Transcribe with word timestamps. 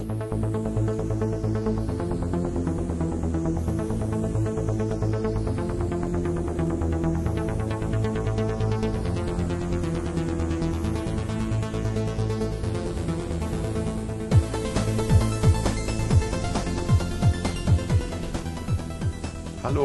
Hallo 0.00 0.06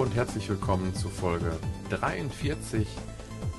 und 0.02 0.16
herzlich 0.16 0.50
willkommen 0.50 0.96
zu 0.96 1.10
Folge 1.10 1.52
43 1.90 2.88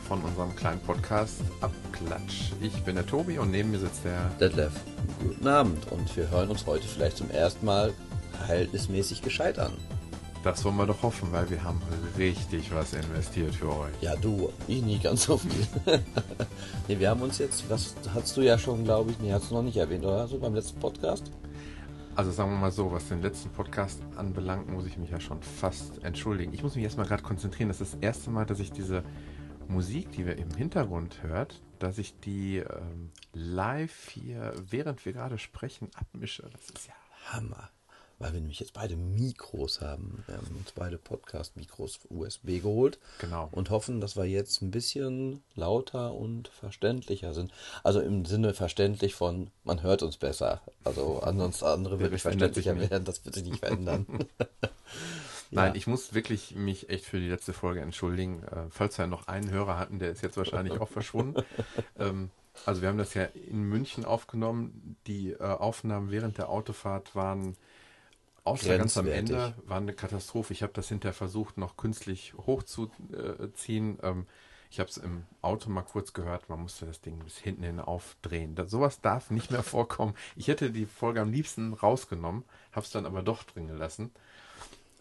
von 0.09 0.23
unserem 0.23 0.57
kleinen 0.57 0.81
Podcast 0.81 1.43
Abklatsch. 1.61 2.53
Ich 2.61 2.83
bin 2.83 2.95
der 2.95 3.07
Tobi 3.07 3.39
und 3.39 3.51
neben 3.51 3.71
mir 3.71 3.79
sitzt 3.79 4.05
der 4.05 4.31
Detlef, 4.41 4.73
guten 5.29 5.49
Abend 5.49 5.91
und 5.91 6.17
wir 6.17 6.31
hören 6.31 6.49
uns 6.49 6.67
heute 6.67 6.87
vielleicht 6.87 7.17
zum 7.17 7.31
ersten 7.31 7.67
Mal 7.67 7.93
verhältnismäßig 8.33 9.23
gescheit 9.23 9.59
an. 9.59 9.73
Das 10.45 10.65
wollen 10.65 10.77
wir 10.77 10.87
doch 10.87 11.03
hoffen, 11.03 11.33
weil 11.33 11.51
wir 11.51 11.65
haben 11.65 11.81
richtig 12.17 12.73
was 12.73 12.93
investiert 12.93 13.57
für 13.57 13.69
euch. 13.69 13.93
Ja, 14.01 14.15
du, 14.15 14.51
ich 14.69 14.81
nie 14.83 14.99
ganz 14.99 15.25
so 15.25 15.39
viel. 15.39 15.67
nee, 16.89 16.99
wir 16.99 17.11
haben 17.11 17.23
uns 17.23 17.39
jetzt, 17.39 17.65
das 17.69 17.95
hast 18.15 18.37
du 18.37 18.43
ja 18.43 18.57
schon, 18.57 18.85
glaube 18.85 19.11
ich, 19.11 19.19
nee, 19.19 19.33
hast 19.33 19.51
du 19.51 19.57
noch 19.57 19.63
nicht 19.63 19.77
erwähnt, 19.77 20.05
oder? 20.05 20.29
So 20.29 20.39
beim 20.39 20.55
letzten 20.55 20.79
Podcast? 20.79 21.33
Also 22.15 22.31
sagen 22.31 22.53
wir 22.53 22.59
mal 22.59 22.71
so, 22.71 22.93
was 22.93 23.09
den 23.09 23.23
letzten 23.23 23.51
Podcast 23.51 24.01
anbelangt, 24.17 24.71
muss 24.71 24.87
ich 24.87 24.97
mich 24.97 25.11
ja 25.11 25.19
schon 25.19 25.43
fast 25.43 26.05
entschuldigen. 26.05 26.55
Ich 26.55 26.63
muss 26.63 26.77
mich 26.77 26.85
erstmal 26.85 27.07
gerade 27.07 27.25
konzentrieren. 27.25 27.69
Das 27.69 27.81
ist 27.81 27.95
das 27.95 28.01
erste 28.01 28.31
Mal, 28.31 28.47
dass 28.47 28.61
ich 28.61 28.71
diese 28.71 29.03
Musik, 29.69 30.13
die 30.13 30.25
wir 30.25 30.39
im 30.39 30.51
Hintergrund 30.55 31.23
hört, 31.23 31.61
dass 31.79 31.99
ich 31.99 32.19
die 32.21 32.59
ähm, 32.59 33.11
live 33.33 34.09
hier, 34.11 34.55
während 34.71 35.05
wir 35.05 35.13
gerade 35.13 35.39
sprechen, 35.39 35.91
abmische. 35.95 36.49
Das 36.53 36.71
ist 36.71 36.89
ja 36.89 36.95
Hammer. 37.33 37.71
Weil 38.19 38.33
wir 38.33 38.41
nämlich 38.41 38.61
jetzt 38.61 38.73
beide 38.73 38.97
Mikros 38.97 39.83
haben. 39.83 40.25
Wir 40.27 40.37
haben 40.37 40.57
uns 40.57 40.73
beide 40.73 40.97
Podcast-Mikros 40.97 41.99
USB 42.09 42.63
geholt. 42.63 42.99
Genau. 43.19 43.51
Und 43.53 43.69
hoffen, 43.69 44.01
dass 44.01 44.17
wir 44.17 44.25
jetzt 44.25 44.63
ein 44.63 44.71
bisschen 44.71 45.43
lauter 45.55 46.15
und 46.15 46.49
verständlicher 46.49 47.35
sind. 47.35 47.53
Also 47.85 48.01
im 48.01 48.25
Sinne 48.25 48.55
verständlich 48.55 49.15
von, 49.15 49.51
man 49.65 49.83
hört 49.83 50.03
uns 50.03 50.17
besser. 50.17 50.63
Also 50.83 51.21
ansonsten 51.21 51.67
andere 51.67 52.01
wirklich 52.01 52.23
verständlicher 52.23 52.79
werden. 52.79 53.05
Das 53.05 53.23
wird 53.27 53.35
sich 53.35 53.45
nicht 53.45 53.59
verändern. 53.59 54.07
Nein, 55.51 55.69
Ja. 55.71 55.75
ich 55.75 55.87
muss 55.87 56.15
wirklich 56.15 56.55
mich 56.55 56.89
echt 56.91 57.05
für 57.05 57.21
die 57.21 57.29
letzte 57.29 57.53
Folge 57.53 57.81
entschuldigen. 57.81 58.43
Äh, 58.45 58.71
falls 58.71 58.99
wir 58.99 59.07
noch 59.07 59.29
einen 59.29 59.51
Hörer 59.51 59.79
hatten, 59.79 59.99
der 59.99 60.11
ist 60.11 60.23
jetzt 60.23 60.37
wahrscheinlich 60.37 60.81
auch 60.81 60.89
verschwunden. 60.89 61.43
ähm, 61.99 62.31
also 62.65 62.83
wir 62.83 62.89
haben 62.89 62.99
das 62.99 63.15
ja 63.15 63.25
in 63.25 63.63
München 63.63 64.05
aufgenommen. 64.05 64.97
Die 65.07 65.33
äh, 65.33 65.43
Aufnahmen 65.43 66.11
während 66.11 66.39
der 66.39 66.49
Autofahrt 66.49 67.15
waren 67.15 67.57
außer 68.45 68.79
ganz 68.79 68.97
am. 68.97 69.07
Ende, 69.09 69.55
waren 69.67 69.85
eine 69.85 69.93
Katastrophe. 69.93 70.53
Ich 70.53 70.63
habe 70.63 70.73
das 70.73 70.89
hinterher 70.89 71.15
versucht, 71.15 71.59
noch 71.59 71.77
künstlich 71.77 72.35
hochzuziehen. 72.35 73.99
Ähm, 74.03 74.27
ich 74.71 74.81
habe 74.81 74.91
es 74.91 74.97
im 74.97 75.25
Auto 75.43 75.71
mal 75.71 75.83
kurz 75.83 76.13
gehört, 76.13 76.49
man 76.49 76.61
musste 76.61 76.87
das 76.87 77.01
Ding 77.01 77.19
bis 77.21 77.39
hinten 77.39 77.63
hin 77.63 77.81
aufdrehen. 77.81 78.55
Das, 78.55 78.71
sowas 78.71 79.01
darf 79.01 79.31
nicht 79.31 79.51
mehr 79.51 79.63
vorkommen. 79.63 80.15
Ich 80.35 80.49
hätte 80.49 80.71
die 80.71 80.87
Folge 80.87 81.21
am 81.21 81.31
liebsten 81.31 81.73
rausgenommen, 81.73 82.45
habe 82.73 82.85
es 82.85 82.91
dann 82.91 83.07
aber 83.07 83.23
doch 83.23 83.45
drin 83.45 83.69
gelassen. 83.69 84.11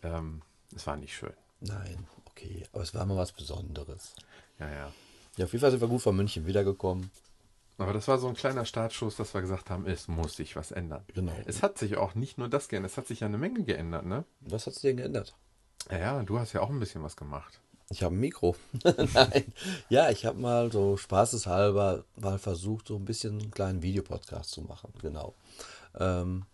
Ähm, 0.05 0.41
es 0.75 0.85
war 0.85 0.95
nicht 0.97 1.15
schön. 1.15 1.33
Nein, 1.61 2.07
okay. 2.25 2.63
Aber 2.73 2.83
es 2.83 2.93
war 2.93 3.05
mal 3.05 3.17
was 3.17 3.31
Besonderes. 3.31 4.13
Ja, 4.59 4.69
ja. 4.69 4.91
Ja, 5.37 5.45
auf 5.45 5.51
jeden 5.51 5.61
Fall 5.61 5.71
sind 5.71 5.81
wir 5.81 5.87
gut 5.87 6.01
von 6.01 6.15
München 6.15 6.45
wiedergekommen. 6.45 7.11
Aber 7.77 7.91
das 7.91 8.07
war 8.07 8.17
so 8.19 8.27
ein 8.27 8.35
kleiner 8.35 8.63
Startschuss, 8.63 9.17
dass 9.17 9.33
wir 9.33 9.41
gesagt 9.41 9.69
haben, 9.69 9.85
es 9.85 10.07
muss 10.07 10.37
sich 10.37 10.55
was 10.55 10.71
ändern. 10.71 11.03
Genau. 11.13 11.33
Es 11.45 11.61
hat 11.61 11.77
sich 11.77 11.97
auch 11.97 12.15
nicht 12.15 12.37
nur 12.37 12.47
das 12.47 12.69
geändert, 12.69 12.91
es 12.91 12.97
hat 12.97 13.07
sich 13.07 13.19
ja 13.19 13.27
eine 13.27 13.37
Menge 13.37 13.63
geändert, 13.63 14.05
ne? 14.05 14.23
Was 14.39 14.65
hat 14.65 14.73
sich 14.73 14.83
denn 14.83 14.97
geändert? 14.97 15.35
Ja, 15.91 15.97
ja, 15.97 16.23
du 16.23 16.39
hast 16.39 16.53
ja 16.53 16.61
auch 16.61 16.69
ein 16.69 16.79
bisschen 16.79 17.03
was 17.03 17.17
gemacht. 17.17 17.59
Ich 17.89 18.01
habe 18.01 18.15
ein 18.15 18.19
Mikro. 18.19 18.55
Nein. 19.13 19.53
Ja, 19.89 20.09
ich 20.09 20.25
habe 20.25 20.39
mal 20.39 20.71
so 20.71 20.97
spaßeshalber 20.97 22.05
mal 22.15 22.39
versucht, 22.39 22.87
so 22.87 22.95
ein 22.95 23.05
bisschen 23.05 23.39
einen 23.39 23.51
kleinen 23.51 23.81
Videopodcast 23.83 24.51
zu 24.51 24.61
machen. 24.61 24.93
Genau. 25.01 25.35
Ähm, 25.99 26.45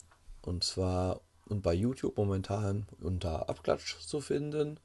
und 0.42 0.64
zwar 0.64 1.22
und 1.52 1.62
bei 1.62 1.74
YouTube 1.74 2.18
momentan 2.18 2.88
unter 3.02 3.50
Abklatsch 3.50 3.98
zu 4.00 4.22
finden, 4.22 4.80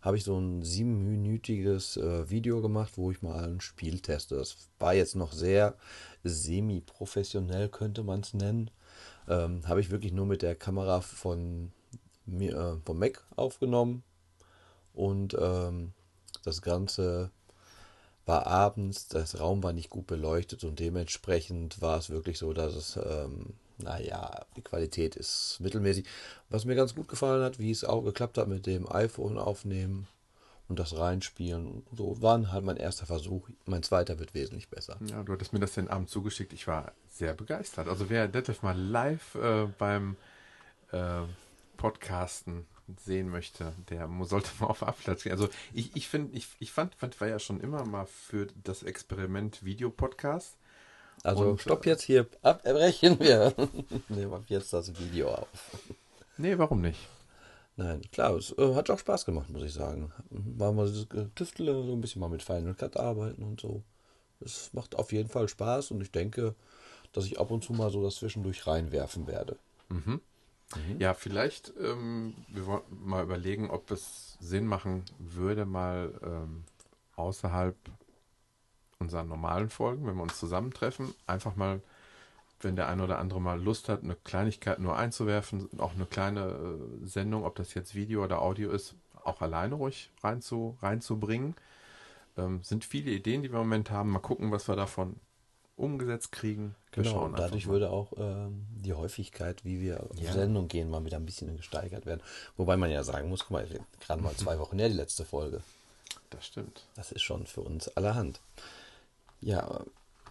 habe 0.00 0.16
ich 0.16 0.24
so 0.24 0.38
ein 0.38 0.62
siebenminütiges 0.62 1.96
äh, 1.96 2.28
Video 2.30 2.60
gemacht, 2.60 2.92
wo 2.96 3.10
ich 3.10 3.22
mal 3.22 3.44
ein 3.44 3.60
Spiel 3.60 4.00
teste. 4.00 4.36
Das 4.36 4.56
war 4.78 4.94
jetzt 4.94 5.16
noch 5.16 5.32
sehr 5.32 5.76
semi-professionell, 6.24 7.68
könnte 7.68 8.02
man 8.02 8.20
es 8.20 8.34
nennen. 8.34 8.70
Ähm, 9.28 9.66
habe 9.66 9.80
ich 9.80 9.90
wirklich 9.90 10.12
nur 10.12 10.26
mit 10.26 10.42
der 10.42 10.54
Kamera 10.54 11.00
von 11.00 11.72
äh, 12.26 12.76
vom 12.84 12.98
Mac 12.98 13.24
aufgenommen 13.36 14.02
und 14.94 15.36
ähm, 15.40 15.92
das 16.44 16.62
Ganze 16.62 17.30
war 18.26 18.46
abends, 18.46 19.08
das 19.08 19.40
Raum 19.40 19.62
war 19.62 19.72
nicht 19.72 19.90
gut 19.90 20.06
beleuchtet 20.06 20.64
und 20.64 20.78
dementsprechend 20.78 21.80
war 21.80 21.98
es 21.98 22.10
wirklich 22.10 22.38
so, 22.38 22.52
dass 22.52 22.74
es, 22.74 22.96
ähm, 22.96 23.54
naja, 23.82 24.44
die 24.56 24.62
Qualität 24.62 25.16
ist 25.16 25.58
mittelmäßig. 25.60 26.06
Was 26.48 26.64
mir 26.64 26.74
ganz 26.74 26.94
gut 26.94 27.08
gefallen 27.08 27.42
hat, 27.42 27.58
wie 27.58 27.70
es 27.70 27.84
auch 27.84 28.02
geklappt 28.02 28.38
hat 28.38 28.48
mit 28.48 28.66
dem 28.66 28.90
iPhone 28.90 29.38
aufnehmen 29.38 30.06
und 30.68 30.78
das 30.78 30.96
reinspielen. 30.96 31.82
So 31.92 32.20
war 32.20 32.52
halt 32.52 32.64
mein 32.64 32.76
erster 32.76 33.06
Versuch. 33.06 33.48
Mein 33.64 33.82
zweiter 33.82 34.18
wird 34.18 34.34
wesentlich 34.34 34.68
besser. 34.68 34.98
Ja, 35.06 35.22
du 35.22 35.32
hattest 35.32 35.52
mir 35.52 35.60
das 35.60 35.72
den 35.72 35.88
Abend 35.88 36.10
zugeschickt. 36.10 36.52
Ich 36.52 36.66
war 36.66 36.92
sehr 37.08 37.34
begeistert. 37.34 37.88
Also 37.88 38.10
wer 38.10 38.28
Detlef 38.28 38.62
mal 38.62 38.78
live 38.78 39.34
äh, 39.36 39.66
beim 39.78 40.16
äh, 40.92 41.22
Podcasten 41.76 42.66
sehen 42.96 43.28
möchte, 43.28 43.72
der 43.90 44.08
sollte 44.22 44.50
mal 44.60 44.68
auf 44.68 44.82
Abklatsch 44.82 45.24
gehen. 45.24 45.32
Also 45.32 45.48
ich, 45.72 45.94
ich 45.94 46.08
finde, 46.08 46.36
ich, 46.36 46.48
ich 46.58 46.72
fand, 46.72 46.94
fand, 46.94 47.20
war 47.20 47.28
ja 47.28 47.38
schon 47.38 47.60
immer 47.60 47.84
mal 47.84 48.06
für 48.06 48.46
das 48.64 48.82
Experiment 48.82 49.64
Videopodcast. 49.64 50.56
Also 51.22 51.50
Und, 51.50 51.60
stopp 51.60 51.86
äh, 51.86 51.90
jetzt 51.90 52.02
hier, 52.02 52.26
abbrechen 52.42 53.18
wir. 53.20 53.54
Nehmen 54.08 54.30
wir 54.30 54.44
jetzt 54.48 54.72
das 54.72 54.98
Video 54.98 55.30
auf. 55.30 55.48
Nee, 56.36 56.56
warum 56.58 56.80
nicht? 56.80 57.08
Nein, 57.76 58.02
klar, 58.12 58.34
es 58.36 58.56
äh, 58.58 58.74
hat 58.74 58.90
auch 58.90 58.98
Spaß 58.98 59.24
gemacht, 59.24 59.50
muss 59.50 59.62
ich 59.62 59.72
sagen. 59.72 60.12
War 60.30 60.72
mal 60.72 60.86
dieses 60.88 61.06
Tüftele, 61.34 61.82
so 61.84 61.92
ein 61.92 62.00
bisschen 62.00 62.20
mal 62.20 62.28
mit 62.28 62.42
Final 62.42 62.74
Cut 62.74 62.96
arbeiten 62.96 63.42
und 63.42 63.60
so. 63.60 63.82
Es 64.40 64.72
macht 64.72 64.96
auf 64.96 65.12
jeden 65.12 65.28
Fall 65.28 65.48
Spaß 65.48 65.90
und 65.92 66.00
ich 66.00 66.10
denke, 66.10 66.54
dass 67.12 67.24
ich 67.26 67.40
ab 67.40 67.50
und 67.50 67.64
zu 67.64 67.72
mal 67.72 67.90
so 67.90 68.02
das 68.02 68.16
zwischendurch 68.16 68.66
reinwerfen 68.66 69.26
werde. 69.26 69.56
Ja, 70.98 71.14
vielleicht, 71.14 71.72
ähm, 71.80 72.34
wir 72.48 72.66
wollten 72.66 73.08
mal 73.08 73.24
überlegen, 73.24 73.70
ob 73.70 73.90
es 73.90 74.36
Sinn 74.40 74.66
machen 74.66 75.04
würde, 75.18 75.64
mal 75.64 76.12
ähm, 76.22 76.64
außerhalb 77.16 77.76
unserer 78.98 79.24
normalen 79.24 79.70
Folgen, 79.70 80.06
wenn 80.06 80.16
wir 80.16 80.22
uns 80.22 80.38
zusammentreffen, 80.38 81.14
einfach 81.26 81.56
mal, 81.56 81.80
wenn 82.60 82.76
der 82.76 82.88
eine 82.88 83.04
oder 83.04 83.18
andere 83.18 83.40
mal 83.40 83.60
Lust 83.60 83.88
hat, 83.88 84.02
eine 84.02 84.16
Kleinigkeit 84.16 84.80
nur 84.80 84.96
einzuwerfen, 84.96 85.68
auch 85.78 85.94
eine 85.94 86.06
kleine 86.06 86.40
äh, 87.02 87.06
Sendung, 87.06 87.44
ob 87.44 87.54
das 87.56 87.74
jetzt 87.74 87.94
Video 87.94 88.24
oder 88.24 88.42
Audio 88.42 88.70
ist, 88.70 88.94
auch 89.22 89.40
alleine 89.40 89.76
ruhig 89.76 90.10
reinzu, 90.22 90.76
reinzubringen. 90.82 91.54
Ähm, 92.36 92.60
sind 92.62 92.84
viele 92.84 93.10
Ideen, 93.10 93.42
die 93.42 93.50
wir 93.52 93.60
im 93.60 93.66
Moment 93.66 93.90
haben. 93.90 94.10
Mal 94.10 94.18
gucken, 94.18 94.50
was 94.50 94.66
wir 94.68 94.74
davon 94.76 95.16
umgesetzt 95.76 96.32
kriegen. 96.32 96.74
Wir 96.92 97.04
Genau, 97.04 97.24
und 97.24 97.38
dadurch 97.38 97.68
würde 97.68 97.90
auch 97.90 98.12
ähm, 98.16 98.66
die 98.70 98.94
Häufigkeit, 98.94 99.64
wie 99.64 99.80
wir 99.80 100.02
auf 100.02 100.18
Ja. 100.18 100.32
Sendung 100.32 100.66
gehen, 100.66 100.90
mal 100.90 101.04
wieder 101.04 101.18
ein 101.18 101.26
bisschen 101.26 101.56
gesteigert 101.56 102.04
werden. 102.04 102.20
Wobei 102.56 102.76
man 102.76 102.90
ja 102.90 103.04
sagen 103.04 103.28
muss, 103.28 103.42
guck 103.42 103.52
mal, 103.52 103.68
gerade 104.00 104.22
mal 104.22 104.34
zwei 104.36 104.58
Wochen 104.58 104.78
her 104.80 104.88
die 104.88 104.96
letzte 104.96 105.24
Folge. 105.24 105.60
Das 106.30 106.44
stimmt. 106.44 106.84
Das 106.96 107.12
ist 107.12 107.22
schon 107.22 107.46
für 107.46 107.60
uns 107.60 107.88
allerhand. 107.96 108.40
Ja, 109.40 109.84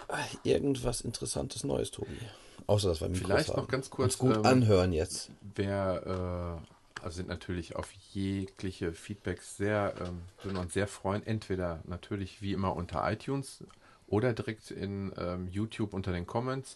äh, 0.09 0.49
irgendwas 0.49 1.01
Interessantes 1.01 1.63
Neues, 1.63 1.91
Tobi. 1.91 2.17
Außer, 2.65 2.89
dass 2.89 3.01
wir 3.01 3.09
Mikros 3.09 3.27
Vielleicht 3.27 3.49
haben. 3.49 3.61
noch 3.61 3.67
ganz 3.67 3.89
kurz, 3.89 4.15
Uns 4.15 4.17
gut 4.17 4.37
ähm, 4.37 4.45
anhören 4.45 4.91
jetzt. 4.91 5.31
Wer, 5.55 6.59
äh, 6.99 7.03
also 7.03 7.15
sind 7.15 7.29
natürlich 7.29 7.75
auf 7.75 7.91
jegliche 8.13 8.93
Feedbacks 8.93 9.57
sehr, 9.57 9.93
ähm, 10.01 10.21
würden 10.43 10.57
uns 10.57 10.73
sehr 10.73 10.87
freuen. 10.87 11.25
Entweder 11.25 11.79
natürlich 11.85 12.41
wie 12.41 12.53
immer 12.53 12.75
unter 12.75 13.09
iTunes 13.09 13.63
oder 14.07 14.33
direkt 14.33 14.71
in 14.71 15.13
ähm, 15.17 15.47
YouTube 15.49 15.93
unter 15.93 16.11
den 16.11 16.27
Comments. 16.27 16.75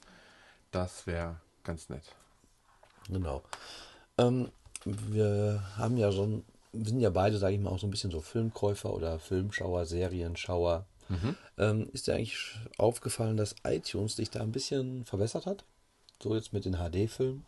Das 0.72 1.07
wäre 1.07 1.38
ganz 1.63 1.89
nett. 1.89 2.04
Genau. 3.10 3.44
Ähm, 4.18 4.50
wir 4.86 5.63
haben 5.78 5.98
ja 5.98 6.12
schon, 6.12 6.44
wir 6.72 6.86
sind 6.86 7.01
ja 7.01 7.10
beide, 7.10 7.38
sage 7.38 7.56
ich 7.56 7.62
mal, 7.62 7.69
auch 7.69 7.80
so 7.80 7.88
ein 7.88 7.92
bisschen 7.92 8.12
so 8.12 8.22
Filmkäufer 8.22 8.94
oder 8.94 9.19
Filmschauer, 9.19 9.86
Serienschauer. 9.86 10.86
Ähm, 11.58 11.90
ist 11.94 12.08
dir 12.08 12.16
eigentlich 12.16 12.56
aufgefallen, 12.78 13.38
dass 13.38 13.56
iTunes 13.63 14.16
dich 14.16 14.30
da 14.30 14.42
ein 14.42 14.52
bisschen 14.52 15.06
verbessert 15.06 15.46
hat? 15.46 15.63
So 16.22 16.36
jetzt 16.36 16.54
mit 16.54 16.66
den 16.66 16.75
HD-Filmen? 16.75 17.46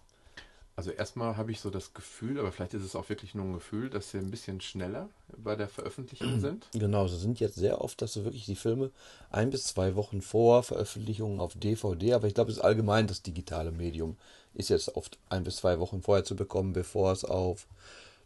Also 0.75 0.89
erstmal 0.89 1.38
habe 1.38 1.51
ich 1.51 1.60
so 1.60 1.69
das 1.69 1.94
Gefühl, 1.94 2.39
aber 2.39 2.51
vielleicht 2.51 2.74
ist 2.74 2.83
es 2.83 2.95
auch 2.95 3.07
wirklich 3.07 3.36
nur 3.36 3.45
ein 3.45 3.54
Gefühl, 3.54 3.92
dass 3.92 4.10
sie 4.10 4.18
ein 4.18 4.31
bisschen 4.31 4.60
schneller 4.60 5.07
bei 5.38 5.56
der 5.56 5.68
Veröffentlichung 5.68 6.39
sind. 6.39 6.68
Genau, 6.74 7.07
sie 7.07 7.19
sind 7.19 7.39
jetzt 7.39 7.56
sehr 7.56 7.81
oft, 7.81 8.01
dass 8.01 8.13
du 8.13 8.24
wirklich 8.24 8.45
die 8.45 8.56
Filme 8.56 8.89
ein 9.30 9.51
bis 9.51 9.66
zwei 9.66 9.95
Wochen 9.95 10.24
vor 10.24 10.63
Veröffentlichung 10.63 11.39
auf 11.39 11.54
DVD, 11.54 12.13
aber 12.13 12.27
ich 12.27 12.33
glaube, 12.33 12.50
es 12.50 12.57
ist 12.57 12.63
allgemein 12.63 13.06
das 13.06 13.21
digitale 13.21 13.71
Medium, 13.71 14.18
ist 14.56 14.69
jetzt 14.69 14.95
oft 14.95 15.19
ein 15.30 15.44
bis 15.44 15.57
zwei 15.57 15.80
Wochen 15.80 16.01
vorher 16.01 16.24
zu 16.24 16.36
bekommen, 16.36 16.74
bevor 16.74 17.12
es 17.12 17.24
auf 17.24 17.68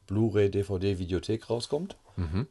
Blu-ray, 0.07 0.49
DVD, 0.49 0.97
Videothek 0.99 1.49
rauskommt. 1.49 1.95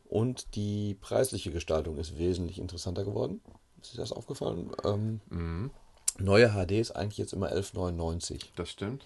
Und 0.08 0.54
die 0.54 0.94
preisliche 1.00 1.50
Gestaltung 1.50 1.98
ist 1.98 2.16
wesentlich 2.18 2.60
interessanter 2.60 3.04
geworden. 3.04 3.40
Ist 3.82 3.94
dir 3.94 3.98
das 3.98 4.12
aufgefallen? 4.12 4.70
Ähm, 4.84 5.70
Neue 6.18 6.50
HD 6.50 6.72
ist 6.72 6.92
eigentlich 6.92 7.18
jetzt 7.18 7.32
immer 7.32 7.50
11,99. 7.52 8.40
Das 8.56 8.70
stimmt. 8.70 9.04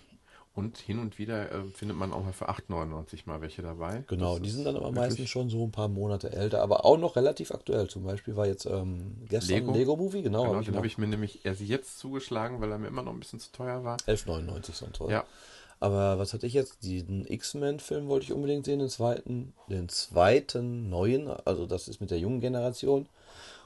Und 0.52 0.78
hin 0.78 0.98
und 0.98 1.18
wieder 1.18 1.50
äh, 1.52 1.62
findet 1.72 1.96
man 1.96 2.12
auch 2.12 2.24
mal 2.24 2.32
für 2.32 2.50
8,99 2.50 3.20
mal 3.24 3.40
welche 3.40 3.62
dabei. 3.62 4.02
Genau, 4.08 4.34
Das 4.34 4.42
die 4.42 4.50
sind 4.50 4.64
dann 4.64 4.76
aber 4.76 4.86
wirklich- 4.86 5.00
meistens 5.10 5.28
schon 5.30 5.48
so 5.48 5.64
ein 5.64 5.70
paar 5.70 5.88
Monate 5.88 6.32
älter, 6.32 6.60
aber 6.60 6.84
auch 6.84 6.98
noch 6.98 7.14
relativ 7.16 7.52
aktuell. 7.52 7.88
Zum 7.88 8.02
Beispiel 8.04 8.36
war 8.36 8.46
jetzt 8.46 8.66
ähm, 8.66 9.16
gestern 9.28 9.54
Lego? 9.56 9.70
ein 9.72 9.78
Lego-Movie, 9.78 10.22
genau, 10.22 10.42
Genau, 10.42 10.56
hab 10.56 10.64
den 10.64 10.76
habe 10.76 10.86
ich 10.88 10.98
mir 10.98 11.06
nämlich 11.06 11.44
erst 11.46 11.60
jetzt 11.60 11.98
zugeschlagen, 12.00 12.60
weil 12.60 12.70
er 12.72 12.78
mir 12.78 12.88
immer 12.88 13.02
noch 13.02 13.12
ein 13.12 13.20
bisschen 13.20 13.38
zu 13.40 13.50
teuer 13.52 13.84
war. 13.84 13.96
11,99 14.08 14.72
sonst 14.74 15.00
was. 15.00 15.10
Ja, 15.10 15.24
Aber 15.80 16.18
was 16.18 16.34
hatte 16.34 16.46
ich 16.46 16.52
jetzt? 16.52 16.82
Diesen 16.82 17.26
X-Men-Film 17.26 18.08
wollte 18.08 18.26
ich 18.26 18.32
unbedingt 18.32 18.66
sehen, 18.66 18.80
den 18.80 18.90
zweiten, 18.90 19.54
den 19.68 19.88
zweiten 19.88 20.90
neuen, 20.90 21.28
also 21.28 21.66
das 21.66 21.88
ist 21.88 22.00
mit 22.00 22.10
der 22.10 22.18
jungen 22.18 22.40
Generation. 22.40 23.06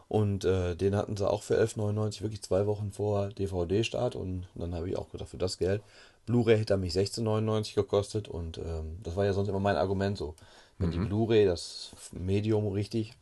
Und 0.09 0.45
äh, 0.45 0.77
den 0.77 0.95
hatten 0.95 1.17
sie 1.17 1.29
auch 1.29 1.43
für 1.43 1.61
11,99 1.61 2.23
wirklich 2.23 2.43
zwei 2.43 2.67
Wochen 2.67 2.93
vor 2.93 3.31
DVD-Start. 3.31 4.15
Und 4.15 4.47
dann 4.55 4.75
habe 4.75 4.89
ich 4.89 4.97
auch 4.97 5.11
gedacht, 5.11 5.31
für 5.31 5.39
das 5.39 5.59
Geld. 5.59 5.83
Blu-ray 6.27 6.59
hätte 6.59 6.77
mich 6.77 6.95
16,99 6.95 7.75
gekostet. 7.75 8.29
Und 8.29 8.59
ähm, 8.59 8.99
das 9.03 9.17
war 9.17 9.25
ja 9.25 9.33
sonst 9.33 9.49
immer 9.49 9.61
mein 9.61 9.77
Argument 9.77 10.17
so. 10.17 10.35
Wenn 10.79 10.91
die 10.91 10.99
Blu-ray, 10.99 11.47
das 11.47 11.91
Medium 12.13 12.69
richtig 12.69 13.15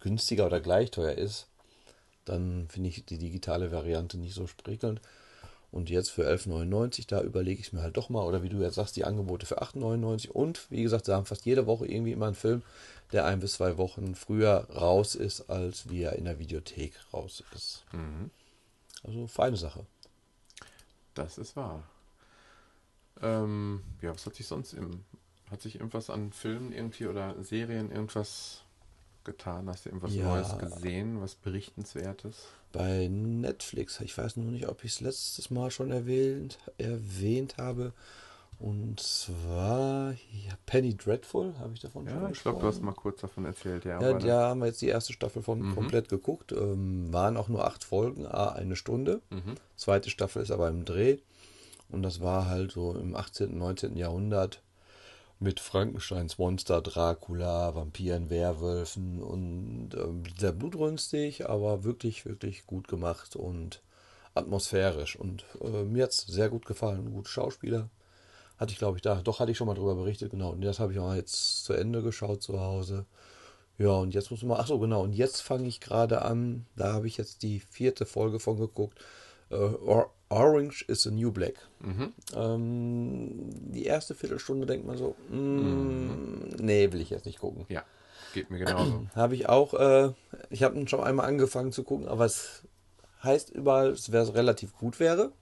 günstiger 0.00 0.46
oder 0.46 0.60
gleich 0.60 0.90
teuer 0.90 1.12
ist, 1.12 1.46
dann 2.24 2.66
finde 2.68 2.90
ich 2.90 3.04
die 3.04 3.18
digitale 3.18 3.72
Variante 3.72 4.18
nicht 4.18 4.34
so 4.34 4.46
prickelnd. 4.62 5.00
Und 5.70 5.90
jetzt 5.90 6.10
für 6.10 6.26
11,99, 6.26 7.06
da 7.08 7.20
überlege 7.22 7.60
ich 7.60 7.72
mir 7.72 7.82
halt 7.82 7.96
doch 7.96 8.08
mal. 8.08 8.24
Oder 8.24 8.42
wie 8.42 8.48
du 8.48 8.58
jetzt 8.60 8.76
sagst, 8.76 8.96
die 8.96 9.04
Angebote 9.04 9.44
für 9.44 9.62
8,99. 9.62 10.30
Und 10.30 10.70
wie 10.70 10.82
gesagt, 10.82 11.04
sie 11.06 11.14
haben 11.14 11.26
fast 11.26 11.44
jede 11.44 11.66
Woche 11.66 11.86
irgendwie 11.86 12.12
immer 12.12 12.26
einen 12.26 12.34
Film, 12.34 12.62
der 13.12 13.26
ein 13.26 13.40
bis 13.40 13.54
zwei 13.54 13.76
Wochen 13.76 14.14
früher 14.14 14.66
raus 14.70 15.14
ist, 15.14 15.50
als 15.50 15.88
wie 15.90 16.02
er 16.02 16.14
in 16.16 16.24
der 16.24 16.38
Videothek 16.38 16.94
raus 17.12 17.42
ist. 17.54 17.84
Also 19.04 19.26
feine 19.26 19.56
Sache. 19.56 19.84
das 21.14 21.38
ist 21.38 21.54
wahr. 21.56 21.82
Ähm, 23.20 23.82
ja, 24.00 24.14
was 24.14 24.26
hat 24.26 24.34
sich 24.34 24.46
sonst 24.46 24.72
im. 24.72 25.04
Hat 25.50 25.62
sich 25.62 25.76
irgendwas 25.76 26.10
an 26.10 26.32
Filmen 26.32 26.72
irgendwie 26.72 27.06
oder 27.06 27.34
Serien 27.42 27.90
irgendwas 27.90 28.64
getan? 29.28 29.68
Hast 29.68 29.84
du 29.84 29.90
irgendwas 29.90 30.14
Ja. 30.14 30.24
Neues 30.24 30.58
gesehen, 30.58 31.20
was 31.20 31.34
Berichtenswertes? 31.36 32.36
Bei 32.72 33.08
Netflix, 33.08 34.00
ich 34.00 34.16
weiß 34.16 34.36
nur 34.36 34.50
nicht, 34.50 34.68
ob 34.68 34.84
ich 34.84 34.92
es 34.92 35.00
letztes 35.00 35.50
Mal 35.50 35.70
schon 35.70 35.90
erwähnt, 35.90 36.58
erwähnt 36.78 37.56
habe. 37.58 37.92
Und 38.58 38.98
zwar 38.98 40.10
ja, 40.12 40.52
Penny 40.66 40.96
Dreadful, 40.96 41.54
habe 41.60 41.74
ich 41.74 41.80
davon 41.80 42.06
Ja, 42.06 42.18
schon 42.22 42.32
ich 42.32 42.42
glaube, 42.42 42.60
du 42.60 42.66
hast 42.66 42.82
mal 42.82 42.92
kurz 42.92 43.20
davon 43.20 43.44
erzählt, 43.44 43.84
ja. 43.84 44.00
Ja, 44.02 44.14
da 44.18 44.48
haben 44.48 44.58
wir 44.60 44.66
jetzt 44.66 44.82
die 44.82 44.88
erste 44.88 45.12
Staffel 45.12 45.42
von 45.42 45.60
Mhm. 45.60 45.74
komplett 45.74 46.08
geguckt. 46.08 46.50
Ähm, 46.52 47.12
waren 47.12 47.36
auch 47.36 47.48
nur 47.48 47.64
acht 47.66 47.84
Folgen, 47.84 48.26
a 48.26 48.48
eine 48.48 48.74
Stunde. 48.74 49.22
Mhm. 49.30 49.54
Zweite 49.76 50.10
Staffel 50.10 50.42
ist 50.42 50.50
aber 50.50 50.68
im 50.68 50.84
Dreh. 50.84 51.18
Und 51.88 52.02
das 52.02 52.20
war 52.20 52.48
halt 52.48 52.72
so 52.72 52.94
im 52.94 53.14
18., 53.14 53.56
19. 53.56 53.96
Jahrhundert 53.96 54.60
mit 55.40 55.60
Frankensteins 55.60 56.38
Monster, 56.38 56.80
Dracula, 56.82 57.74
Vampiren, 57.74 58.30
Werwölfen 58.30 59.22
und 59.22 59.90
ähm, 59.94 60.24
sehr 60.38 60.52
blutrünstig, 60.52 61.48
aber 61.48 61.84
wirklich, 61.84 62.26
wirklich 62.26 62.66
gut 62.66 62.88
gemacht 62.88 63.36
und 63.36 63.82
atmosphärisch. 64.34 65.16
Und 65.16 65.44
äh, 65.62 65.84
mir 65.84 66.04
hat 66.04 66.10
es 66.10 66.22
sehr 66.22 66.48
gut 66.48 66.66
gefallen. 66.66 67.12
Gute 67.12 67.30
Schauspieler. 67.30 67.88
Hatte 68.58 68.72
ich, 68.72 68.78
glaube 68.78 68.98
ich, 68.98 69.02
da. 69.02 69.22
Doch, 69.22 69.40
hatte 69.40 69.52
ich 69.52 69.56
schon 69.56 69.68
mal 69.68 69.74
drüber 69.74 69.94
berichtet, 69.94 70.30
genau. 70.32 70.50
Und 70.50 70.62
das 70.62 70.80
habe 70.80 70.92
ich 70.92 70.98
auch 70.98 71.14
jetzt 71.14 71.64
zu 71.64 71.72
Ende 71.74 72.02
geschaut 72.02 72.42
zu 72.42 72.60
Hause. 72.60 73.06
Ja, 73.78 73.90
und 73.92 74.14
jetzt 74.14 74.30
muss 74.32 74.42
man, 74.42 74.58
ach 74.60 74.66
so, 74.66 74.78
genau, 74.80 75.02
und 75.02 75.12
jetzt 75.14 75.40
fange 75.42 75.68
ich 75.68 75.80
gerade 75.80 76.22
an, 76.22 76.66
da 76.76 76.92
habe 76.94 77.06
ich 77.06 77.16
jetzt 77.16 77.42
die 77.42 77.60
vierte 77.60 78.06
Folge 78.06 78.40
von 78.40 78.58
geguckt. 78.58 78.98
Äh, 79.50 79.56
Orange 80.30 80.84
is 80.88 81.02
the 81.02 81.10
New 81.10 81.32
Black. 81.32 81.54
Mhm. 81.80 82.12
Ähm, 82.34 83.50
die 83.72 83.84
erste 83.84 84.14
Viertelstunde 84.14 84.66
denkt 84.66 84.86
man 84.86 84.98
so, 84.98 85.14
mm, 85.30 86.56
nee, 86.60 86.92
will 86.92 87.00
ich 87.00 87.10
jetzt 87.10 87.26
nicht 87.26 87.38
gucken. 87.38 87.64
Ja, 87.68 87.82
geht 88.34 88.50
mir 88.50 88.58
genauso. 88.58 89.06
Habe 89.14 89.34
ich 89.34 89.48
auch, 89.48 89.74
äh, 89.74 90.12
ich 90.50 90.62
habe 90.62 90.86
schon 90.86 91.00
einmal 91.00 91.26
angefangen 91.26 91.72
zu 91.72 91.82
gucken, 91.82 92.08
aber 92.08 92.26
es 92.26 92.62
heißt 93.22 93.50
überall, 93.50 93.90
es 93.90 94.12
wäre 94.12 94.34
relativ 94.34 94.76
gut 94.76 95.00
wäre. 95.00 95.32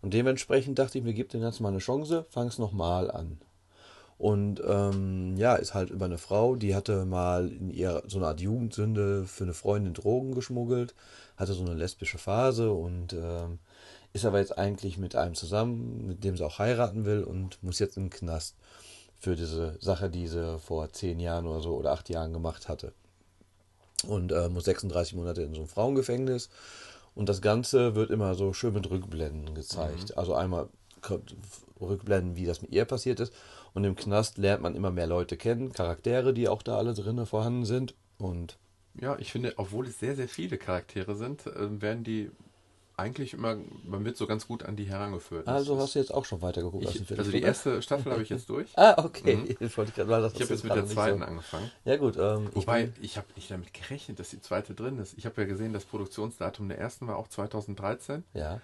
Und 0.00 0.14
dementsprechend 0.14 0.78
dachte 0.78 0.96
ich 0.96 1.04
mir, 1.04 1.12
gib 1.12 1.28
dem 1.28 1.42
Ganzen 1.42 1.62
mal 1.62 1.68
eine 1.68 1.78
Chance, 1.78 2.24
fang 2.30 2.48
es 2.48 2.58
nochmal 2.58 3.10
an. 3.10 3.38
Und 4.16 4.62
ähm, 4.66 5.36
ja, 5.36 5.54
ist 5.54 5.72
halt 5.72 5.90
über 5.90 6.04
eine 6.04 6.18
Frau, 6.18 6.54
die 6.54 6.74
hatte 6.74 7.06
mal 7.06 7.50
in 7.50 7.70
ihr 7.70 8.02
so 8.06 8.18
eine 8.18 8.26
Art 8.26 8.40
Jugendsünde 8.40 9.24
für 9.26 9.44
eine 9.44 9.54
Freundin 9.54 9.94
Drogen 9.94 10.34
geschmuggelt, 10.34 10.94
hatte 11.36 11.52
so 11.54 11.62
eine 11.62 11.74
lesbische 11.74 12.18
Phase 12.18 12.72
und 12.72 13.14
ähm, 13.14 13.60
ist 14.12 14.24
aber 14.24 14.38
jetzt 14.38 14.56
eigentlich 14.58 14.98
mit 14.98 15.14
einem 15.14 15.34
zusammen, 15.34 16.06
mit 16.06 16.24
dem 16.24 16.36
sie 16.36 16.44
auch 16.44 16.58
heiraten 16.58 17.04
will 17.04 17.22
und 17.22 17.62
muss 17.62 17.78
jetzt 17.78 17.96
den 17.96 18.10
Knast 18.10 18.56
für 19.18 19.36
diese 19.36 19.76
Sache, 19.80 20.10
die 20.10 20.26
sie 20.26 20.58
vor 20.58 20.90
zehn 20.92 21.20
Jahren 21.20 21.46
oder 21.46 21.60
so 21.60 21.76
oder 21.76 21.92
acht 21.92 22.08
Jahren 22.08 22.32
gemacht 22.32 22.68
hatte. 22.68 22.92
Und 24.06 24.32
äh, 24.32 24.48
muss 24.48 24.64
36 24.64 25.14
Monate 25.14 25.42
in 25.42 25.52
so 25.52 25.60
einem 25.60 25.68
Frauengefängnis. 25.68 26.48
Und 27.14 27.28
das 27.28 27.42
Ganze 27.42 27.94
wird 27.94 28.10
immer 28.10 28.34
so 28.34 28.52
schön 28.54 28.72
mit 28.72 28.88
Rückblenden 28.88 29.54
gezeigt. 29.54 30.16
Also 30.16 30.34
einmal 30.34 30.68
Rückblenden, 31.80 32.36
wie 32.36 32.46
das 32.46 32.62
mit 32.62 32.72
ihr 32.72 32.86
passiert 32.86 33.20
ist. 33.20 33.34
Und 33.74 33.84
im 33.84 33.96
Knast 33.96 34.38
lernt 34.38 34.62
man 34.62 34.74
immer 34.74 34.90
mehr 34.90 35.06
Leute 35.06 35.36
kennen, 35.36 35.72
Charaktere, 35.72 36.32
die 36.32 36.48
auch 36.48 36.62
da 36.62 36.78
alle 36.78 36.94
drinnen 36.94 37.26
vorhanden 37.26 37.64
sind. 37.64 37.94
Und 38.18 38.56
Ja, 39.00 39.18
ich 39.18 39.32
finde, 39.32 39.54
obwohl 39.56 39.86
es 39.86 39.98
sehr, 39.98 40.16
sehr 40.16 40.28
viele 40.28 40.56
Charaktere 40.56 41.14
sind, 41.14 41.46
äh, 41.46 41.80
werden 41.80 42.04
die 42.04 42.30
eigentlich 43.00 43.34
immer, 43.34 43.56
man 43.84 44.04
wird 44.04 44.16
so 44.16 44.26
ganz 44.26 44.46
gut 44.46 44.62
an 44.62 44.76
die 44.76 44.84
herangeführt. 44.84 45.48
Also 45.48 45.76
hast 45.78 45.94
du 45.94 45.98
jetzt 45.98 46.14
auch 46.14 46.24
schon 46.24 46.40
weitergeguckt. 46.42 46.86
als 46.86 46.94
ich, 46.96 47.10
eine 47.10 47.18
also 47.18 47.30
die 47.32 47.42
erste 47.42 47.82
Staffel 47.82 48.12
habe 48.12 48.22
ich 48.22 48.28
jetzt 48.28 48.48
durch. 48.48 48.68
Ah, 48.76 48.94
okay. 49.04 49.56
Ich, 49.58 49.76
wollte 49.76 50.04
mal, 50.04 50.22
das 50.22 50.34
Ich 50.34 50.40
habe 50.42 50.54
jetzt 50.54 50.64
mit 50.64 50.74
der 50.74 50.86
zweiten 50.86 51.18
so- 51.18 51.24
angefangen. 51.24 51.70
Ja 51.84 51.96
gut, 51.96 52.16
ähm, 52.18 52.48
ich 52.50 52.56
Wobei, 52.56 52.84
bin- 52.86 53.04
ich 53.04 53.16
habe 53.16 53.26
nicht 53.36 53.50
damit 53.50 53.72
gerechnet, 53.74 54.18
dass 54.20 54.30
die 54.30 54.40
zweite 54.40 54.74
drin 54.74 54.98
ist. 54.98 55.18
Ich 55.18 55.26
habe 55.26 55.40
ja 55.42 55.46
gesehen, 55.48 55.72
das 55.72 55.84
Produktionsdatum 55.84 56.68
der 56.68 56.78
ersten 56.78 57.06
war 57.08 57.16
auch 57.16 57.28
2013. 57.28 58.24
ja. 58.34 58.60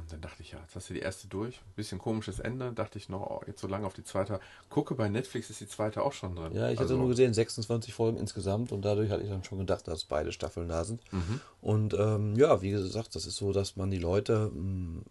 Und 0.00 0.12
dann 0.12 0.20
dachte 0.20 0.42
ich, 0.42 0.52
ja, 0.52 0.58
jetzt 0.60 0.74
hast 0.74 0.88
du 0.90 0.94
die 0.94 1.00
erste 1.00 1.28
durch. 1.28 1.60
Bisschen 1.76 1.98
komisches 1.98 2.38
Ende. 2.38 2.72
Dachte 2.72 2.98
ich 2.98 3.08
noch, 3.08 3.20
oh, 3.20 3.40
jetzt 3.46 3.60
so 3.60 3.68
lange 3.68 3.86
auf 3.86 3.94
die 3.94 4.04
zweite. 4.04 4.40
Gucke, 4.68 4.94
bei 4.94 5.08
Netflix 5.08 5.50
ist 5.50 5.60
die 5.60 5.68
zweite 5.68 6.02
auch 6.02 6.12
schon 6.12 6.36
drin. 6.36 6.52
Ja, 6.54 6.70
ich 6.70 6.78
also, 6.78 6.94
hatte 6.94 7.00
nur 7.00 7.08
gesehen, 7.08 7.34
26 7.34 7.92
Folgen 7.92 8.18
insgesamt 8.18 8.72
und 8.72 8.84
dadurch 8.84 9.10
hatte 9.10 9.22
ich 9.22 9.28
dann 9.28 9.44
schon 9.44 9.58
gedacht, 9.58 9.86
dass 9.86 10.04
beide 10.04 10.32
Staffeln 10.32 10.68
da 10.68 10.84
sind. 10.84 11.00
Mhm. 11.12 11.40
Und 11.60 11.94
ähm, 11.94 12.36
ja, 12.36 12.62
wie 12.62 12.70
gesagt, 12.70 13.14
das 13.14 13.26
ist 13.26 13.36
so, 13.36 13.52
dass 13.52 13.76
man 13.76 13.90
die 13.90 13.98
Leute 13.98 14.50
mh, 14.54 15.02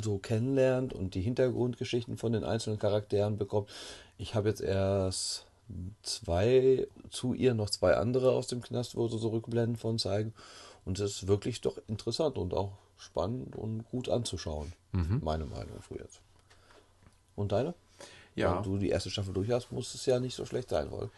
so 0.00 0.18
kennenlernt 0.18 0.92
und 0.92 1.14
die 1.14 1.20
Hintergrundgeschichten 1.20 2.16
von 2.16 2.32
den 2.32 2.44
einzelnen 2.44 2.78
Charakteren 2.78 3.36
bekommt. 3.36 3.68
Ich 4.18 4.34
habe 4.34 4.48
jetzt 4.48 4.60
erst 4.60 5.46
zwei 6.02 6.88
zu 7.10 7.34
ihr 7.34 7.54
noch 7.54 7.70
zwei 7.70 7.94
andere 7.94 8.32
aus 8.32 8.46
dem 8.46 8.62
Knast, 8.62 8.96
wo 8.96 9.08
sie 9.08 9.18
so 9.18 9.28
Rückblenden 9.28 9.76
von 9.76 9.98
zeigen. 9.98 10.32
Und 10.84 10.98
es 10.98 11.16
ist 11.16 11.28
wirklich 11.28 11.60
doch 11.60 11.78
interessant 11.88 12.38
und 12.38 12.54
auch 12.54 12.72
spannend 13.00 13.56
und 13.56 13.84
gut 13.90 14.08
anzuschauen. 14.08 14.72
Meine 14.92 15.46
Meinung 15.46 15.80
für 15.82 15.98
jetzt. 15.98 16.20
Und 17.36 17.52
deine? 17.52 17.74
Ja. 18.34 18.56
Wenn 18.56 18.62
du 18.64 18.78
die 18.78 18.88
erste 18.90 19.10
Staffel 19.10 19.32
durch 19.34 19.50
hast, 19.50 19.72
muss 19.72 19.94
es 19.94 20.06
ja 20.06 20.18
nicht 20.20 20.34
so 20.34 20.44
schlecht 20.46 20.68
sein 20.70 20.90
wohl. 20.90 21.10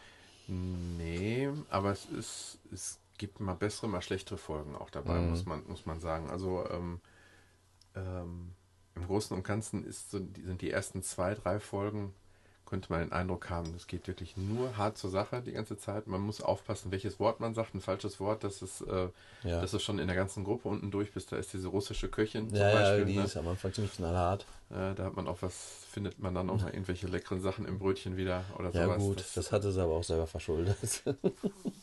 Nee, 0.48 1.48
aber 1.70 1.92
es 1.92 2.06
ist, 2.06 2.58
es 2.72 2.98
gibt 3.18 3.40
mal 3.40 3.54
bessere, 3.54 3.88
mal 3.88 4.02
schlechtere 4.02 4.38
Folgen 4.38 4.74
auch 4.76 4.90
dabei, 4.90 5.18
Mhm. 5.20 5.30
muss, 5.30 5.46
man, 5.46 5.66
muss 5.66 5.86
man 5.86 6.00
sagen. 6.00 6.30
Also 6.30 6.68
ähm, 6.70 7.00
ähm, 7.94 8.52
im 8.94 9.06
Großen 9.06 9.36
und 9.36 9.42
Ganzen 9.42 9.84
ist 9.84 10.10
so, 10.10 10.18
sind 10.18 10.60
die 10.60 10.70
ersten 10.70 11.02
zwei, 11.02 11.34
drei 11.34 11.60
Folgen, 11.60 12.12
könnte 12.72 12.90
man 12.90 13.00
den 13.00 13.12
Eindruck 13.12 13.50
haben, 13.50 13.74
es 13.76 13.86
geht 13.86 14.08
wirklich 14.08 14.34
nur 14.38 14.78
hart 14.78 14.96
zur 14.96 15.10
Sache 15.10 15.42
die 15.42 15.52
ganze 15.52 15.76
Zeit. 15.76 16.06
Man 16.06 16.22
muss 16.22 16.40
aufpassen, 16.40 16.90
welches 16.90 17.20
Wort 17.20 17.38
man 17.38 17.52
sagt. 17.52 17.74
Ein 17.74 17.82
falsches 17.82 18.18
Wort, 18.18 18.44
das 18.44 18.62
ist, 18.62 18.80
äh, 18.80 19.08
Ja. 19.44 19.60
das 19.60 19.74
ist 19.74 19.82
schon 19.82 19.98
in 19.98 20.06
der 20.06 20.16
ganzen 20.16 20.42
Gruppe 20.42 20.70
unten 20.70 20.90
durch, 20.90 21.12
bis 21.12 21.26
da 21.26 21.36
ist 21.36 21.52
diese 21.52 21.68
russische 21.68 22.08
Köchin 22.08 22.48
zum 22.48 22.56
Ja, 22.56 22.68
ja, 22.70 22.74
Beispiel. 22.80 23.04
die 23.04 23.18
ne? 23.18 23.24
ist 23.24 23.36
am 23.36 23.46
Anfang 23.48 23.74
ziemlich 23.74 23.92
knallhart. 23.92 24.46
Äh, 24.72 24.94
da 24.94 25.04
hat 25.04 25.16
man 25.16 25.28
auch 25.28 25.42
was, 25.42 25.84
findet 25.90 26.18
man 26.18 26.34
dann 26.34 26.48
auch 26.48 26.60
mal 26.60 26.70
irgendwelche 26.70 27.06
leckeren 27.06 27.40
Sachen 27.42 27.66
im 27.66 27.78
Brötchen 27.78 28.16
wieder 28.16 28.44
oder 28.58 28.70
Ja 28.70 28.84
sowas. 28.86 29.02
gut, 29.02 29.18
Das- 29.20 29.34
das 29.34 29.52
hatte 29.52 29.70
sie 29.70 29.82
aber 29.82 29.92
auch 29.94 30.04
selber 30.04 30.26
verschuldet. 30.26 30.76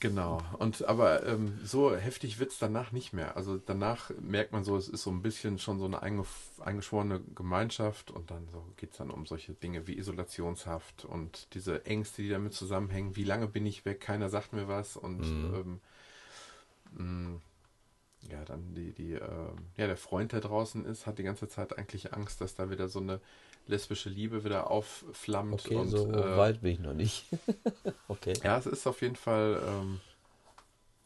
Genau. 0.01 0.41
Und 0.59 0.85
aber 0.87 1.25
ähm, 1.27 1.59
so 1.63 1.93
heftig 1.93 2.39
wird 2.39 2.51
es 2.51 2.57
danach 2.57 2.93
nicht 2.93 3.11
mehr. 3.11 3.35
Also 3.35 3.57
danach 3.57 4.11
merkt 4.21 4.53
man 4.53 4.63
so, 4.63 4.77
es 4.77 4.87
ist 4.87 5.03
so 5.03 5.09
ein 5.11 5.21
bisschen 5.21 5.59
schon 5.59 5.77
so 5.77 5.85
eine 5.85 6.01
einge 6.01 6.23
eingeschworene 6.61 7.19
Gemeinschaft 7.35 8.09
und 8.09 8.31
dann 8.31 8.47
so 8.49 8.63
geht 8.77 8.91
es 8.91 8.97
dann 8.97 9.09
um 9.11 9.25
solche 9.25 9.53
Dinge 9.53 9.87
wie 9.87 9.97
Isolationshaft 9.97 11.03
und 11.03 11.53
diese 11.53 11.85
Ängste, 11.85 12.21
die 12.21 12.29
damit 12.29 12.53
zusammenhängen. 12.53 13.17
Wie 13.17 13.25
lange 13.25 13.47
bin 13.47 13.65
ich 13.65 13.83
weg? 13.83 13.99
Keiner 13.99 14.29
sagt 14.29 14.53
mir 14.53 14.69
was 14.69 14.95
und 14.95 15.21
ähm, 15.21 15.79
mh, 17.33 17.41
ja, 18.29 18.43
dann 18.45 18.73
die, 18.75 18.91
die, 18.91 19.13
ähm, 19.13 19.67
ja, 19.77 19.87
der 19.87 19.97
Freund, 19.97 20.33
der 20.33 20.41
draußen 20.41 20.85
ist, 20.85 21.05
hat 21.07 21.17
die 21.19 21.23
ganze 21.23 21.47
Zeit 21.47 21.77
eigentlich 21.77 22.13
Angst, 22.13 22.41
dass 22.41 22.55
da 22.55 22.69
wieder 22.69 22.87
so 22.89 22.99
eine 22.99 23.21
lesbische 23.67 24.09
Liebe 24.09 24.43
wieder 24.43 24.69
aufflammt. 24.69 25.53
Okay, 25.53 25.75
und, 25.75 25.89
so 25.89 26.11
äh, 26.11 26.37
weit 26.37 26.61
bin 26.61 26.73
ich 26.73 26.79
noch 26.79 26.93
nicht. 26.93 27.25
okay. 28.07 28.33
ja, 28.43 28.57
es 28.57 28.65
ist 28.65 28.85
auf 28.87 29.01
jeden 29.01 29.15
Fall 29.15 29.61
ähm, 29.65 30.01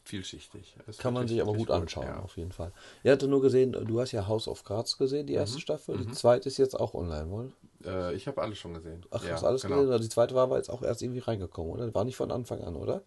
vielschichtig. 0.04 0.76
Es 0.86 0.98
Kann 0.98 1.14
man 1.14 1.28
sich 1.28 1.40
aber 1.40 1.52
richtig 1.52 1.68
gut 1.68 1.76
anschauen, 1.76 2.06
Ja. 2.06 2.18
auf 2.20 2.36
jeden 2.36 2.52
Fall. 2.52 2.72
Ich 3.02 3.10
hatte 3.10 3.28
nur 3.28 3.40
gesehen, 3.40 3.72
du 3.72 4.00
hast 4.00 4.12
ja 4.12 4.26
House 4.26 4.48
of 4.48 4.64
Cards 4.64 4.98
gesehen, 4.98 5.26
die 5.26 5.32
Mhm. 5.34 5.38
erste 5.40 5.60
Staffel. 5.60 5.96
Die 5.98 6.12
zweite 6.12 6.48
ist 6.48 6.58
jetzt 6.58 6.78
auch 6.78 6.94
online, 6.94 7.30
wohl? 7.30 7.52
Äh, 7.84 8.14
ich 8.14 8.26
habe 8.26 8.42
alles 8.42 8.58
schon 8.58 8.74
gesehen. 8.74 9.04
Ach, 9.10 9.22
ja, 9.24 9.32
hast 9.32 9.44
alles 9.44 9.62
genau. 9.62 9.76
gesehen? 9.76 9.92
Also 9.92 10.02
Die 10.04 10.10
zweite 10.10 10.34
war 10.34 10.44
aber 10.44 10.56
jetzt 10.56 10.68
auch 10.70 10.82
erst 10.82 11.02
irgendwie 11.02 11.20
reingekommen, 11.20 11.72
oder? 11.72 11.94
War 11.94 12.04
nicht 12.04 12.16
von 12.16 12.30
Anfang 12.30 12.60
an, 12.62 12.76
oder? 12.76 13.02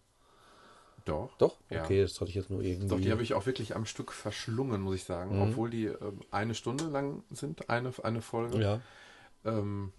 Doch. 1.08 1.36
Doch? 1.38 1.56
Ja. 1.70 1.84
Okay, 1.84 2.02
das 2.02 2.20
hatte 2.20 2.30
ich 2.30 2.36
jetzt 2.36 2.50
nur 2.50 2.62
irgendwie. 2.62 2.88
Doch, 2.88 3.00
die 3.00 3.10
habe 3.10 3.22
ich 3.22 3.34
auch 3.34 3.46
wirklich 3.46 3.74
am 3.74 3.86
Stück 3.86 4.12
verschlungen, 4.12 4.80
muss 4.80 4.96
ich 4.96 5.04
sagen. 5.04 5.36
Mhm. 5.36 5.42
Obwohl 5.42 5.70
die 5.70 5.86
ähm, 5.86 6.20
eine 6.30 6.54
Stunde 6.54 6.84
lang 6.84 7.22
sind, 7.30 7.70
eine, 7.70 7.92
eine 8.02 8.22
Folge. 8.22 8.60
Ja. 8.60 8.80
ähm, 9.44 9.92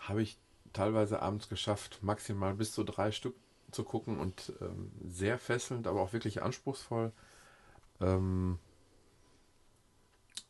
habe 0.00 0.22
ich 0.22 0.38
teilweise 0.74 1.22
abends 1.22 1.48
geschafft, 1.48 2.00
maximal 2.02 2.54
bis 2.54 2.72
zu 2.72 2.84
drei 2.84 3.10
Stück 3.10 3.34
zu 3.70 3.84
gucken 3.84 4.20
und 4.20 4.52
ähm, 4.60 4.92
sehr 5.08 5.38
fesselnd, 5.38 5.86
aber 5.86 6.02
auch 6.02 6.12
wirklich 6.12 6.42
anspruchsvoll. 6.42 7.12
Ähm, 8.00 8.58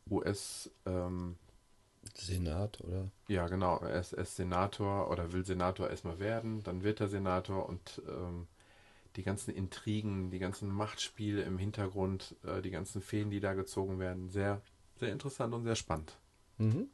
US, 0.09 0.69
ähm, 0.85 1.37
Senat, 2.13 2.81
oder? 2.81 3.09
ja 3.27 3.47
genau, 3.47 3.79
er 3.79 3.99
ist, 3.99 4.13
er 4.13 4.23
ist 4.23 4.35
Senator 4.35 5.09
oder 5.09 5.31
will 5.31 5.45
Senator 5.45 5.89
erstmal 5.89 6.19
werden, 6.19 6.63
dann 6.63 6.83
wird 6.83 6.99
er 6.99 7.07
Senator 7.07 7.67
und 7.67 8.01
ähm, 8.07 8.47
die 9.15 9.23
ganzen 9.23 9.53
Intrigen, 9.53 10.29
die 10.29 10.39
ganzen 10.39 10.69
Machtspiele 10.69 11.43
im 11.43 11.57
Hintergrund, 11.57 12.35
äh, 12.43 12.61
die 12.61 12.71
ganzen 12.71 13.01
Fäden, 13.01 13.31
die 13.31 13.39
da 13.39 13.53
gezogen 13.53 13.99
werden, 13.99 14.29
sehr, 14.29 14.61
sehr 14.97 15.11
interessant 15.11 15.53
und 15.53 15.63
sehr 15.63 15.75
spannend. 15.75 16.17
Mhm. 16.57 16.87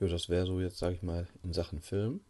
Ja, 0.00 0.08
das 0.08 0.28
wäre 0.28 0.46
so 0.46 0.60
jetzt, 0.60 0.78
sag 0.78 0.92
ich 0.92 1.02
mal, 1.02 1.26
in 1.42 1.52
Sachen 1.52 1.80
Film, 1.80 2.20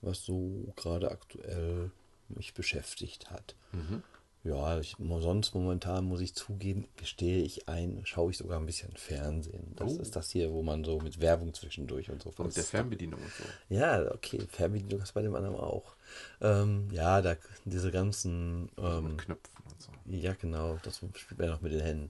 was 0.00 0.24
so 0.24 0.72
gerade 0.76 1.10
aktuell 1.10 1.90
mich 2.28 2.54
beschäftigt 2.54 3.30
hat. 3.30 3.54
Mhm. 3.72 4.02
Ja, 4.46 4.78
ich, 4.78 4.96
sonst 4.98 5.54
momentan 5.54 6.04
muss 6.04 6.20
ich 6.20 6.34
zugeben, 6.34 6.86
gestehe 6.96 7.42
ich 7.42 7.68
ein, 7.68 8.02
schaue 8.04 8.30
ich 8.30 8.38
sogar 8.38 8.60
ein 8.60 8.66
bisschen 8.66 8.92
Fernsehen. 8.96 9.72
Das 9.76 9.92
Oh. 9.94 10.00
ist 10.00 10.14
das 10.14 10.30
hier, 10.30 10.52
wo 10.52 10.62
man 10.62 10.84
so 10.84 11.00
mit 11.00 11.20
Werbung 11.20 11.52
zwischendurch 11.52 12.10
und 12.10 12.22
so. 12.22 12.32
Und 12.36 12.56
der 12.56 12.62
Fernbedienung 12.62 13.20
und 13.20 13.32
so. 13.32 13.74
Ja, 13.74 14.12
okay, 14.14 14.40
Fernbedienung 14.48 15.02
ist 15.02 15.14
bei 15.14 15.22
dem 15.22 15.34
anderen 15.34 15.56
auch. 15.56 15.96
Ähm, 16.40 16.88
ja, 16.92 17.20
da 17.22 17.36
diese 17.64 17.90
ganzen 17.90 18.68
ähm, 18.78 19.04
Mit 19.08 19.18
Knöpfen 19.18 19.55
und 19.70 19.82
so. 19.82 19.90
ja, 20.06 20.34
genau, 20.34 20.78
das 20.82 20.96
spielt 20.98 21.38
man 21.38 21.48
ja 21.48 21.54
noch 21.54 21.60
mit 21.60 21.72
den 21.72 21.80
Händen. 21.80 22.08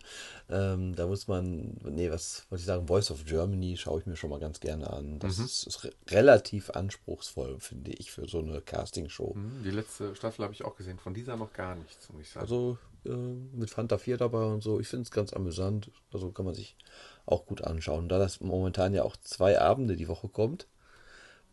Ähm, 0.48 0.94
da 0.94 1.06
muss 1.06 1.28
man, 1.28 1.76
nee, 1.84 2.10
was 2.10 2.46
wollte 2.50 2.60
ich 2.60 2.66
sagen, 2.66 2.86
Voice 2.86 3.10
of 3.10 3.25
Germany 3.25 3.76
schaue 3.76 4.00
ich 4.00 4.06
mir 4.06 4.16
schon 4.16 4.30
mal 4.30 4.40
ganz 4.40 4.60
gerne 4.60 4.90
an. 4.92 5.18
Das 5.18 5.38
ist, 5.38 5.66
ist 5.66 5.84
re 5.84 5.92
relativ 6.08 6.70
anspruchsvoll, 6.70 7.58
finde 7.60 7.92
ich, 7.92 8.10
für 8.12 8.28
so 8.28 8.38
eine 8.40 8.60
Castingshow. 8.60 9.34
Hm, 9.34 9.62
Die 9.64 9.70
letzte 9.70 10.14
Staffel 10.14 10.44
habe 10.44 10.54
ich 10.54 10.64
auch 10.64 10.76
gesehen. 10.76 10.98
Von 10.98 11.14
dieser 11.14 11.36
noch 11.36 11.52
gar 11.52 11.75
nichts, 11.75 12.08
muss 12.12 12.22
ich 12.22 12.30
sagen. 12.30 12.42
Also 12.44 12.78
äh, 13.04 13.10
mit 13.10 13.70
Fanta 13.70 13.98
4 13.98 14.16
dabei 14.16 14.44
und 14.44 14.62
so, 14.62 14.78
ich 14.80 14.88
finde 14.88 15.02
es 15.04 15.10
ganz 15.10 15.32
amüsant. 15.32 15.90
Also 16.12 16.30
kann 16.32 16.44
man 16.44 16.54
sich 16.54 16.76
auch 17.25 17.46
gut 17.46 17.62
anschauen. 17.62 18.08
Da 18.08 18.18
das 18.18 18.40
momentan 18.40 18.94
ja 18.94 19.02
auch 19.02 19.16
zwei 19.16 19.58
Abende 19.60 19.96
die 19.96 20.08
Woche 20.08 20.28
kommt, 20.28 20.66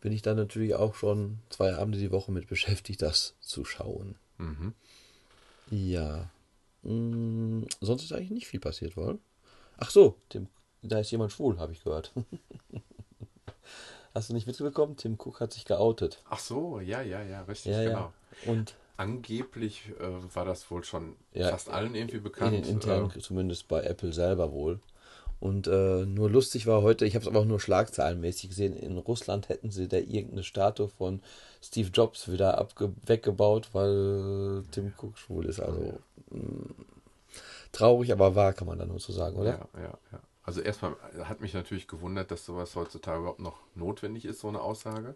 bin 0.00 0.12
ich 0.12 0.22
dann 0.22 0.36
natürlich 0.36 0.74
auch 0.74 0.94
schon 0.94 1.38
zwei 1.48 1.74
Abende 1.74 1.98
die 1.98 2.10
Woche 2.10 2.30
mit 2.30 2.46
beschäftigt, 2.46 3.00
das 3.02 3.34
zu 3.40 3.64
schauen. 3.64 4.16
mhm. 4.38 4.74
Ja. 5.70 6.28
Mm, 6.82 7.62
sonst 7.80 8.04
ist 8.04 8.12
eigentlich 8.12 8.30
nicht 8.30 8.46
viel 8.46 8.60
passiert, 8.60 8.96
wohl. 8.96 9.18
Ach 9.78 9.90
so, 9.90 10.16
Tim, 10.28 10.48
da 10.82 10.98
ist 10.98 11.10
jemand 11.10 11.32
schwul, 11.32 11.58
habe 11.58 11.72
ich 11.72 11.82
gehört. 11.82 12.12
Hast 14.14 14.30
du 14.30 14.34
nicht 14.34 14.46
mitbekommen? 14.46 14.96
Tim 14.96 15.14
Cook 15.18 15.40
hat 15.40 15.52
sich 15.52 15.64
geoutet. 15.64 16.22
Ach 16.28 16.38
so, 16.38 16.78
ja, 16.80 17.02
ja, 17.02 17.22
ja, 17.22 17.42
richtig, 17.42 17.72
Ja, 17.72 17.82
genau. 17.84 17.98
ja. 17.98 18.12
Und 18.52 18.74
Angeblich 18.96 19.90
äh, 19.98 20.34
war 20.36 20.44
das 20.44 20.70
wohl 20.70 20.84
schon 20.84 21.16
Ja, 21.32 21.48
fast 21.50 21.68
allen 21.68 21.96
irgendwie 21.96 22.18
in, 22.18 22.22
bekannt. 22.22 22.66
intern, 22.66 23.10
äh, 23.16 23.18
zumindest 23.20 23.66
bei 23.66 23.82
Apple 23.82 24.12
selber 24.12 24.52
wohl. 24.52 24.78
Und 25.40 25.66
äh, 25.66 26.06
nur 26.06 26.30
lustig 26.30 26.66
war 26.66 26.82
heute, 26.82 27.04
ich 27.04 27.14
habe 27.14 27.22
es 27.22 27.28
aber 27.28 27.40
auch 27.40 27.44
nur 27.44 27.60
schlagzeilenmäßig 27.60 28.48
gesehen, 28.50 28.76
in 28.76 28.96
Russland 28.96 29.48
hätten 29.48 29.70
sie 29.70 29.88
da 29.88 29.98
irgendeine 29.98 30.42
Statue 30.42 30.88
von 30.88 31.20
Steve 31.62 31.90
Jobs 31.92 32.30
wieder 32.30 32.66
weggebaut, 33.06 33.70
weil 33.72 34.64
Tim 34.70 34.94
Cook 34.96 35.18
schwul 35.18 35.46
ist. 35.46 35.60
Also 35.60 35.98
mh, 36.30 36.74
traurig, 37.72 38.12
aber 38.12 38.34
wahr, 38.34 38.52
kann 38.52 38.68
man 38.68 38.78
da 38.78 38.86
nur 38.86 39.00
so 39.00 39.12
sagen, 39.12 39.36
oder? 39.36 39.50
ja, 39.50 39.80
ja, 39.80 39.98
ja. 40.12 40.20
Also 40.44 40.60
erstmal 40.60 40.94
hat 41.24 41.40
mich 41.40 41.54
natürlich 41.54 41.88
gewundert, 41.88 42.30
dass 42.30 42.44
sowas 42.44 42.76
heutzutage 42.76 43.20
überhaupt 43.20 43.40
noch 43.40 43.60
notwendig 43.74 44.26
ist, 44.26 44.40
so 44.40 44.48
eine 44.48 44.60
Aussage. 44.60 45.14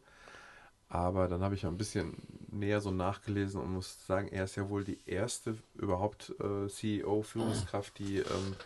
Aber 0.89 1.29
dann 1.29 1.43
habe 1.43 1.55
ich 1.55 1.63
ja 1.63 1.69
ein 1.69 1.77
bisschen 1.77 2.15
näher 2.51 2.81
so 2.81 2.91
nachgelesen 2.91 3.61
und 3.61 3.73
muss 3.73 4.07
sagen, 4.07 4.29
er 4.29 4.45
ist 4.45 4.57
ja 4.57 4.71
wohl 4.71 4.85
die 4.85 4.99
erste 5.05 5.59
überhaupt 5.75 6.35
äh, 6.41 6.67
CEO, 6.69 7.23
Führungskraft, 7.23 7.99
die 7.99 8.19
ähm, 8.19 8.57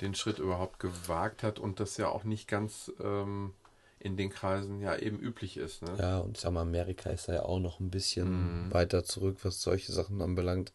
den 0.00 0.14
Schritt 0.14 0.38
überhaupt 0.38 0.78
gewagt 0.78 1.42
hat 1.42 1.58
und 1.58 1.80
das 1.80 1.96
ja 1.96 2.08
auch 2.08 2.24
nicht 2.24 2.48
ganz 2.48 2.92
ähm, 3.02 3.52
in 3.98 4.16
den 4.16 4.30
Kreisen 4.30 4.80
ja 4.80 4.96
eben 4.96 5.18
üblich 5.18 5.56
ist. 5.56 5.82
Ne? 5.82 5.96
Ja, 5.98 6.18
und 6.18 6.36
ich 6.36 6.42
sag 6.42 6.52
mal, 6.52 6.60
Amerika 6.62 7.10
ist 7.10 7.28
da 7.28 7.34
ja 7.34 7.42
auch 7.42 7.60
noch 7.60 7.80
ein 7.80 7.90
bisschen 7.90 8.66
Mhm. 8.66 8.72
weiter 8.72 9.04
zurück, 9.04 9.38
was 9.42 9.62
solche 9.62 9.92
Sachen 9.92 10.20
anbelangt, 10.20 10.72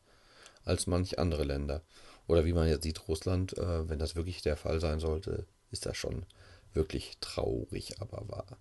als 0.66 0.88
manch 0.88 1.20
andere 1.20 1.44
Länder. 1.44 1.82
Oder 2.28 2.46
wie 2.46 2.54
man 2.54 2.68
jetzt 2.68 2.84
sieht, 2.84 3.08
Russland, 3.08 3.58
äh, 3.58 3.90
wenn 3.90 4.00
das 4.00 4.16
wirklich 4.16 4.42
der 4.42 4.58
Fall 4.58 4.80
sein 4.80 5.00
sollte, 5.00 5.46
ist 5.72 5.86
das 5.86 5.98
schon 5.98 6.26
wirklich 6.74 7.18
traurig, 7.20 8.02
aber 8.02 8.28
wahr. 8.30 8.58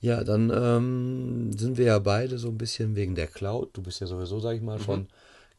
Ja, 0.00 0.22
dann 0.22 0.50
ähm, 0.50 1.52
sind 1.56 1.78
wir 1.78 1.86
ja 1.86 1.98
beide 1.98 2.38
so 2.38 2.48
ein 2.48 2.58
bisschen 2.58 2.94
wegen 2.94 3.14
der 3.14 3.26
Cloud. 3.26 3.70
Du 3.72 3.82
bist 3.82 4.00
ja 4.00 4.06
sowieso, 4.06 4.38
sag 4.38 4.54
ich 4.54 4.62
mal, 4.62 4.78
schon 4.78 5.08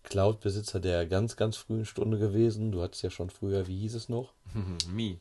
Cloud-Besitzer 0.05 0.79
der 0.79 1.05
ganz, 1.05 1.35
ganz 1.35 1.57
frühen 1.57 1.85
Stunde 1.85 2.17
gewesen. 2.17 2.71
Du 2.71 2.81
hattest 2.81 3.03
ja 3.03 3.09
schon 3.09 3.29
früher, 3.29 3.67
wie 3.67 3.79
hieß 3.79 3.95
es 3.95 4.09
noch? 4.09 4.33
Me. 4.89 5.17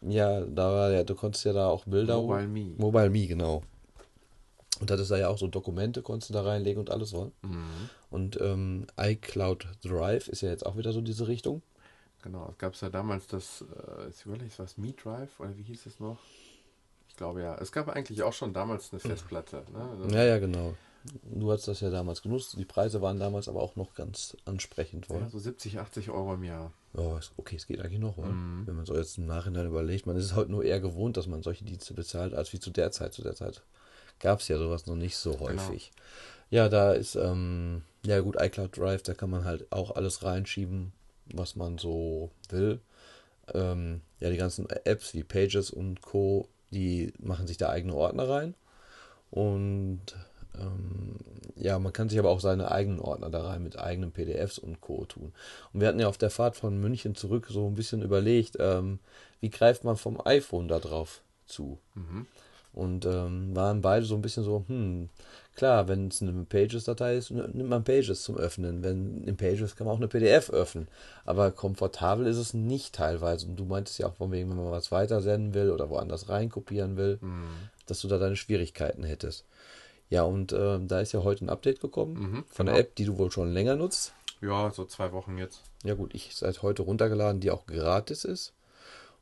Ja, 0.00 0.42
da 0.42 0.72
war 0.72 0.90
ja, 0.92 1.02
du 1.02 1.14
konntest 1.14 1.44
ja 1.44 1.52
da 1.52 1.68
auch 1.68 1.84
Bilder. 1.84 2.20
Mobile 2.20 2.46
Me. 2.46 2.74
Mobile 2.76 3.10
Me, 3.10 3.26
genau. 3.26 3.62
Und 4.80 4.90
hattest 4.90 5.10
da 5.10 5.16
ja 5.16 5.28
auch 5.28 5.38
so 5.38 5.48
Dokumente, 5.48 6.02
konntest 6.02 6.30
du 6.30 6.34
da 6.34 6.42
reinlegen 6.42 6.78
und 6.78 6.90
alles 6.90 7.12
wollen. 7.12 7.32
Mhm. 7.42 7.90
Und 8.10 8.40
ähm, 8.40 8.86
iCloud 8.96 9.66
Drive 9.82 10.28
ist 10.28 10.42
ja 10.42 10.50
jetzt 10.50 10.64
auch 10.64 10.76
wieder 10.76 10.92
so 10.92 11.00
diese 11.00 11.26
Richtung. 11.26 11.62
Genau, 12.22 12.48
es 12.50 12.58
gab 12.58 12.74
ja 12.74 12.88
damals 12.88 13.26
das, 13.26 13.62
äh, 13.62 14.06
jetzt 14.06 14.24
überlege 14.24 14.46
ich, 14.46 14.58
was 14.58 14.76
Me 14.76 14.92
Drive 14.92 15.40
oder 15.40 15.56
wie 15.56 15.62
hieß 15.62 15.86
es 15.86 15.98
noch? 15.98 16.18
Ich 17.08 17.16
glaube 17.16 17.42
ja. 17.42 17.56
Es 17.56 17.72
gab 17.72 17.88
eigentlich 17.88 18.22
auch 18.22 18.32
schon 18.32 18.52
damals 18.52 18.92
eine 18.92 19.00
Festplatte. 19.00 19.64
Ne? 19.72 20.14
Ja, 20.14 20.24
ja, 20.24 20.38
genau. 20.38 20.74
Du 21.22 21.52
hast 21.52 21.68
das 21.68 21.80
ja 21.80 21.90
damals 21.90 22.22
genutzt. 22.22 22.56
Die 22.58 22.64
Preise 22.64 23.00
waren 23.00 23.18
damals 23.18 23.48
aber 23.48 23.62
auch 23.62 23.76
noch 23.76 23.94
ganz 23.94 24.36
ansprechend. 24.44 25.08
Wohl. 25.08 25.20
Ja, 25.20 25.28
so 25.28 25.38
70, 25.38 25.78
80 25.78 26.10
Euro 26.10 26.34
im 26.34 26.44
Jahr. 26.44 26.72
Oh, 26.94 27.18
okay, 27.36 27.56
es 27.56 27.66
geht 27.66 27.80
eigentlich 27.80 28.00
noch. 28.00 28.16
Mhm. 28.16 28.62
Wenn 28.66 28.76
man 28.76 28.86
so 28.86 28.96
jetzt 28.96 29.18
im 29.18 29.26
Nachhinein 29.26 29.66
überlegt, 29.66 30.06
man 30.06 30.16
ist 30.16 30.24
es 30.24 30.34
heute 30.34 30.50
nur 30.50 30.64
eher 30.64 30.80
gewohnt, 30.80 31.16
dass 31.16 31.26
man 31.26 31.42
solche 31.42 31.64
Dienste 31.64 31.94
bezahlt, 31.94 32.34
als 32.34 32.52
wie 32.52 32.60
zu 32.60 32.70
der 32.70 32.90
Zeit. 32.90 33.14
Zu 33.14 33.22
der 33.22 33.34
Zeit 33.34 33.62
gab 34.18 34.40
es 34.40 34.48
ja 34.48 34.58
sowas 34.58 34.86
noch 34.86 34.96
nicht 34.96 35.16
so 35.16 35.38
häufig. 35.40 35.92
Ja, 36.50 36.68
da 36.68 36.92
ist, 36.92 37.14
ähm, 37.14 37.82
ja 38.04 38.20
gut, 38.20 38.36
iCloud 38.40 38.76
Drive, 38.76 39.02
da 39.02 39.14
kann 39.14 39.30
man 39.30 39.44
halt 39.44 39.70
auch 39.70 39.96
alles 39.96 40.22
reinschieben, 40.22 40.92
was 41.26 41.56
man 41.56 41.78
so 41.78 42.30
will. 42.48 42.80
Ähm, 43.54 44.00
ja, 44.20 44.30
die 44.30 44.36
ganzen 44.36 44.68
Apps 44.84 45.14
wie 45.14 45.24
Pages 45.24 45.70
und 45.70 46.00
Co., 46.02 46.48
die 46.70 47.12
machen 47.18 47.46
sich 47.46 47.56
da 47.56 47.70
eigene 47.70 47.94
Ordner 47.94 48.28
rein. 48.28 48.54
Und 49.30 50.00
ähm, 50.60 51.16
ja, 51.56 51.78
man 51.78 51.92
kann 51.92 52.08
sich 52.08 52.18
aber 52.18 52.30
auch 52.30 52.40
seine 52.40 52.70
eigenen 52.70 53.00
Ordner 53.00 53.30
da 53.30 53.46
rein 53.46 53.62
mit 53.62 53.78
eigenen 53.78 54.12
PDFs 54.12 54.58
und 54.58 54.80
Co. 54.80 55.04
tun. 55.06 55.32
Und 55.72 55.80
wir 55.80 55.88
hatten 55.88 56.00
ja 56.00 56.08
auf 56.08 56.18
der 56.18 56.30
Fahrt 56.30 56.56
von 56.56 56.78
München 56.80 57.14
zurück 57.14 57.46
so 57.50 57.66
ein 57.66 57.74
bisschen 57.74 58.02
überlegt, 58.02 58.56
ähm, 58.60 59.00
wie 59.40 59.50
greift 59.50 59.84
man 59.84 59.96
vom 59.96 60.20
iPhone 60.24 60.68
da 60.68 60.78
drauf 60.78 61.22
zu? 61.46 61.78
Mhm. 61.94 62.26
Und 62.72 63.06
ähm, 63.06 63.56
waren 63.56 63.80
beide 63.80 64.04
so 64.06 64.14
ein 64.14 64.22
bisschen 64.22 64.44
so, 64.44 64.64
hm, 64.68 65.08
klar, 65.56 65.88
wenn 65.88 66.08
es 66.08 66.22
eine 66.22 66.44
Pages-Datei 66.44 67.16
ist, 67.16 67.30
nimmt 67.32 67.68
man 67.68 67.82
Pages 67.82 68.22
zum 68.22 68.36
Öffnen. 68.36 68.84
Wenn 68.84 69.24
in 69.24 69.36
Pages 69.36 69.74
kann 69.74 69.86
man 69.86 69.94
auch 69.94 69.98
eine 69.98 70.06
PDF 70.06 70.50
öffnen. 70.50 70.86
Aber 71.24 71.50
komfortabel 71.50 72.26
ist 72.26 72.36
es 72.36 72.54
nicht 72.54 72.94
teilweise. 72.94 73.46
Und 73.48 73.56
du 73.56 73.64
meintest 73.64 73.98
ja 73.98 74.06
auch 74.06 74.14
von 74.14 74.30
wegen, 74.30 74.50
wenn 74.50 74.58
man 74.58 74.70
was 74.70 74.92
weitersenden 74.92 75.54
will 75.54 75.70
oder 75.70 75.90
woanders 75.90 76.28
reinkopieren 76.28 76.96
will, 76.96 77.18
Mhm. 77.20 77.48
dass 77.86 78.00
du 78.00 78.06
da 78.06 78.18
deine 78.18 78.36
Schwierigkeiten 78.36 79.02
hättest. 79.02 79.44
Ja, 80.10 80.22
und 80.22 80.52
ähm, 80.52 80.88
da 80.88 81.00
ist 81.00 81.12
ja 81.12 81.22
heute 81.22 81.44
ein 81.44 81.50
Update 81.50 81.80
gekommen 81.80 82.14
Mhm, 82.14 82.44
von 82.48 82.66
der 82.66 82.74
genau. 82.76 82.86
App, 82.86 82.94
die 82.96 83.04
du 83.04 83.18
wohl 83.18 83.30
schon 83.30 83.52
länger 83.52 83.76
nutzt. 83.76 84.14
Ja, 84.40 84.70
so 84.70 84.84
zwei 84.84 85.12
Wochen 85.12 85.36
jetzt. 85.36 85.62
Ja 85.84 85.94
gut, 85.94 86.14
ich 86.14 86.34
seit 86.34 86.62
heute 86.62 86.82
runtergeladen, 86.82 87.40
die 87.40 87.50
auch 87.50 87.66
gratis 87.66 88.24
ist. 88.24 88.52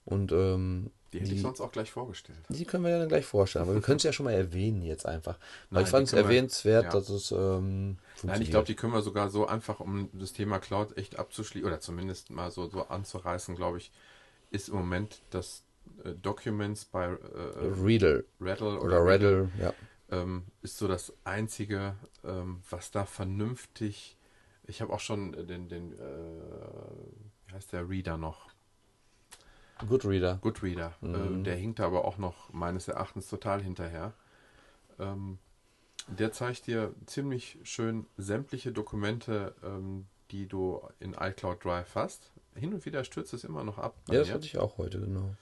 Und 0.05 0.31
ähm, 0.31 0.91
Die 1.13 1.19
hätte 1.21 1.33
ich 1.35 1.43
sonst 1.43 1.61
auch 1.61 1.73
gleich 1.73 1.91
vorgestellt. 1.91 2.39
die 2.49 2.65
können 2.65 2.85
wir 2.85 2.91
ja 2.91 2.99
dann 3.01 3.09
gleich 3.09 3.25
vorstellen. 3.27 3.65
Aber 3.65 3.75
wir 3.75 3.81
können 3.81 3.97
es 3.97 4.05
ja 4.05 4.13
schon 4.13 4.25
mal 4.25 4.33
erwähnen 4.35 4.83
jetzt 4.83 5.07
einfach. 5.07 5.37
Weil 5.71 5.79
Nein, 5.81 5.85
ich 5.85 5.91
fand 5.91 6.05
es 6.05 6.11
die 6.11 6.17
wir- 6.17 6.23
erwähnenswert, 6.23 6.85
ja. 6.85 6.91
dass 6.91 7.09
es 7.09 7.33
ähm, 7.33 7.97
Nein, 8.23 8.43
ich 8.43 8.51
glaube, 8.51 8.67
die 8.67 8.77
können 8.77 8.93
wir 8.93 9.03
sogar 9.03 9.29
so 9.31 9.47
einfach, 9.47 9.81
um 9.81 10.09
das 10.13 10.33
Thema 10.33 10.59
Cloud 10.61 10.97
echt 10.97 11.19
abzuschließen 11.19 11.67
oder 11.67 11.81
zumindest 11.81 12.31
mal 12.31 12.51
so, 12.53 12.69
so 12.69 12.83
anzureißen, 12.87 13.57
glaube 13.57 13.79
ich, 13.79 13.91
ist 14.53 14.69
im 14.69 14.77
Moment 14.77 15.21
das 15.31 15.63
äh, 16.05 16.11
Documents 16.23 16.85
bei 16.85 17.07
äh, 17.07 17.17
Reader 17.83 18.23
Rattle 18.41 18.79
oder 18.81 18.99
Rattle, 19.01 19.51
ja. 19.61 19.73
Ähm, 20.11 20.45
ist 20.63 20.79
so 20.79 20.89
das 20.89 21.13
einzige, 21.25 21.97
ähm, 22.25 22.63
was 22.71 22.91
da 22.91 23.07
vernünftig. 23.07 24.17
Ich 24.65 24.81
habe 24.81 24.93
auch 24.93 25.01
schon 25.01 25.33
den, 25.47 25.69
den 25.69 25.93
äh, 25.93 25.97
wie 27.47 27.55
heißt 27.55 27.73
der 27.73 27.89
Reader 27.89 28.17
noch? 28.17 28.49
Goodreader. 29.89 30.39
Goodreader. 30.41 30.95
Mhm. 31.01 31.15
Ähm, 31.15 31.45
der 31.45 31.57
hinkt 31.57 31.81
aber 31.81 32.05
auch 32.05 32.19
noch 32.19 32.53
meines 32.53 32.89
Erachtens 32.89 33.29
total 33.29 33.63
hinterher. 33.63 34.15
Ähm, 34.99 35.39
der 36.09 36.33
zeigt 36.33 36.67
dir 36.67 36.95
ziemlich 37.05 37.59
schön 37.65 38.07
sämtliche 38.17 38.73
Dokumente, 38.73 39.55
ähm, 39.63 40.07
die 40.31 40.47
du 40.47 40.81
in 41.01 41.15
iCloud 41.15 41.65
Drive 41.65 41.95
hast. 41.95 42.33
Hin 42.55 42.73
und 42.73 42.87
wieder 42.87 43.05
stürzt 43.05 43.35
es 43.35 43.45
immer 43.45 43.65
noch 43.65 43.79
ab. 43.79 43.97
Ja, 44.09 44.21
das 44.21 44.33
hatte 44.33 44.47
ich 44.47 44.59
auch 44.59 44.79
heute, 44.79 45.01
genau. 45.01 45.35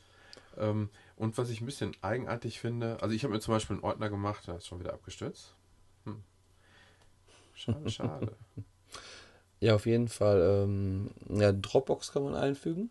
Ähm, 0.59 0.91
und 1.17 1.39
was 1.39 1.51
ich 1.51 1.61
ein 1.61 1.67
bisschen 1.67 1.93
eigenartig 2.03 2.61
finde, 2.61 2.99
also 3.01 3.15
ich 3.15 3.25
habe 3.25 3.35
mir 3.35 3.41
zum 3.41 3.55
Beispiel 3.55 3.77
einen 3.77 3.85
Ordner 3.85 4.11
gemacht, 4.11 4.47
der 4.47 4.57
ist 4.57 4.67
schon 4.67 4.81
wieder 4.81 4.93
abgestürzt. 4.93 5.55
Hm. 6.05 6.23
Schade, 7.55 7.91
schade. 7.91 8.37
Ja, 9.61 9.75
auf 9.75 9.87
jeden 9.87 10.09
Fall. 10.09 10.65
Ähm, 10.65 11.11
ja, 11.29 11.53
Dropbox 11.53 12.13
kann 12.13 12.25
man 12.25 12.35
einfügen. 12.35 12.91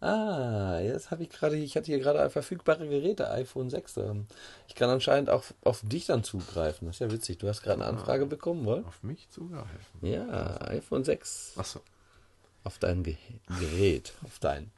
Ah, 0.00 0.78
jetzt 0.80 1.10
habe 1.10 1.22
ich 1.22 1.30
gerade, 1.30 1.56
ich 1.56 1.74
hatte 1.74 1.86
hier 1.86 1.98
gerade 1.98 2.28
verfügbare 2.28 2.86
Geräte, 2.86 3.30
iPhone 3.30 3.70
6. 3.70 3.96
Ähm, 3.96 4.26
Ich 4.68 4.74
kann 4.74 4.90
anscheinend 4.90 5.30
auch 5.30 5.44
auf 5.64 5.80
dich 5.82 6.04
dann 6.04 6.22
zugreifen. 6.22 6.86
Das 6.86 6.96
ist 6.96 7.00
ja 7.00 7.10
witzig. 7.10 7.38
Du 7.38 7.48
hast 7.48 7.62
gerade 7.62 7.82
eine 7.82 7.90
Anfrage 7.90 8.26
bekommen, 8.26 8.66
wohl? 8.66 8.84
Auf 8.86 9.02
mich 9.02 9.30
zugreifen. 9.30 9.66
Ja, 10.02 10.60
iPhone 10.68 11.02
6. 11.02 11.54
Achso. 11.56 11.80
Auf 12.62 12.78
dein 12.78 13.04
Ge 13.04 13.16
Gerät, 13.58 14.12
auf 14.24 14.38
dein 14.38 14.70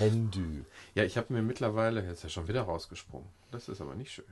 Handy. 0.00 0.64
Ja, 0.94 1.04
ich 1.04 1.16
habe 1.16 1.32
mir 1.32 1.42
mittlerweile, 1.42 2.02
jetzt 2.02 2.18
ist 2.18 2.22
ja 2.24 2.28
schon 2.30 2.48
wieder 2.48 2.62
rausgesprungen. 2.62 3.28
Das 3.50 3.68
ist 3.68 3.80
aber 3.80 3.94
nicht 3.94 4.10
schön. 4.10 4.24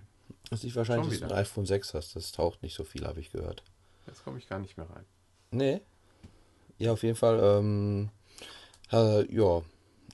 Das 0.50 0.62
liegt 0.62 0.76
wahrscheinlich, 0.76 1.20
dass 1.20 1.28
du 1.28 1.34
ein 1.34 1.40
iPhone 1.40 1.66
6 1.66 1.94
hast. 1.94 2.16
Das 2.16 2.32
taucht 2.32 2.62
nicht 2.62 2.74
so 2.74 2.84
viel, 2.84 3.06
habe 3.06 3.20
ich 3.20 3.30
gehört. 3.30 3.62
Jetzt 4.06 4.24
komme 4.24 4.38
ich 4.38 4.48
gar 4.48 4.58
nicht 4.58 4.76
mehr 4.76 4.88
rein. 4.88 5.04
Nee. 5.50 5.80
Ja, 6.78 6.92
auf 6.92 7.02
jeden 7.02 7.16
Fall. 7.16 7.38
Ähm, 7.42 8.10
äh, 8.90 9.30
ja, 9.34 9.62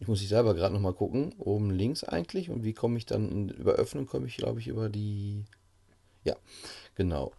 ich 0.00 0.08
muss 0.08 0.22
ich 0.22 0.28
selber 0.28 0.54
gerade 0.54 0.74
nochmal 0.74 0.94
gucken. 0.94 1.34
Oben 1.38 1.70
links 1.70 2.02
eigentlich. 2.02 2.50
Und 2.50 2.64
wie 2.64 2.72
komme 2.72 2.98
ich 2.98 3.06
dann 3.06 3.30
in, 3.30 3.48
über 3.50 3.72
Öffnen? 3.72 4.06
Komme 4.06 4.26
ich, 4.26 4.36
glaube 4.36 4.60
ich, 4.60 4.66
über 4.66 4.88
die. 4.88 5.44
Ja, 6.24 6.36
genau. 6.94 7.32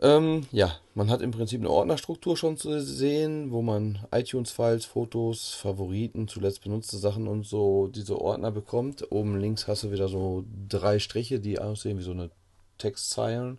Ähm, 0.00 0.46
ja, 0.52 0.76
man 0.94 1.10
hat 1.10 1.22
im 1.22 1.32
Prinzip 1.32 1.60
eine 1.60 1.70
Ordnerstruktur 1.70 2.36
schon 2.36 2.56
zu 2.56 2.80
sehen, 2.80 3.50
wo 3.50 3.62
man 3.62 4.06
iTunes-Files, 4.12 4.84
Fotos, 4.84 5.54
Favoriten, 5.54 6.28
zuletzt 6.28 6.62
benutzte 6.62 6.98
Sachen 6.98 7.26
und 7.26 7.44
so 7.44 7.88
diese 7.88 8.20
Ordner 8.20 8.52
bekommt. 8.52 9.10
Oben 9.10 9.40
links 9.40 9.66
hast 9.66 9.82
du 9.82 9.90
wieder 9.90 10.08
so 10.08 10.44
drei 10.68 11.00
Striche, 11.00 11.40
die 11.40 11.58
aussehen 11.58 11.98
wie 11.98 12.04
so 12.04 12.12
eine 12.12 12.30
Textzeilen. 12.78 13.58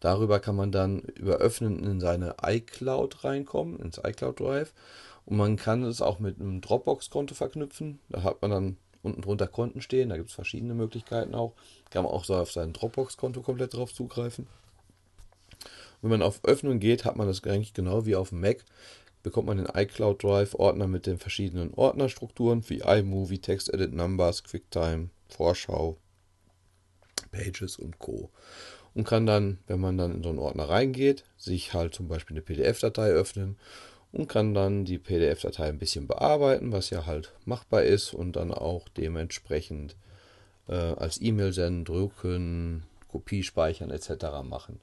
Darüber 0.00 0.40
kann 0.40 0.56
man 0.56 0.72
dann 0.72 1.00
über 1.00 1.36
Öffnen 1.36 1.84
in 1.84 2.00
seine 2.00 2.34
iCloud 2.42 3.22
reinkommen, 3.22 3.78
ins 3.78 3.98
iCloud 3.98 4.40
Drive. 4.40 4.74
Und 5.24 5.36
man 5.36 5.56
kann 5.56 5.84
es 5.84 6.02
auch 6.02 6.18
mit 6.18 6.40
einem 6.40 6.60
Dropbox-Konto 6.60 7.34
verknüpfen. 7.34 8.00
Da 8.08 8.24
hat 8.24 8.42
man 8.42 8.50
dann 8.50 8.76
unten 9.02 9.22
drunter 9.22 9.46
Konten 9.46 9.80
stehen. 9.80 10.08
Da 10.08 10.16
gibt 10.16 10.30
es 10.30 10.34
verschiedene 10.34 10.74
Möglichkeiten 10.74 11.34
auch. 11.34 11.52
Kann 11.90 12.02
man 12.02 12.12
auch 12.12 12.24
so 12.24 12.34
auf 12.34 12.50
sein 12.50 12.72
Dropbox-Konto 12.72 13.42
komplett 13.42 13.74
drauf 13.74 13.94
zugreifen. 13.94 14.48
Wenn 16.02 16.10
man 16.10 16.22
auf 16.22 16.44
Öffnen 16.44 16.80
geht, 16.80 17.04
hat 17.04 17.16
man 17.16 17.26
das 17.26 17.42
eigentlich 17.44 17.74
genau 17.74 18.06
wie 18.06 18.16
auf 18.16 18.30
dem 18.30 18.40
Mac. 18.40 18.64
Bekommt 19.22 19.48
man 19.48 19.56
den 19.56 19.66
iCloud 19.66 20.22
Drive 20.22 20.54
Ordner 20.54 20.86
mit 20.86 21.06
den 21.06 21.18
verschiedenen 21.18 21.74
Ordnerstrukturen 21.74 22.68
wie 22.68 22.78
iMovie, 22.78 23.40
Text 23.40 23.72
Edit 23.72 23.92
Numbers, 23.92 24.44
QuickTime, 24.44 25.10
Vorschau, 25.28 25.96
Pages 27.32 27.76
und 27.76 27.98
Co. 27.98 28.30
Und 28.94 29.04
kann 29.04 29.26
dann, 29.26 29.58
wenn 29.66 29.80
man 29.80 29.98
dann 29.98 30.14
in 30.14 30.22
so 30.22 30.28
einen 30.28 30.38
Ordner 30.38 30.68
reingeht, 30.68 31.24
sich 31.36 31.74
halt 31.74 31.94
zum 31.94 32.08
Beispiel 32.08 32.34
eine 32.34 32.42
PDF-Datei 32.42 33.10
öffnen 33.10 33.58
und 34.12 34.28
kann 34.28 34.54
dann 34.54 34.84
die 34.84 34.98
PDF-Datei 34.98 35.68
ein 35.68 35.78
bisschen 35.78 36.06
bearbeiten, 36.06 36.72
was 36.72 36.90
ja 36.90 37.04
halt 37.04 37.32
machbar 37.44 37.82
ist 37.82 38.14
und 38.14 38.36
dann 38.36 38.52
auch 38.52 38.88
dementsprechend 38.88 39.96
äh, 40.68 40.74
als 40.74 41.20
E-Mail 41.20 41.52
senden, 41.52 41.84
drucken, 41.84 42.84
Kopie 43.08 43.42
speichern 43.42 43.90
etc. 43.90 44.42
machen. 44.42 44.80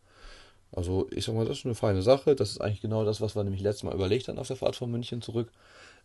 Also 0.76 1.08
ich 1.12 1.26
sag 1.26 1.36
mal, 1.36 1.46
das 1.46 1.60
ist 1.60 1.66
eine 1.66 1.76
feine 1.76 2.02
Sache. 2.02 2.36
Das 2.36 2.52
ist 2.52 2.62
eigentlich 2.62 2.82
genau 2.82 3.06
das, 3.06 3.22
was 3.22 3.36
wir 3.36 3.44
nämlich 3.44 3.62
letztes 3.62 3.84
Mal 3.84 3.94
überlegt 3.94 4.28
haben 4.28 4.40
auf 4.40 4.48
der 4.48 4.58
Fahrt 4.58 4.76
von 4.76 4.92
München 4.92 5.22
zurück. 5.22 5.50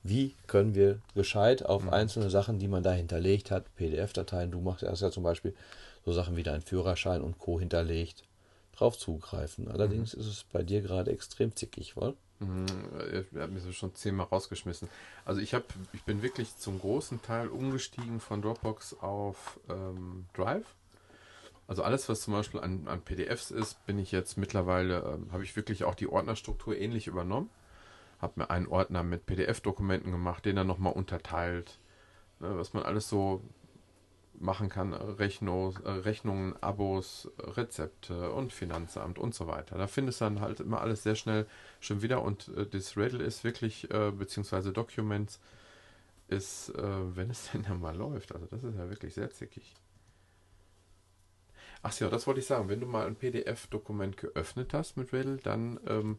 Wie 0.03 0.35
können 0.47 0.75
wir 0.75 1.01
gescheit 1.15 1.67
auf 1.67 1.89
einzelne 1.93 2.31
Sachen, 2.31 2.59
die 2.59 2.69
man 2.69 2.83
da 2.83 2.93
hinterlegt 2.93 3.51
hat, 3.51 3.75
PDF-Dateien, 3.75 4.51
du 4.51 4.61
machst 4.61 4.85
erst 4.85 5.03
ja 5.03 5.11
zum 5.11 5.25
Beispiel 5.25 5.55
so 6.05 6.13
Sachen 6.13 6.37
wie 6.37 6.45
dein 6.45 6.63
Führerschein 6.63 7.21
und 7.21 7.39
Co. 7.39 7.59
hinterlegt, 7.59 8.23
drauf 8.77 8.97
zugreifen. 8.97 9.69
Allerdings 9.69 10.15
ist 10.15 10.27
es 10.27 10.45
bei 10.45 10.63
dir 10.63 10.83
gerade 10.83 11.11
extrem 11.11 11.55
zickig, 11.57 11.97
wohl? 11.97 12.15
Mhm, 12.39 12.67
Er 13.35 13.43
hat 13.43 13.51
mich 13.51 13.65
so 13.65 13.73
schon 13.73 13.95
zehnmal 13.95 14.27
rausgeschmissen. 14.27 14.89
Also 15.25 15.41
ich 15.41 15.55
habe, 15.55 15.65
ich 15.93 16.05
bin 16.05 16.23
wirklich 16.23 16.57
zum 16.57 16.79
großen 16.79 17.21
Teil 17.23 17.49
umgestiegen 17.49 18.21
von 18.21 18.41
Dropbox 18.41 18.95
auf 19.01 19.59
ähm, 19.69 20.27
Drive. 20.35 20.67
Also 21.69 21.83
alles, 21.83 22.09
was 22.09 22.23
zum 22.23 22.33
Beispiel 22.33 22.61
an, 22.61 22.89
an 22.89 23.03
PDFs 23.03 23.51
ist, 23.51 23.85
bin 23.87 23.99
ich 23.99 24.11
jetzt 24.11 24.39
mittlerweile, 24.39 25.03
ähm, 25.03 25.31
habe 25.33 25.45
ich 25.45 25.55
wirklich 25.55 25.85
auch 25.85 25.95
die 25.95 26.09
Ordnerstruktur 26.09 26.77
ähnlich 26.77 27.07
übernommen. 27.07 27.51
Habe 28.21 28.41
mir 28.41 28.51
einen 28.51 28.67
Ordner 28.67 29.03
mit 29.05 29.27
PDF-Dokumenten 29.27 30.11
gemacht, 30.11 30.45
den 30.47 30.57
dann 30.57 30.67
nochmal 30.67 30.95
unterteilt, 30.95 31.79
ne, 32.41 32.57
was 32.57 32.73
man 32.73 32.85
alles 32.85 33.09
so 33.09 33.43
machen 34.41 34.71
kann, 34.71 34.95
Rechnung, 34.95 35.77
äh, 35.85 35.91
Rechnungen, 35.91 36.57
Abos, 36.63 37.31
Rezepte 37.39 38.33
und 38.33 38.53
Finanzamt 38.53 39.19
und 39.19 39.35
so 39.35 39.47
weiter. 39.47 39.77
Da 39.77 39.87
findest 39.89 40.21
du 40.21 40.27
dann 40.27 40.41
halt 40.41 40.61
immer 40.61 40.81
alles 40.81 41.03
sehr 41.03 41.17
schnell 41.17 41.47
schon 41.81 42.03
wieder 42.03 42.23
und 42.23 42.49
äh, 42.57 42.67
das 42.67 42.97
Riddle 42.97 43.23
ist 43.23 43.45
wirklich, 43.45 43.91
äh, 43.91 44.11
beziehungsweise 44.13 44.73
Documents 44.73 45.41
ist, 46.29 46.71
äh, 46.71 47.17
wenn 47.17 47.31
es 47.31 47.51
denn 47.53 47.65
dann 47.65 47.81
mal 47.81 47.97
läuft, 47.97 48.35
also 48.35 48.47
das 48.47 48.65
ist 48.65 48.77
ja 48.77 48.89
wirklich 48.91 49.15
sehr 49.15 49.31
zickig. 49.31 49.75
Ach 51.83 51.99
ja, 52.01 52.09
das 52.09 52.27
wollte 52.27 52.41
ich 52.41 52.47
sagen. 52.47 52.69
Wenn 52.69 52.81
du 52.81 52.87
mal 52.87 53.07
ein 53.07 53.17
PDF-Dokument 53.17 54.17
geöffnet 54.17 54.73
hast 54.75 54.97
mit 54.97 55.13
Riddle, 55.13 55.37
dann 55.39 55.79
ähm, 55.87 56.19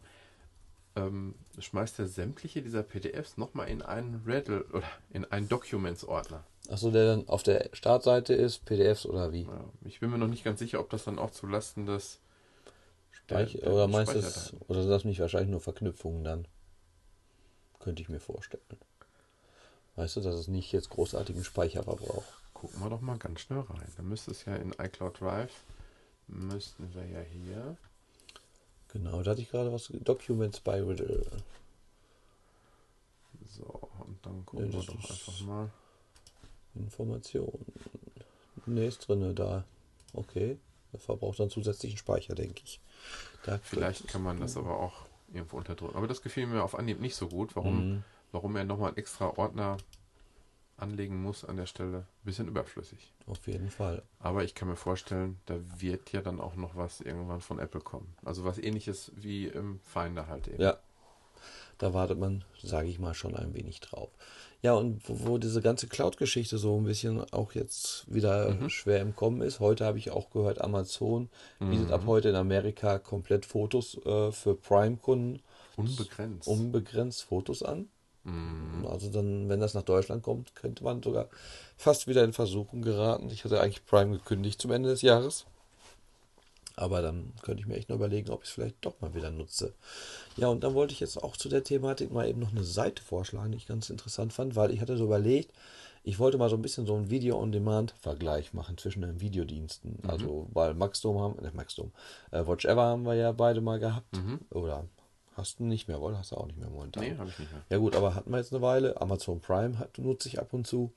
ähm, 0.95 1.36
schmeißt 1.60 2.00
er 2.00 2.08
sämtliche 2.08 2.62
dieser 2.62 2.84
PDFs 2.84 3.38
nochmal 3.38 3.67
in 3.69 3.82
einen 3.82 4.24
Riddle 4.26 4.63
oder 4.74 4.88
in 5.12 5.26
einen 5.26 5.48
Documents-Ordner. 5.50 6.43
Achso, 6.69 6.91
der 6.91 7.06
dann 7.15 7.28
auf 7.28 7.43
der 7.43 7.69
Startseite 7.74 8.34
ist, 8.34 8.65
PDFs 8.65 9.06
oder 9.06 9.32
wie? 9.32 9.43
Ja, 9.43 9.65
ich 9.86 10.00
bin 10.00 10.10
mir 10.12 10.17
noch 10.17 10.28
nicht 10.28 10.43
ganz 10.43 10.60
sicher, 10.60 10.80
ob 10.80 10.89
das 10.89 11.04
dann 11.04 11.19
auch 11.19 11.32
zulasten 11.32 11.86
des 11.86 12.19
Speich 13.12 13.54
der- 13.54 13.62
der 13.62 13.72
oder 13.74 13.88
meinst 13.88 14.13
du, 14.13 14.19
es- 14.19 14.26
Speicherdaten- 14.26 14.65
oder 14.67 14.82
sind 14.82 14.91
das 14.91 15.04
nicht 15.06 15.19
wahrscheinlich 15.19 15.50
nur 15.52 15.62
Verknüpfungen 15.62 16.24
dann? 16.24 16.48
Könnte 17.80 18.02
ich 18.02 18.10
mir 18.10 18.19
vorstellen. 18.19 18.63
Weißt 19.95 20.15
du, 20.15 20.22
dass 20.22 20.36
es 20.36 20.48
nicht 20.48 20.72
jetzt 20.72 20.89
großartigen 20.89 21.43
Speicher 21.43 21.84
verbraucht. 21.84 22.28
Gucken 22.60 22.82
wir 22.84 22.89
doch 22.89 23.02
mal 23.02 23.17
ganz 23.17 23.39
schnell 23.41 23.60
rein. 23.62 23.88
Dann 23.95 24.10
müsste 24.10 24.32
es 24.32 24.45
ja 24.45 24.56
in 24.56 24.74
iCloud 24.74 25.22
Drive, 25.22 25.54
müssten 26.28 26.93
wir 26.93 27.06
ja 27.06 27.22
hier. 27.22 27.78
Genau, 28.91 29.22
da 29.24 29.32
hatte 29.32 29.41
ich 29.41 29.50
gerade 29.50 29.72
was. 29.72 29.88
Documents 30.04 30.60
by 30.60 30.72
Riddle. 30.80 31.26
So, 33.48 33.63
und 34.00 34.26
dann 34.26 34.45
gucken 34.45 34.72
Ja, 34.72 34.80
wir 34.80 34.86
doch 34.86 34.95
einfach 35.10 35.41
mal. 35.41 35.69
Informationen. 36.76 37.65
Ne, 38.65 38.86
ist 38.88 39.08
drinne 39.08 39.34
da. 39.34 39.63
Okay. 40.13 40.58
Der 40.91 41.00
verbraucht 41.00 41.39
dann 41.39 41.50
zusätzlichen 41.50 41.98
Speicher, 41.98 42.36
denke 42.36 42.62
ich. 42.63 42.80
Da 43.45 43.58
Vielleicht 43.60 44.08
kann 44.08 44.24
man 44.24 44.39
das 44.39 44.58
aber 44.58 44.80
auch 44.80 45.06
irgendwo 45.32 45.58
unterdrücken. 45.58 45.95
Aber 45.95 46.08
das 46.08 46.22
gefiel 46.22 46.48
mir 46.48 46.63
auf 46.63 46.76
Anhieb 46.76 47.00
nicht 47.00 47.15
so 47.15 47.28
gut, 47.28 47.56
warum, 47.56 47.89
Mhm. 47.93 48.04
warum 48.32 48.56
er 48.56 48.65
nochmal 48.65 48.89
einen 48.89 48.98
extra 48.98 49.28
Ordner 49.38 49.78
anlegen 50.82 51.22
muss 51.22 51.44
an 51.46 51.58
der 51.58 51.65
Stelle, 51.65 51.98
ein 52.00 52.06
bisschen 52.26 52.48
überflüssig. 52.48 53.12
Auf 53.28 53.46
jeden 53.48 53.70
Fall. 53.70 54.02
Aber 54.20 54.44
ich 54.44 54.56
kann 54.56 54.68
mir 54.68 54.76
vorstellen, 54.76 55.39
da 55.46 55.56
wird 55.78 56.12
ja 56.12 56.22
dann 56.22 56.39
auch 56.39 56.56
noch 56.56 56.76
was 56.76 57.02
irgendwann 57.02 57.42
von 57.42 57.60
Apple 57.60 57.82
kommen. 57.82 58.13
Also 58.26 58.44
was 58.44 58.58
ähnliches 58.58 59.12
wie 59.15 59.46
im 59.48 59.80
Finder 59.82 60.28
halt 60.28 60.48
eben. 60.48 60.62
Ja. 60.62 60.78
Da 61.78 61.94
wartet 61.94 62.20
man, 62.20 62.44
sage 62.62 62.89
ich 62.89 63.00
mal, 63.00 63.13
schon 63.13 63.36
ein 63.38 63.54
wenig 63.54 63.80
drauf. 63.80 64.10
Ja, 64.62 64.74
und 64.74 65.08
wo, 65.08 65.28
wo 65.28 65.38
diese 65.38 65.62
ganze 65.62 65.88
Cloud-Geschichte 65.88 66.58
so 66.58 66.78
ein 66.78 66.84
bisschen 66.84 67.22
auch 67.32 67.54
jetzt 67.54 68.04
wieder 68.13 68.50
Mhm. 68.54 68.70
schwer 68.70 69.00
im 69.00 69.15
Kommen 69.15 69.42
ist. 69.42 69.62
Heute 69.62 69.86
habe 69.86 69.98
ich 69.98 70.12
auch 70.12 70.30
gehört, 70.32 70.60
Amazon 70.60 71.30
bietet 71.60 71.88
Mhm. 71.88 71.94
ab 71.94 72.04
heute 72.06 72.30
in 72.30 72.36
Amerika 72.36 73.00
komplett 73.00 73.46
Fotos 73.46 73.96
äh, 74.06 74.34
für 74.34 74.56
Prime-Kunden 74.56 75.42
Unbegrenzt. 75.78 76.50
unbegrenzt 76.50 77.24
Fotos 77.24 77.63
an. 77.63 77.88
Mhm. 78.24 78.86
Also 78.88 79.10
dann, 79.10 79.50
wenn 79.50 79.60
das 79.60 79.74
nach 79.74 79.84
Deutschland 79.84 80.24
kommt, 80.24 80.56
könnte 80.56 80.84
man 80.84 81.02
sogar 81.02 81.28
fast 81.78 82.08
wieder 82.08 82.24
in 82.24 82.34
Versuchung 82.34 82.82
geraten. 82.82 83.30
Ich 83.30 83.44
hatte 83.44 83.62
eigentlich 83.62 83.86
Prime 83.86 84.18
gekündigt 84.18 84.62
zum 84.62 84.72
Ende 84.72 84.90
des 84.90 85.02
Jahres. 85.02 85.46
Aber 86.76 87.02
dann 87.02 87.34
könnte 87.42 87.62
ich 87.62 87.68
mir 87.68 87.76
echt 87.76 87.90
nur 87.90 87.98
überlegen, 87.98 88.30
ob 88.30 88.44
ich 88.44 88.50
es 88.50 88.54
vielleicht 88.54 88.78
doch 88.82 89.02
mal 89.02 89.14
wieder 89.14 89.30
nutze. 89.32 89.74
Ja, 90.38 90.48
und 90.48 90.64
dann 90.64 90.74
wollte 90.74 90.94
ich 90.94 91.02
jetzt 91.02 91.22
auch 91.22 91.36
zu 91.36 91.50
der 91.50 91.66
Thematik 91.66 92.10
mal 92.12 92.28
eben 92.28 92.40
noch 92.40 92.52
eine 92.52 92.64
Seite 92.64 93.04
vorschlagen, 93.04 93.52
die 93.52 93.58
ich 93.58 93.68
ganz 93.68 93.90
interessant 93.90 94.32
fand, 94.32 94.56
weil 94.56 94.72
ich 94.72 94.80
hatte 94.80 94.96
so 94.96 95.04
überlegt, 95.04 95.52
ich 96.04 96.20
wollte 96.20 96.38
mal 96.38 96.50
so 96.50 96.56
ein 96.56 96.62
bisschen 96.62 96.86
so 96.86 96.96
einen 96.96 97.10
Video-on-Demand-Vergleich 97.10 98.54
machen 98.54 98.78
zwischen 98.78 99.02
den 99.02 99.20
Videodiensten. 99.20 100.00
Also, 100.08 100.48
weil 100.54 100.74
Maxdome 100.74 101.20
haben, 101.20 101.36
nicht 101.42 101.80
äh, 102.32 102.48
Watch 102.48 102.64
Ever 102.64 102.84
haben 102.84 103.06
wir 103.06 103.16
ja 103.16 103.34
beide 103.34 103.60
mal 103.60 103.80
gehabt. 103.80 104.08
Oder 104.52 104.86
hast 105.39 105.60
du 105.60 105.63
nicht 105.63 105.88
mehr, 105.88 105.99
wohl? 105.99 106.17
Hast 106.17 106.32
du 106.32 106.36
auch 106.36 106.45
nicht 106.45 106.60
mehr 106.60 106.69
momentan. 106.69 107.04
Nee, 107.04 107.17
habe 107.17 107.30
ich 107.30 107.39
nicht 107.39 107.52
mehr. 107.52 107.63
Ja 107.69 107.78
gut, 107.78 107.95
aber 107.95 108.13
hatten 108.15 108.30
wir 108.32 108.38
jetzt 108.38 108.54
eine 108.54 108.62
Weile. 108.62 109.02
Amazon 109.02 109.41
Prime 109.41 109.80
hat, 109.80 109.97
nutze 109.97 110.28
ich 110.28 110.39
ab 110.39 110.54
und 110.54 110.67
zu. 110.67 110.93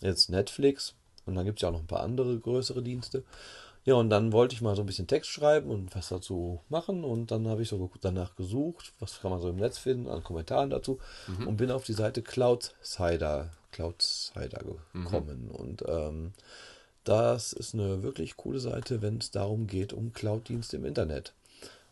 Jetzt 0.00 0.30
Netflix. 0.30 0.94
Und 1.26 1.36
dann 1.36 1.44
gibt 1.44 1.58
es 1.58 1.62
ja 1.62 1.68
auch 1.68 1.72
noch 1.72 1.80
ein 1.80 1.86
paar 1.86 2.02
andere 2.02 2.38
größere 2.38 2.82
Dienste. 2.82 3.24
Ja, 3.84 3.94
und 3.94 4.10
dann 4.10 4.32
wollte 4.32 4.54
ich 4.54 4.62
mal 4.62 4.76
so 4.76 4.82
ein 4.82 4.86
bisschen 4.86 5.08
Text 5.08 5.30
schreiben 5.30 5.70
und 5.70 5.94
was 5.94 6.08
dazu 6.08 6.60
machen. 6.68 7.04
Und 7.04 7.30
dann 7.30 7.48
habe 7.48 7.62
ich 7.62 7.68
so 7.68 7.90
danach 8.00 8.36
gesucht, 8.36 8.92
was 9.00 9.20
kann 9.20 9.30
man 9.30 9.40
so 9.40 9.48
im 9.48 9.56
Netz 9.56 9.78
finden, 9.78 10.08
an 10.08 10.22
Kommentaren 10.22 10.70
dazu. 10.70 10.98
Und 11.46 11.56
bin 11.56 11.70
auf 11.70 11.84
die 11.84 11.92
Seite 11.92 12.22
Cloudsider, 12.22 13.50
Cloudsider 13.72 14.62
gekommen. 14.92 15.50
Und 15.50 15.84
ähm, 15.86 16.32
das 17.04 17.52
ist 17.52 17.74
eine 17.74 18.02
wirklich 18.04 18.36
coole 18.36 18.60
Seite, 18.60 19.02
wenn 19.02 19.18
es 19.18 19.32
darum 19.32 19.66
geht, 19.66 19.92
um 19.92 20.12
Cloud-Dienste 20.12 20.76
im 20.76 20.84
Internet. 20.84 21.34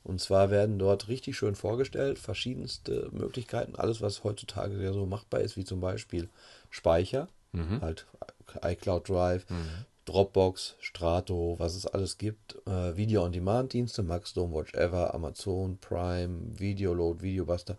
Und 0.03 0.21
zwar 0.21 0.51
werden 0.51 0.79
dort 0.79 1.09
richtig 1.09 1.37
schön 1.37 1.55
vorgestellt, 1.55 2.19
verschiedenste 2.19 3.09
Möglichkeiten, 3.13 3.77
alles 3.77 4.01
was 4.01 4.25
heutzutage 4.25 4.83
ja 4.83 4.93
so 4.93 5.05
machbar 5.07 5.41
ist, 5.41 5.57
wie 5.57 5.65
zum 5.65 5.81
Beispiel 5.81 6.29
Speicher, 6.71 7.29
halt 7.81 8.07
iCloud 8.63 9.09
Drive, 9.09 9.45
Dropbox, 10.07 10.77
Strato, 10.81 11.57
was 11.59 11.75
es 11.77 11.87
alles 11.87 12.17
gibt, 12.19 12.57
äh, 12.67 12.97
Video-on-Demand-Dienste, 12.97 14.03
Maxdome, 14.03 14.55
Watch 14.55 14.75
Ever, 14.75 15.15
Amazon 15.15 15.79
Prime, 15.81 16.59
Videoload, 16.59 17.23
Videobuster, 17.23 17.77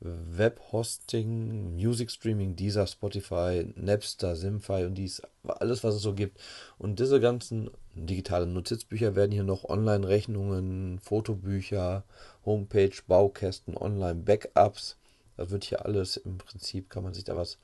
Web-Hosting, 0.00 1.74
Music-Streaming, 1.76 2.54
Deezer, 2.54 2.86
Spotify, 2.86 3.66
Napster, 3.74 4.36
Simfy 4.36 4.84
und 4.84 4.94
dies, 4.94 5.22
alles, 5.44 5.82
was 5.82 5.96
es 5.96 6.02
so 6.02 6.14
gibt. 6.14 6.40
Und 6.78 7.00
diese 7.00 7.20
ganzen 7.20 7.70
digitalen 7.94 8.52
Notizbücher 8.52 9.16
werden 9.16 9.32
hier 9.32 9.42
noch 9.42 9.64
Online-Rechnungen, 9.64 11.00
Fotobücher, 11.00 12.04
Homepage, 12.46 12.94
Baukästen, 13.06 13.76
Online-Backups. 13.76 14.96
Das 15.36 15.50
wird 15.50 15.64
hier 15.64 15.84
alles 15.84 16.16
im 16.16 16.38
Prinzip, 16.38 16.90
kann 16.90 17.02
man 17.02 17.14
sich 17.14 17.24
da 17.24 17.36
was 17.36 17.58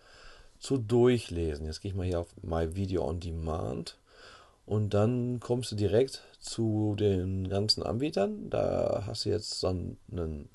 zu 0.58 0.76
durchlesen. 0.76 1.66
Jetzt 1.66 1.82
gehe 1.82 1.90
ich 1.90 1.96
mal 1.96 2.06
hier 2.06 2.20
auf 2.20 2.34
My 2.42 2.74
Video 2.74 3.06
on 3.06 3.20
Demand 3.20 3.96
und 4.66 4.94
dann 4.94 5.40
kommst 5.40 5.72
du 5.72 5.76
direkt 5.76 6.22
zu 6.40 6.96
den 6.98 7.48
ganzen 7.48 7.82
Anbietern. 7.82 8.50
Da 8.50 9.04
hast 9.06 9.24
du 9.24 9.28
jetzt 9.28 9.60
so 9.60 9.68
einen 9.68 10.48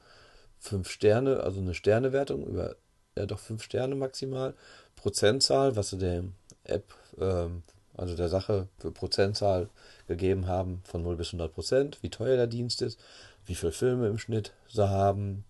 5 0.60 0.90
Sterne, 0.90 1.42
also 1.42 1.60
eine 1.60 1.74
Sternewertung 1.74 2.46
über, 2.46 2.76
ja 3.18 3.26
doch 3.26 3.40
5 3.40 3.64
Sterne 3.64 3.96
maximal. 3.96 4.54
Prozentzahl, 4.96 5.76
was 5.76 5.92
sie 5.92 5.98
der 5.98 6.24
App, 6.66 6.94
ähm, 7.20 7.64
also 7.96 8.16
der 8.16 8.30
Sache 8.30 8.68
für 8.78 8.92
Prozentzahl 8.92 9.70
gegeben 10.08 10.48
haben, 10.48 10.82
von 10.86 11.04
0 11.04 11.16
bis 11.16 11.30
100 11.30 11.54
Prozent, 11.54 11.98
wie 12.02 12.10
teuer 12.10 12.36
der 12.36 12.48
Dienst 12.48 12.82
ist, 12.82 13.00
wie 13.46 13.56
viele 13.56 13.72
Filme 13.72 14.08
im 14.08 14.18
Schnitt 14.18 14.54
sie 14.68 14.88
haben. 14.88 15.44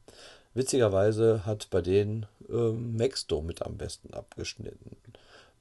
Witzigerweise 0.53 1.45
hat 1.45 1.69
bei 1.69 1.81
denen 1.81 2.25
ähm, 2.49 2.95
Maxdome 2.97 3.47
mit 3.47 3.61
am 3.61 3.77
besten 3.77 4.13
abgeschnitten. 4.13 4.97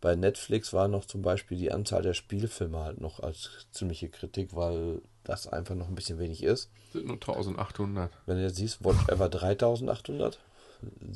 Bei 0.01 0.15
Netflix 0.15 0.73
war 0.73 0.87
noch 0.87 1.05
zum 1.05 1.23
Beispiel 1.23 1.59
die 1.59 1.73
Anzahl 1.73 2.03
der 2.03 2.15
Spielfilme 2.15 2.79
halt 2.79 3.01
noch 3.01 3.21
als 3.21 3.51
ziemliche 3.73 4.09
Kritik, 4.09 4.55
weil 4.55 5.03
das 5.25 5.49
einfach 5.49 5.75
noch 5.75 5.89
ein 5.89 5.95
bisschen 5.95 6.19
wenig 6.19 6.43
ist. 6.43 6.71
Sind 6.93 7.07
nur 7.07 7.17
1800. 7.17 8.11
Wenn 8.27 8.37
du 8.37 8.43
jetzt 8.43 8.57
siehst, 8.57 8.85
Watch 8.85 9.09
Ever 9.09 9.29
3800, 9.29 10.39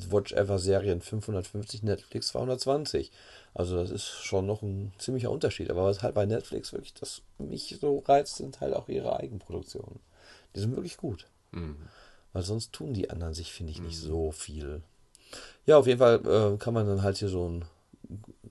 Watch 0.09 0.33
Ever 0.33 0.59
Serien 0.59 1.01
550, 1.01 1.83
Netflix 1.83 2.27
220. 2.27 3.11
Also 3.53 3.77
das 3.77 3.91
ist 3.91 4.07
schon 4.07 4.45
noch 4.45 4.61
ein 4.61 4.91
ziemlicher 4.97 5.31
Unterschied. 5.31 5.69
Aber 5.69 5.85
was 5.85 6.03
halt 6.03 6.15
bei 6.15 6.25
Netflix 6.25 6.73
wirklich 6.73 6.93
das 6.93 7.21
mich 7.37 7.77
so 7.79 7.99
reizt, 7.99 8.35
sind 8.35 8.59
halt 8.61 8.73
auch 8.73 8.89
ihre 8.89 9.17
Eigenproduktionen. 9.17 9.99
Die 10.55 10.59
sind 10.59 10.75
wirklich 10.75 10.97
gut. 10.97 11.27
Mhm. 11.51 11.77
Weil 12.33 12.43
sonst 12.43 12.73
tun 12.73 12.93
die 12.93 13.09
anderen 13.09 13.33
sich, 13.33 13.53
finde 13.53 13.71
ich, 13.71 13.79
nicht 13.79 13.99
so 13.99 14.31
viel. 14.31 14.81
Ja, 15.65 15.77
auf 15.77 15.87
jeden 15.87 15.99
Fall 15.99 16.21
äh, 16.25 16.57
kann 16.57 16.73
man 16.73 16.87
dann 16.87 17.03
halt 17.03 17.17
hier 17.17 17.29
so 17.29 17.47
ein, 17.47 17.65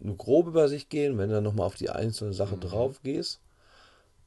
eine 0.03 0.15
grobe 0.15 0.51
Übersicht 0.51 0.91
gehen. 0.91 1.19
Wenn 1.19 1.29
du 1.29 1.37
dann 1.37 1.45
nochmal 1.45 1.67
auf 1.67 1.77
die 1.77 1.91
einzelne 1.91 2.33
Sache 2.33 2.57
drauf 2.57 3.01
gehst, 3.03 3.41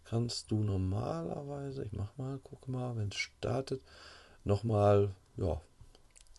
kannst 0.06 0.52
du 0.52 0.60
normalerweise, 0.60 1.84
ich 1.84 1.92
mach 1.94 2.16
mal, 2.18 2.40
guck 2.44 2.68
mal, 2.68 2.96
wenn 2.96 3.10
es 3.10 3.18
startet, 3.18 3.82
nochmal, 4.44 5.10
ja, 5.38 5.60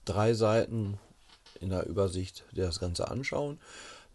drei 0.05 0.35
Seiten 0.35 0.99
in 1.61 1.70
der 1.70 1.87
Übersicht 1.87 2.44
dir 2.53 2.64
das 2.64 2.81
Ganze 2.81 3.09
anschauen. 3.11 3.59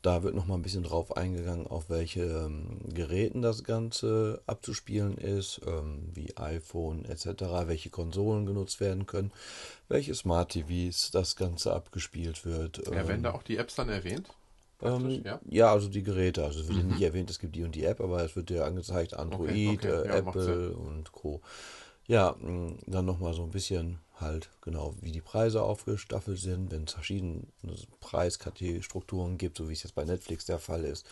Da 0.01 0.23
wird 0.23 0.33
nochmal 0.33 0.57
ein 0.57 0.63
bisschen 0.63 0.81
drauf 0.81 1.15
eingegangen, 1.15 1.67
auf 1.67 1.91
welche 1.91 2.23
ähm, 2.23 2.79
Geräten 2.91 3.43
das 3.43 3.63
Ganze 3.63 4.41
abzuspielen 4.47 5.15
ist, 5.17 5.61
ähm, 5.67 6.09
wie 6.13 6.35
iPhone 6.37 7.05
etc., 7.05 7.43
welche 7.67 7.91
Konsolen 7.91 8.47
genutzt 8.47 8.79
werden 8.79 9.05
können, 9.05 9.31
welche 9.89 10.15
Smart 10.15 10.53
TVs 10.53 11.11
das 11.11 11.35
Ganze 11.35 11.71
abgespielt 11.73 12.45
wird. 12.45 12.79
Ja, 12.87 13.01
ähm, 13.01 13.07
werden 13.07 13.23
da 13.23 13.31
auch 13.33 13.43
die 13.43 13.57
Apps 13.57 13.75
dann 13.75 13.89
erwähnt? 13.89 14.27
Ähm, 14.83 15.21
ja? 15.23 15.39
ja, 15.49 15.71
also 15.71 15.89
die 15.89 16.03
Geräte. 16.03 16.43
Also 16.43 16.61
es 16.61 16.67
wird 16.67 16.77
ja 16.79 16.83
nicht 16.83 17.01
erwähnt, 17.01 17.29
es 17.29 17.39
gibt 17.39 17.55
die 17.55 17.63
und 17.63 17.75
die 17.75 17.85
App, 17.85 18.01
aber 18.01 18.23
es 18.23 18.35
wird 18.35 18.49
dir 18.49 18.65
angezeigt, 18.65 19.13
Android, 19.15 19.49
Okay, 19.49 19.69
okay, 19.69 19.87
äh, 19.87 20.07
ja, 20.07 20.15
Apple 20.17 20.75
und 20.75 21.11
Co. 21.11 21.41
Ja, 22.07 22.35
mh, 22.39 22.75
dann 22.87 23.05
nochmal 23.05 23.33
so 23.33 23.43
ein 23.43 23.51
bisschen 23.51 23.99
halt 24.19 24.49
genau, 24.61 24.95
wie 25.01 25.11
die 25.11 25.21
Preise 25.21 25.63
aufgestaffelt 25.63 26.39
sind, 26.39 26.71
wenn 26.71 26.83
es 26.83 26.93
verschiedene 26.93 27.43
Preiskategoriestrukturen 27.99 29.37
gibt, 29.37 29.57
so 29.57 29.67
wie 29.69 29.73
es 29.73 29.83
jetzt 29.83 29.95
bei 29.95 30.03
Netflix 30.05 30.45
der 30.45 30.59
Fall 30.59 30.83
ist. 30.83 31.05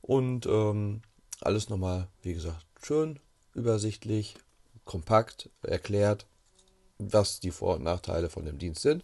Und 0.00 0.46
ähm, 0.46 1.02
alles 1.40 1.68
nochmal, 1.68 2.08
wie 2.22 2.34
gesagt, 2.34 2.64
schön, 2.82 3.18
übersichtlich, 3.54 4.36
kompakt 4.84 5.50
erklärt, 5.62 6.26
was 6.98 7.40
die 7.40 7.50
Vor- 7.50 7.76
und 7.76 7.82
Nachteile 7.82 8.30
von 8.30 8.44
dem 8.44 8.58
Dienst 8.58 8.82
sind, 8.82 9.02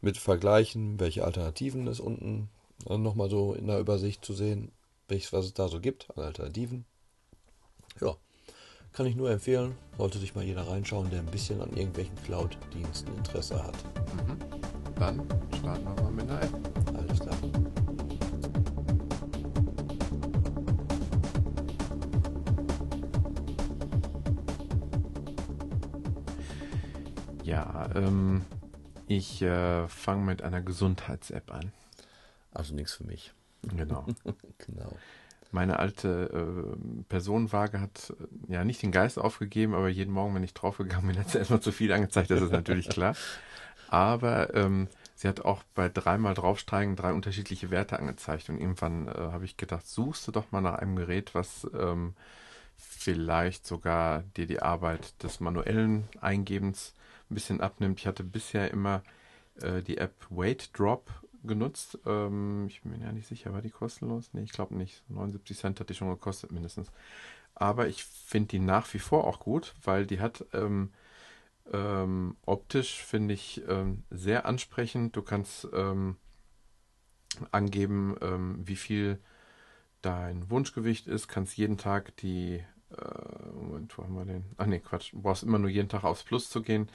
mit 0.00 0.16
Vergleichen, 0.18 1.00
welche 1.00 1.24
Alternativen 1.24 1.86
es 1.86 2.00
unten 2.00 2.48
nochmal 2.88 3.30
so 3.30 3.54
in 3.54 3.66
der 3.66 3.80
Übersicht 3.80 4.24
zu 4.24 4.32
sehen, 4.32 4.72
welches, 5.08 5.32
was 5.32 5.46
es 5.46 5.54
da 5.54 5.68
so 5.68 5.80
gibt 5.80 6.08
an 6.16 6.24
Alternativen. 6.24 6.84
Ja, 8.00 8.16
kann 8.92 9.06
ich 9.06 9.16
nur 9.16 9.30
empfehlen, 9.30 9.76
sollte 9.98 10.18
sich 10.18 10.34
mal 10.34 10.44
jeder 10.44 10.66
reinschauen, 10.66 11.10
der 11.10 11.20
ein 11.20 11.26
bisschen 11.26 11.60
an 11.60 11.70
irgendwelchen 11.76 12.16
Cloud-Diensten 12.24 13.14
Interesse 13.14 13.62
hat. 13.62 13.74
Dann 14.98 15.22
starten 15.58 15.84
wir 15.84 16.02
mal 16.02 16.12
mit 16.12 16.30
einer 16.30 16.42
App. 16.42 16.54
Alles 16.96 17.20
klar. 17.20 17.36
Ja, 27.44 27.90
ähm, 27.94 28.44
ich 29.06 29.42
äh, 29.42 29.86
fange 29.88 30.24
mit 30.24 30.42
einer 30.42 30.62
Gesundheits-App 30.62 31.52
an. 31.52 31.72
Also 32.56 32.74
nichts 32.74 32.94
für 32.94 33.04
mich. 33.04 33.32
Genau. 33.62 34.06
Genau. 34.66 34.90
Meine 35.52 35.78
alte 35.78 36.74
äh, 36.74 37.04
Personenwaage 37.08 37.80
hat 37.80 38.12
äh, 38.48 38.52
ja 38.52 38.64
nicht 38.64 38.82
den 38.82 38.90
Geist 38.90 39.18
aufgegeben, 39.18 39.74
aber 39.74 39.88
jeden 39.88 40.12
Morgen, 40.12 40.34
wenn 40.34 40.42
ich 40.42 40.54
draufgegangen 40.54 41.06
bin, 41.06 41.18
hat 41.18 41.30
sie 41.30 41.38
erstmal 41.38 41.60
zu 41.60 41.72
viel 41.72 41.92
angezeigt, 41.92 42.30
das 42.30 42.42
ist 42.42 42.52
natürlich 42.52 42.88
klar. 42.88 43.14
Aber 43.88 44.54
ähm, 44.54 44.88
sie 45.14 45.28
hat 45.28 45.44
auch 45.44 45.62
bei 45.74 45.88
dreimal 45.88 46.34
draufsteigen 46.34 46.96
drei 46.96 47.12
unterschiedliche 47.12 47.70
Werte 47.70 47.98
angezeigt. 47.98 48.48
Und 48.48 48.58
irgendwann 48.58 49.06
äh, 49.06 49.12
habe 49.12 49.44
ich 49.44 49.56
gedacht, 49.56 49.86
suchst 49.86 50.26
du 50.26 50.32
doch 50.32 50.50
mal 50.50 50.60
nach 50.62 50.74
einem 50.74 50.96
Gerät, 50.96 51.34
was 51.34 51.68
ähm, 51.78 52.14
vielleicht 52.76 53.66
sogar 53.66 54.24
dir 54.36 54.46
die 54.46 54.62
Arbeit 54.62 55.22
des 55.22 55.40
manuellen 55.40 56.08
Eingebens 56.20 56.94
ein 57.30 57.34
bisschen 57.34 57.60
abnimmt. 57.60 58.00
Ich 58.00 58.06
hatte 58.06 58.24
bisher 58.24 58.70
immer 58.70 59.02
äh, 59.60 59.82
die 59.82 59.98
App 59.98 60.14
Weight 60.30 60.70
Drop 60.76 61.10
genutzt. 61.46 61.98
Ähm, 62.06 62.66
ich 62.68 62.82
bin 62.82 62.92
mir 62.92 63.04
ja 63.04 63.12
nicht 63.12 63.26
sicher, 63.26 63.52
war 63.52 63.62
die 63.62 63.70
kostenlos? 63.70 64.30
Nee, 64.32 64.42
ich 64.42 64.52
glaube 64.52 64.74
nicht. 64.74 65.02
79 65.08 65.56
Cent 65.58 65.80
hat 65.80 65.88
die 65.88 65.94
schon 65.94 66.08
gekostet, 66.08 66.52
mindestens. 66.52 66.90
Aber 67.54 67.88
ich 67.88 68.04
finde 68.04 68.48
die 68.48 68.58
nach 68.58 68.92
wie 68.94 68.98
vor 68.98 69.24
auch 69.24 69.40
gut, 69.40 69.74
weil 69.82 70.06
die 70.06 70.20
hat 70.20 70.44
ähm, 70.52 70.92
ähm, 71.72 72.36
optisch, 72.44 73.02
finde 73.02 73.34
ich, 73.34 73.62
ähm, 73.68 74.04
sehr 74.10 74.46
ansprechend. 74.46 75.16
Du 75.16 75.22
kannst 75.22 75.68
ähm, 75.72 76.16
angeben, 77.52 78.16
ähm, 78.20 78.60
wie 78.66 78.76
viel 78.76 79.18
dein 80.02 80.50
Wunschgewicht 80.50 81.06
ist, 81.06 81.28
kannst 81.28 81.56
jeden 81.56 81.78
Tag 81.78 82.16
die, 82.18 82.62
äh, 82.90 83.46
Moment, 83.54 83.96
wo 83.98 84.04
haben 84.04 84.14
wir 84.14 84.24
den? 84.24 84.44
Ach 84.58 84.66
nee, 84.66 84.80
Quatsch, 84.80 85.12
du 85.12 85.22
brauchst 85.22 85.42
immer 85.42 85.58
nur 85.58 85.70
jeden 85.70 85.88
Tag 85.88 86.04
aufs 86.04 86.24
Plus 86.24 86.50
zu 86.50 86.62
gehen 86.62 86.88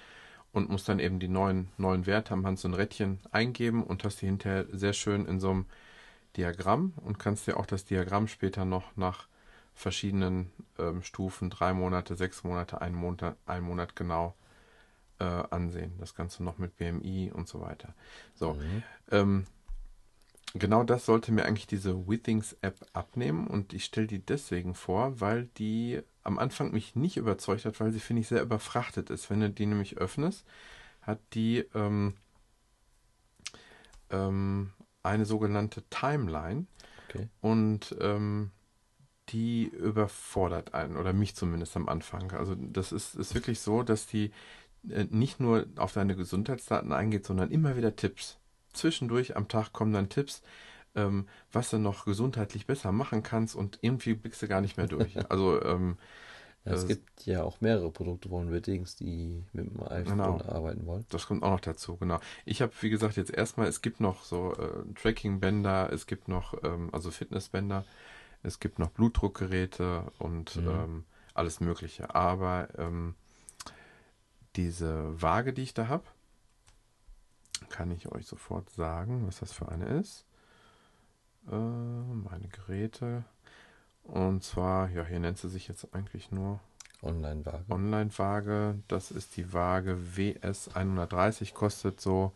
und 0.53 0.69
musst 0.69 0.89
dann 0.89 0.99
eben 0.99 1.19
die 1.19 1.27
neuen, 1.27 1.69
neuen 1.77 2.05
Werte 2.05 2.33
am 2.33 2.45
Hand 2.45 2.59
so 2.59 2.67
ein 2.67 2.73
Rädchen 2.73 3.19
eingeben 3.31 3.83
und 3.83 4.03
hast 4.03 4.21
die 4.21 4.25
hinterher 4.25 4.65
sehr 4.71 4.93
schön 4.93 5.25
in 5.25 5.39
so 5.39 5.51
einem 5.51 5.65
Diagramm 6.37 6.93
und 6.97 7.19
kannst 7.19 7.47
dir 7.47 7.57
auch 7.57 7.65
das 7.65 7.85
Diagramm 7.85 8.27
später 8.27 8.65
noch 8.65 8.95
nach 8.95 9.27
verschiedenen 9.73 10.51
ähm, 10.77 11.01
Stufen, 11.03 11.49
drei 11.49 11.73
Monate, 11.73 12.15
sechs 12.15 12.43
Monate, 12.43 12.81
ein 12.81 12.93
Monat, 12.93 13.35
ein 13.45 13.63
Monat 13.63 13.95
genau 13.95 14.35
äh, 15.19 15.23
ansehen. 15.23 15.93
Das 15.99 16.15
Ganze 16.15 16.43
noch 16.43 16.57
mit 16.57 16.77
BMI 16.77 17.31
und 17.33 17.47
so 17.47 17.61
weiter. 17.61 17.93
So, 18.35 18.53
mhm. 18.53 18.83
ähm, 19.11 19.47
genau 20.53 20.83
das 20.83 21.05
sollte 21.05 21.31
mir 21.31 21.45
eigentlich 21.45 21.67
diese 21.67 22.07
Withings 22.07 22.57
App 22.61 22.85
abnehmen 22.93 23.47
und 23.47 23.73
ich 23.73 23.85
stelle 23.85 24.07
die 24.07 24.19
deswegen 24.19 24.73
vor, 24.73 25.19
weil 25.19 25.45
die 25.57 26.01
am 26.23 26.37
Anfang 26.37 26.71
mich 26.71 26.95
nicht 26.95 27.17
überzeugt 27.17 27.65
hat, 27.65 27.79
weil 27.79 27.91
sie, 27.91 27.99
finde 27.99 28.21
ich, 28.21 28.27
sehr 28.27 28.41
überfrachtet 28.41 29.09
ist. 29.09 29.29
Wenn 29.29 29.41
du 29.41 29.49
die 29.49 29.65
nämlich 29.65 29.97
öffnest, 29.97 30.45
hat 31.01 31.19
die 31.33 31.65
ähm, 31.73 32.15
ähm, 34.09 34.71
eine 35.03 35.25
sogenannte 35.25 35.83
Timeline 35.89 36.65
okay. 37.09 37.27
und 37.41 37.95
ähm, 37.99 38.51
die 39.29 39.65
überfordert 39.65 40.73
einen 40.73 40.97
oder 40.97 41.13
mich 41.13 41.35
zumindest 41.35 41.75
am 41.75 41.89
Anfang. 41.89 42.31
Also 42.31 42.55
das 42.55 42.91
ist, 42.91 43.15
ist 43.15 43.33
wirklich 43.33 43.59
so, 43.59 43.81
dass 43.81 44.05
die 44.05 44.31
äh, 44.89 45.05
nicht 45.09 45.39
nur 45.39 45.65
auf 45.77 45.93
deine 45.93 46.15
Gesundheitsdaten 46.15 46.91
eingeht, 46.91 47.25
sondern 47.25 47.51
immer 47.51 47.77
wieder 47.77 47.95
Tipps 47.95 48.37
zwischendurch 48.73 49.35
am 49.35 49.47
Tag 49.47 49.73
kommen 49.73 49.93
dann 49.93 50.09
Tipps, 50.09 50.41
ähm, 50.95 51.27
was 51.51 51.69
du 51.69 51.77
noch 51.77 52.05
gesundheitlich 52.05 52.65
besser 52.65 52.91
machen 52.91 53.23
kannst 53.23 53.55
und 53.55 53.79
irgendwie 53.81 54.13
blickst 54.13 54.41
du 54.41 54.47
gar 54.47 54.61
nicht 54.61 54.77
mehr 54.77 54.87
durch. 54.87 55.15
Also 55.29 55.61
ähm, 55.63 55.97
ja, 56.65 56.73
es 56.73 56.83
äh, 56.83 56.87
gibt 56.87 57.25
ja 57.25 57.43
auch 57.43 57.61
mehrere 57.61 57.91
Produkte 57.91 58.29
von 58.29 58.51
Wittings, 58.51 58.95
die 58.95 59.43
mit 59.53 59.65
dem 59.65 59.81
iPhone 59.81 60.17
genau. 60.17 60.41
arbeiten 60.41 60.85
wollen. 60.85 61.05
Das 61.09 61.25
kommt 61.25 61.43
auch 61.43 61.51
noch 61.51 61.59
dazu, 61.59 61.97
genau. 61.97 62.19
Ich 62.45 62.61
habe, 62.61 62.71
wie 62.81 62.89
gesagt, 62.89 63.17
jetzt 63.17 63.33
erstmal, 63.33 63.67
es 63.67 63.81
gibt 63.81 63.99
noch 63.99 64.23
so 64.23 64.53
äh, 64.55 64.93
Tracking-Bänder, 64.93 65.91
es 65.91 66.05
gibt 66.05 66.27
noch, 66.27 66.53
ähm, 66.63 66.89
also 66.91 67.09
Fitnessbänder, 67.09 67.83
es 68.43 68.59
gibt 68.59 68.77
noch 68.77 68.89
Blutdruckgeräte 68.89 70.11
und 70.19 70.55
mhm. 70.57 70.67
ähm, 70.67 71.03
alles 71.33 71.61
Mögliche. 71.61 72.13
Aber 72.13 72.67
ähm, 72.77 73.15
diese 74.55 75.19
Waage, 75.21 75.53
die 75.53 75.63
ich 75.63 75.73
da 75.73 75.87
habe, 75.87 76.03
kann 77.69 77.91
ich 77.91 78.11
euch 78.11 78.27
sofort 78.27 78.69
sagen, 78.69 79.25
was 79.25 79.39
das 79.39 79.51
für 79.51 79.69
eine 79.69 79.85
ist. 79.85 80.25
Äh, 81.49 81.55
meine 81.55 82.47
Geräte. 82.47 83.23
Und 84.03 84.43
zwar, 84.43 84.89
ja, 84.89 85.05
hier 85.05 85.19
nennt 85.19 85.37
sie 85.37 85.49
sich 85.49 85.67
jetzt 85.67 85.93
eigentlich 85.93 86.31
nur 86.31 86.59
Online-Waage. 87.01 87.65
Online-Waage. 87.69 88.75
Das 88.87 89.11
ist 89.11 89.37
die 89.37 89.53
Waage 89.53 89.97
WS 90.15 90.69
130, 90.75 91.53
kostet 91.53 92.01
so 92.01 92.31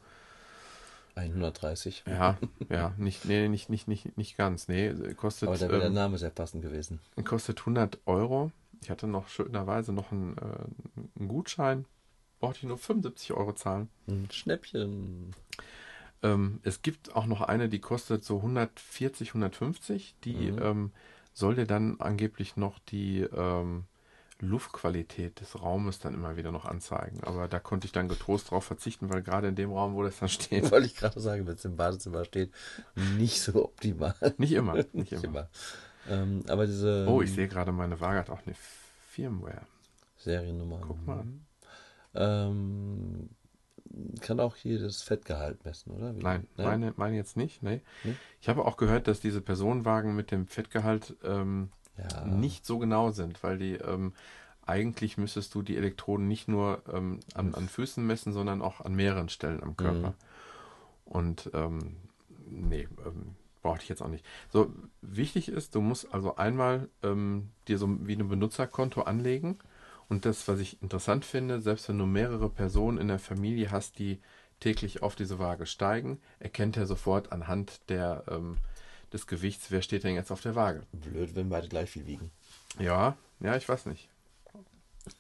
130. 1.16 2.04
Ja, 2.08 2.38
ja, 2.70 2.94
nicht, 2.98 3.26
nee, 3.26 3.48
nicht, 3.48 3.70
nicht, 3.70 3.88
nicht, 3.88 4.18
nicht 4.18 4.38
ganz. 4.38 4.68
Nee, 4.68 4.94
kostet. 5.16 5.50
Aber 5.50 5.58
da 5.58 5.68
wäre 5.68 5.86
ähm, 5.86 5.94
der 5.94 6.02
Name 6.04 6.18
sehr 6.18 6.30
passend 6.30 6.62
gewesen. 6.62 7.00
Kostet 7.24 7.60
100 7.60 8.00
Euro. 8.06 8.52
Ich 8.82 8.90
hatte 8.90 9.08
noch 9.08 9.28
schönerweise 9.28 9.94
noch 9.94 10.12
einen, 10.12 10.38
äh, 10.38 11.20
einen 11.20 11.28
Gutschein 11.28 11.86
brauchte 12.40 12.60
ich 12.60 12.64
nur 12.66 12.78
75 12.78 13.34
Euro 13.34 13.54
zahlen. 13.54 13.90
Ein 14.08 14.28
Schnäppchen. 14.32 15.34
Ähm, 16.24 16.60
es 16.64 16.82
gibt 16.82 17.16
auch 17.16 17.26
noch 17.26 17.42
eine, 17.42 17.70
die 17.70 17.80
kostet 17.80 18.24
so 18.24 18.38
140, 18.38 19.30
150. 19.30 20.16
Die 20.24 20.52
mhm. 20.52 20.62
ähm, 20.62 20.92
soll 21.34 21.56
dir 21.56 21.68
dann 21.68 22.00
angeblich 22.00 22.56
noch 22.56 22.80
die 22.80 23.22
ähm, 23.22 23.86
Luftqualität 24.40 25.40
des 25.40 25.62
Raumes 25.62 26.00
dann 26.00 26.14
immer 26.14 26.36
wieder 26.36 26.52
noch 26.52 26.66
anzeigen. 26.66 27.24
Aber 27.24 27.48
da 27.48 27.60
konnte 27.60 27.86
ich 27.86 27.92
dann 27.92 28.10
getrost 28.10 28.52
drauf 28.52 28.66
verzichten, 28.66 29.10
weil 29.10 29.22
gerade 29.22 29.48
in 29.48 29.56
dem 29.56 29.72
Raum, 29.72 29.96
wo 29.96 30.04
das 30.04 30.20
dann 30.20 30.30
steht. 30.30 30.72
Wollte 30.72 30.88
ich 30.88 30.96
gerade 30.96 31.20
sagen, 31.20 31.48
wenn 31.48 31.56
es 31.56 31.66
im 31.66 31.76
Badezimmer 31.76 32.26
steht, 32.26 32.52
nicht 33.18 33.42
so 33.42 33.66
optimal. 33.66 34.16
Nicht 34.38 34.54
immer, 34.54 34.76
nicht, 34.76 34.94
nicht 34.94 35.12
immer. 35.14 35.24
immer. 35.24 35.50
Ähm, 36.10 36.44
aber 36.48 36.68
diese. 36.68 37.06
Oh, 37.08 37.22
ich 37.22 37.34
sehe 37.34 37.48
gerade, 37.48 37.72
meine 37.72 38.00
Waage 38.00 38.20
hat 38.20 38.30
auch 38.30 38.46
eine 38.46 38.56
Firmware. 39.10 39.66
Seriennummer. 40.18 40.82
Guck 40.82 41.06
mal. 41.06 41.24
Ähm, 42.14 43.30
kann 44.22 44.40
auch 44.40 44.56
hier 44.56 44.80
das 44.80 45.02
Fettgehalt 45.02 45.64
messen, 45.66 45.92
oder? 45.92 46.16
Wie, 46.16 46.22
Nein, 46.22 46.48
ne? 46.58 46.64
meine, 46.64 46.94
meine 46.98 47.16
jetzt 47.16 47.38
nicht. 47.38 47.64
Nee. 47.64 47.82
nee. 48.04 48.16
Ich 48.42 48.50
habe 48.50 48.66
auch 48.66 48.78
gehört, 48.78 49.08
dass 49.08 49.20
diese 49.20 49.42
Personenwagen 49.42 50.16
mit 50.16 50.32
dem 50.32 50.48
Fettgehalt 50.48 51.16
ähm, 51.24 51.70
ja. 51.98 52.26
nicht 52.26 52.66
so 52.66 52.78
genau 52.78 53.12
sind, 53.12 53.44
weil 53.44 53.58
die 53.58 53.74
ähm, 53.76 54.14
eigentlich 54.66 55.18
müsstest 55.18 55.54
du 55.54 55.62
die 55.62 55.78
Elektroden 55.78 56.28
nicht 56.28 56.48
nur 56.48 56.82
ähm, 56.92 57.20
an, 57.34 57.54
an, 57.54 57.68
Füßen 57.68 58.06
messen, 58.06 58.34
sondern 58.34 58.62
auch 58.62 58.82
an 58.82 58.96
mehreren 58.96 59.30
Stellen 59.30 59.62
am 59.62 59.78
Körper. 59.78 60.10
Mhm. 60.10 60.14
Und 61.06 61.52
ähm, 61.54 61.98
nee, 62.50 62.88
ähm, 63.06 63.36
brauchte 63.62 63.84
ich 63.84 63.90
jetzt 63.90 64.02
auch 64.02 64.10
nicht. 64.10 64.26
So, 64.50 64.74
wichtig 65.02 65.50
ist, 65.50 65.76
du 65.76 65.82
musst 65.82 66.14
also 66.14 66.36
einmal 66.36 66.90
ähm, 67.04 67.50
dir 67.68 67.78
so 67.78 67.88
wie 68.08 68.16
ein 68.16 68.28
Benutzerkonto 68.28 69.02
anlegen 69.02 69.60
und 70.10 70.26
das, 70.26 70.48
was 70.48 70.60
ich 70.60 70.82
interessant 70.82 71.26
finde, 71.26 71.62
selbst 71.62 71.90
wenn 71.90 71.98
du 71.98 72.06
mehrere 72.06 72.50
Personen 72.50 72.98
in 72.98 73.08
der 73.08 73.20
Familie 73.20 73.72
hast, 73.72 74.00
die 74.00 74.20
täglich 74.60 75.02
auf 75.02 75.16
diese 75.16 75.40
Waage 75.40 75.66
steigen, 75.66 76.20
erkennt 76.40 76.78
er 76.78 76.86
sofort 76.86 77.32
anhand 77.32 77.90
der, 77.90 78.24
ähm, 78.30 78.58
des 79.12 79.28
Gewichts, 79.28 79.72
wer 79.72 79.82
steht 79.82 80.04
denn 80.04 80.16
jetzt 80.16 80.32
auf 80.32 80.42
der 80.42 80.56
Waage. 80.56 80.84
Blöd, 80.94 81.36
wenn 81.36 81.50
beide 81.50 81.68
gleich 81.68 81.90
viel 81.90 82.06
wiegen. 82.06 82.32
Ja, 82.80 83.18
ja, 83.40 83.56
ich 83.56 83.68
weiß 83.68 83.86
nicht. 83.88 84.10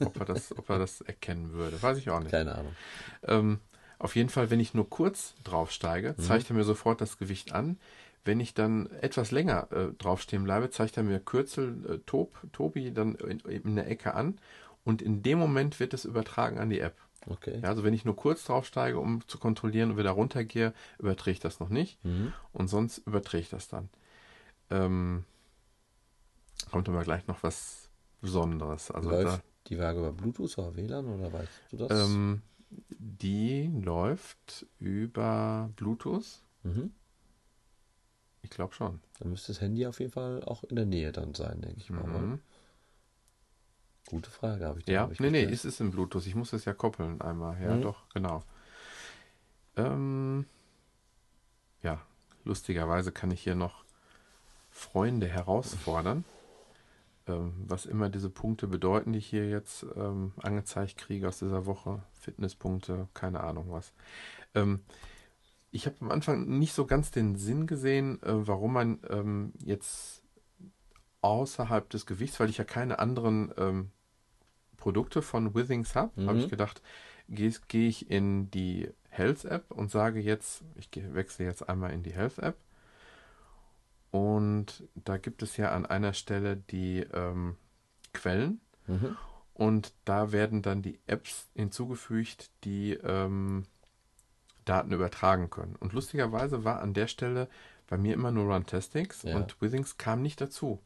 Ob 0.04 0.20
er 0.20 0.26
das, 0.26 0.58
ob 0.58 0.70
er 0.70 0.80
das 0.80 1.02
erkennen 1.02 1.52
würde. 1.52 1.82
Weiß 1.82 1.98
ich 1.98 2.10
auch 2.10 2.20
nicht. 2.20 2.32
Keine 2.32 2.56
Ahnung. 2.56 2.76
Ähm, 3.24 3.60
auf 4.00 4.16
jeden 4.16 4.30
Fall, 4.30 4.50
wenn 4.50 4.60
ich 4.60 4.74
nur 4.74 4.90
kurz 4.90 5.36
draufsteige, 5.44 6.16
mhm. 6.18 6.22
zeigt 6.22 6.50
er 6.50 6.56
mir 6.56 6.64
sofort 6.64 7.02
das 7.02 7.18
Gewicht 7.18 7.54
an. 7.54 7.78
Wenn 8.24 8.40
ich 8.40 8.56
dann 8.56 8.90
etwas 9.02 9.30
länger 9.30 9.72
äh, 9.72 9.94
draufstehen 10.00 10.44
bleibe, 10.44 10.72
zeigt 10.72 10.98
er 10.98 11.04
mir 11.04 11.20
Kürzel 11.20 11.76
äh, 11.88 11.98
Tob, 12.08 12.36
Tobi 12.52 12.92
dann 12.92 13.14
in, 13.16 13.40
in 13.42 13.76
der 13.76 13.88
Ecke 13.88 14.16
an 14.16 14.40
und 14.86 15.02
in 15.02 15.24
dem 15.24 15.40
Moment 15.40 15.80
wird 15.80 15.94
es 15.94 16.06
übertragen 16.06 16.60
an 16.60 16.70
die 16.70 16.80
App. 16.80 16.96
Okay. 17.28 17.60
Ja, 17.62 17.70
also 17.70 17.84
wenn 17.84 17.94
ich 17.94 18.06
nur 18.06 18.16
kurz 18.16 18.46
draufsteige, 18.46 19.00
um 19.00 19.28
zu 19.28 19.40
kontrollieren 19.40 19.92
und 19.92 19.98
wieder 19.98 20.12
runtergehe, 20.12 20.74
überträgt 21.00 21.44
das 21.44 21.60
noch 21.60 21.70
nicht. 21.70 22.04
Mhm. 22.06 22.32
Und 22.54 22.68
sonst 22.68 23.00
überträgt 23.00 23.52
das 23.52 23.68
dann. 23.68 23.90
Ähm, 24.70 25.26
kommt 26.72 26.88
aber 26.88 27.04
gleich 27.04 27.28
noch 27.28 27.42
was 27.44 27.90
Besonderes. 28.22 28.92
Also 28.92 29.10
läuft 29.10 29.26
da, 29.26 29.42
die 29.68 29.80
Waage 29.80 30.00
über 30.00 30.12
Bluetooth 30.12 30.58
oder 30.58 30.76
WLAN 30.76 31.08
oder 31.08 31.34
weißt 31.34 31.50
du 31.72 31.78
das? 31.78 31.92
Ähm, 31.92 32.42
die 33.00 33.72
läuft 33.84 34.68
über 34.80 35.72
Bluetooth. 35.76 36.42
Mhm. 36.64 36.94
Ich 38.44 38.52
glaube 38.52 38.76
schon. 38.76 39.00
Dann 39.20 39.32
müsste 39.32 39.54
das 39.54 39.62
Handy 39.62 39.88
auf 39.88 40.00
jeden 40.00 40.12
Fall 40.12 40.44
auch 40.44 40.64
in 40.64 40.76
der 40.76 40.86
Nähe 40.86 41.12
dann 41.12 41.34
sein, 41.34 41.62
denke 41.62 41.80
ich 41.80 41.90
mal. 41.90 42.40
Gute 44.08 44.30
Frage, 44.30 44.66
habe 44.66 44.80
ich 44.80 44.88
Ja, 44.88 45.10
ich 45.12 45.20
nee, 45.20 45.32
nee, 45.32 45.44
ist 45.44 45.66
es 45.66 45.80
im 45.80 45.92
Bluetooth. 45.92 46.26
Ich 46.28 46.36
muss 46.36 46.54
es 46.54 46.66
ja 46.66 46.74
koppeln 46.74 47.22
einmal. 47.22 47.60
Ja, 47.62 47.76
mhm. 47.76 47.82
doch, 47.82 48.08
genau. 48.14 48.44
Ähm, 49.76 50.46
ja, 51.82 52.02
lustigerweise 52.44 53.12
kann 53.12 53.32
ich 53.32 53.42
hier 53.42 53.56
noch 53.56 53.84
Freunde 54.70 55.28
herausfordern. 55.28 56.24
Ähm, 57.28 57.54
was 57.68 57.88
immer 57.88 58.10
diese 58.10 58.30
Punkte 58.30 58.68
bedeuten, 58.68 59.14
die 59.14 59.20
ich 59.20 59.28
hier 59.28 59.50
jetzt 59.50 59.84
ähm, 59.96 60.34
angezeigt 60.44 60.98
kriege 60.98 61.28
aus 61.28 61.40
dieser 61.40 61.66
Woche. 61.66 62.04
Fitnesspunkte, 62.14 63.08
keine 63.16 63.40
Ahnung 63.40 63.72
was. 63.72 63.94
Ähm, 64.54 64.82
ich 65.72 65.88
habe 65.88 65.98
am 66.02 66.12
Anfang 66.12 66.46
nicht 66.60 66.74
so 66.74 66.86
ganz 66.86 67.10
den 67.10 67.36
Sinn 67.36 67.66
gesehen, 67.66 68.22
äh, 68.22 68.48
warum 68.48 68.74
man 68.74 69.00
ähm, 69.10 69.54
jetzt 69.64 70.22
außerhalb 71.22 71.90
des 71.90 72.06
Gewichts, 72.06 72.40
weil 72.40 72.52
ich 72.52 72.60
ja 72.60 72.64
keine 72.64 73.00
anderen 73.00 73.52
ähm, 73.58 73.92
Produkte 74.86 75.24
von 75.24 75.56
Withings 75.56 75.96
habe, 75.96 76.12
mhm. 76.22 76.30
habe 76.30 76.38
ich 76.38 76.48
gedacht, 76.48 76.80
gehe 77.28 77.52
geh 77.68 77.88
ich 77.88 78.12
in 78.12 78.52
die 78.52 78.88
Health 79.10 79.44
App 79.44 79.72
und 79.72 79.90
sage 79.90 80.20
jetzt, 80.20 80.64
ich 80.76 80.92
wechsle 80.94 81.44
jetzt 81.44 81.68
einmal 81.68 81.92
in 81.92 82.04
die 82.04 82.14
Health 82.14 82.38
App. 82.38 82.56
Und 84.12 84.84
da 84.94 85.18
gibt 85.18 85.42
es 85.42 85.58
ja 85.58 85.72
an 85.72 85.88
einer 85.88 86.14
Stelle 86.14 86.56
die 86.56 87.00
ähm, 87.00 87.56
Quellen. 88.14 88.62
Mhm. 88.86 89.18
Und 89.56 89.92
da 90.06 90.32
werden 90.32 90.62
dann 90.62 90.84
die 90.84 91.00
Apps 91.08 91.50
hinzugefügt, 91.56 92.52
die 92.64 92.94
ähm, 92.94 93.66
Daten 94.66 94.92
übertragen 94.92 95.50
können. 95.50 95.76
Und 95.78 95.94
lustigerweise 95.94 96.64
war 96.64 96.80
an 96.80 96.94
der 96.94 97.08
Stelle 97.08 97.50
bei 97.88 97.98
mir 97.98 98.14
immer 98.14 98.30
nur 98.30 98.54
Runtestix 98.54 99.24
Ja. 99.24 99.36
und 99.36 99.60
Withings 99.64 99.98
kam 99.98 100.22
nicht 100.22 100.40
dazu. 100.42 100.80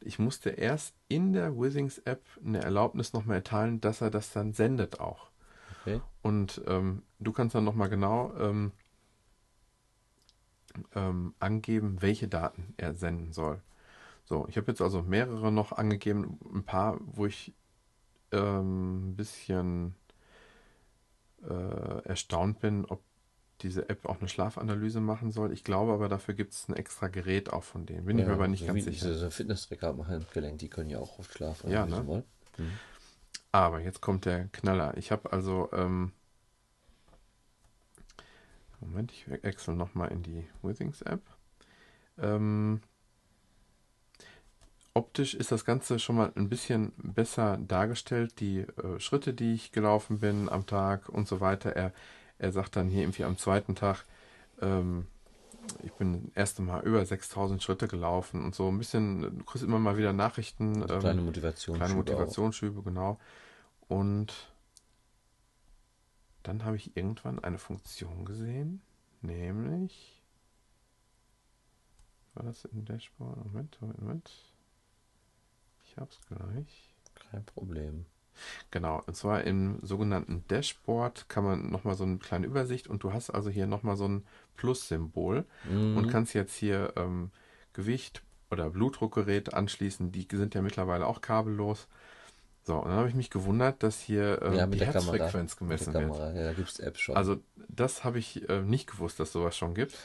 Ich 0.00 0.18
musste 0.18 0.50
erst 0.50 0.94
in 1.08 1.32
der 1.32 1.56
Withings-App 1.56 2.22
eine 2.44 2.62
Erlaubnis 2.62 3.12
nochmal 3.12 3.36
erteilen, 3.36 3.80
dass 3.80 4.00
er 4.00 4.10
das 4.10 4.32
dann 4.32 4.52
sendet 4.52 5.00
auch. 5.00 5.30
Okay. 5.80 6.00
Und 6.22 6.62
ähm, 6.66 7.02
du 7.18 7.32
kannst 7.32 7.54
dann 7.54 7.64
nochmal 7.64 7.88
genau 7.88 8.32
ähm, 8.38 8.72
ähm, 10.94 11.34
angeben, 11.38 12.00
welche 12.00 12.28
Daten 12.28 12.74
er 12.76 12.94
senden 12.94 13.32
soll. 13.32 13.60
So, 14.24 14.46
ich 14.48 14.56
habe 14.56 14.70
jetzt 14.70 14.82
also 14.82 15.02
mehrere 15.02 15.50
noch 15.50 15.72
angegeben, 15.72 16.38
ein 16.54 16.62
paar, 16.62 16.98
wo 17.00 17.26
ich 17.26 17.54
ähm, 18.30 19.10
ein 19.10 19.16
bisschen 19.16 19.94
äh, 21.42 22.02
erstaunt 22.04 22.60
bin, 22.60 22.84
ob 22.84 23.02
diese 23.62 23.88
App 23.88 24.06
auch 24.06 24.20
eine 24.20 24.28
Schlafanalyse 24.28 25.00
machen 25.00 25.32
soll. 25.32 25.52
Ich 25.52 25.64
glaube 25.64 25.92
aber, 25.92 26.08
dafür 26.08 26.34
gibt 26.34 26.52
es 26.52 26.68
ein 26.68 26.74
extra 26.74 27.08
Gerät 27.08 27.52
auch 27.52 27.64
von 27.64 27.86
denen. 27.86 28.06
Bin 28.06 28.18
ich 28.18 28.26
mir 28.26 28.32
aber 28.32 28.48
nicht 28.48 28.60
so 28.60 28.66
ganz 28.66 28.84
sicher. 28.84 29.08
Diese 29.08 29.30
Fitness-Tracker 29.30 29.88
am 29.88 30.06
Handgelenk, 30.06 30.58
die 30.58 30.68
können 30.68 30.90
ja 30.90 30.98
auch 30.98 31.18
oft 31.18 31.32
schlafen. 31.32 31.70
Ja, 31.70 31.86
ne? 31.86 32.06
wollen. 32.06 32.24
Aber 33.52 33.80
jetzt 33.80 34.00
kommt 34.00 34.24
der 34.24 34.46
Knaller. 34.48 34.96
Ich 34.96 35.10
habe 35.10 35.32
also, 35.32 35.68
ähm, 35.72 36.12
Moment, 38.80 39.12
ich 39.12 39.28
wechsle 39.28 39.74
nochmal 39.74 40.12
in 40.12 40.22
die 40.22 40.46
Withings 40.62 41.02
App. 41.02 41.22
Ähm, 42.18 42.80
optisch 44.94 45.34
ist 45.34 45.50
das 45.50 45.64
Ganze 45.64 45.98
schon 45.98 46.16
mal 46.16 46.32
ein 46.36 46.48
bisschen 46.48 46.92
besser 46.96 47.58
dargestellt. 47.58 48.38
Die 48.40 48.60
äh, 48.60 49.00
Schritte, 49.00 49.34
die 49.34 49.54
ich 49.54 49.72
gelaufen 49.72 50.20
bin 50.20 50.48
am 50.48 50.66
Tag 50.66 51.08
und 51.08 51.26
so 51.26 51.40
weiter. 51.40 51.74
Er, 51.74 51.92
er 52.38 52.52
sagt 52.52 52.76
dann 52.76 52.88
hier 52.88 53.02
irgendwie 53.02 53.24
am 53.24 53.36
zweiten 53.36 53.74
Tag, 53.74 54.04
ähm, 54.60 55.06
ich 55.82 55.92
bin 55.92 56.26
das 56.28 56.36
erste 56.36 56.62
Mal 56.62 56.82
über 56.84 57.04
6000 57.04 57.62
Schritte 57.62 57.88
gelaufen 57.88 58.44
und 58.44 58.54
so 58.54 58.68
ein 58.68 58.78
bisschen, 58.78 59.38
du 59.38 59.44
kriegst 59.44 59.64
immer 59.64 59.78
mal 59.78 59.96
wieder 59.96 60.12
Nachrichten. 60.12 60.82
Also 60.82 60.94
ähm, 60.94 61.00
kleine 61.00 61.22
Motivation. 61.22 61.76
Kleine 61.76 61.94
Motivationsschübe, 61.94 62.82
genau. 62.82 63.18
Und 63.88 64.32
dann 66.42 66.64
habe 66.64 66.76
ich 66.76 66.96
irgendwann 66.96 67.38
eine 67.42 67.58
Funktion 67.58 68.24
gesehen, 68.24 68.80
nämlich. 69.20 70.22
War 72.34 72.44
das 72.44 72.64
im 72.66 72.84
Dashboard? 72.84 73.44
Moment, 73.44 73.80
Moment, 73.80 74.00
Moment. 74.00 74.30
Ich 75.84 75.96
habe 75.96 76.10
es 76.10 76.20
gleich. 76.28 76.94
Kein 77.30 77.44
Problem. 77.44 78.06
Genau, 78.70 79.02
und 79.06 79.16
zwar 79.16 79.44
im 79.44 79.78
sogenannten 79.82 80.44
Dashboard 80.48 81.28
kann 81.28 81.44
man 81.44 81.70
nochmal 81.70 81.94
so 81.94 82.04
eine 82.04 82.18
kleine 82.18 82.46
Übersicht 82.46 82.86
und 82.88 83.02
du 83.02 83.12
hast 83.12 83.30
also 83.30 83.50
hier 83.50 83.66
nochmal 83.66 83.96
so 83.96 84.06
ein 84.06 84.24
Plus-Symbol 84.56 85.44
Mhm. 85.68 85.96
und 85.96 86.08
kannst 86.08 86.34
jetzt 86.34 86.54
hier 86.54 86.92
ähm, 86.96 87.30
Gewicht 87.72 88.22
oder 88.50 88.70
Blutdruckgerät 88.70 89.54
anschließen. 89.54 90.10
Die 90.12 90.26
sind 90.32 90.54
ja 90.54 90.62
mittlerweile 90.62 91.06
auch 91.06 91.20
kabellos. 91.20 91.86
So, 92.64 92.76
und 92.76 92.88
dann 92.88 92.98
habe 92.98 93.08
ich 93.08 93.14
mich 93.14 93.30
gewundert, 93.30 93.82
dass 93.82 93.98
hier 94.00 94.42
ähm, 94.42 94.52
ja, 94.54 94.66
mit 94.66 94.74
die 94.74 94.78
der 94.84 94.92
Kamera. 94.92 95.12
Herzfrequenz 95.16 95.56
gemessen 95.56 95.92
mit 95.92 96.02
der 96.02 96.08
wird. 96.10 96.36
Ja, 96.36 96.42
da 96.44 96.52
gibt 96.52 96.68
es 96.68 96.78
Apps 96.80 97.00
schon. 97.00 97.16
Also 97.16 97.38
das 97.68 98.04
habe 98.04 98.18
ich 98.18 98.48
äh, 98.48 98.60
nicht 98.62 98.90
gewusst, 98.90 99.20
dass 99.20 99.32
sowas 99.32 99.56
schon 99.56 99.74
gibt. 99.74 99.96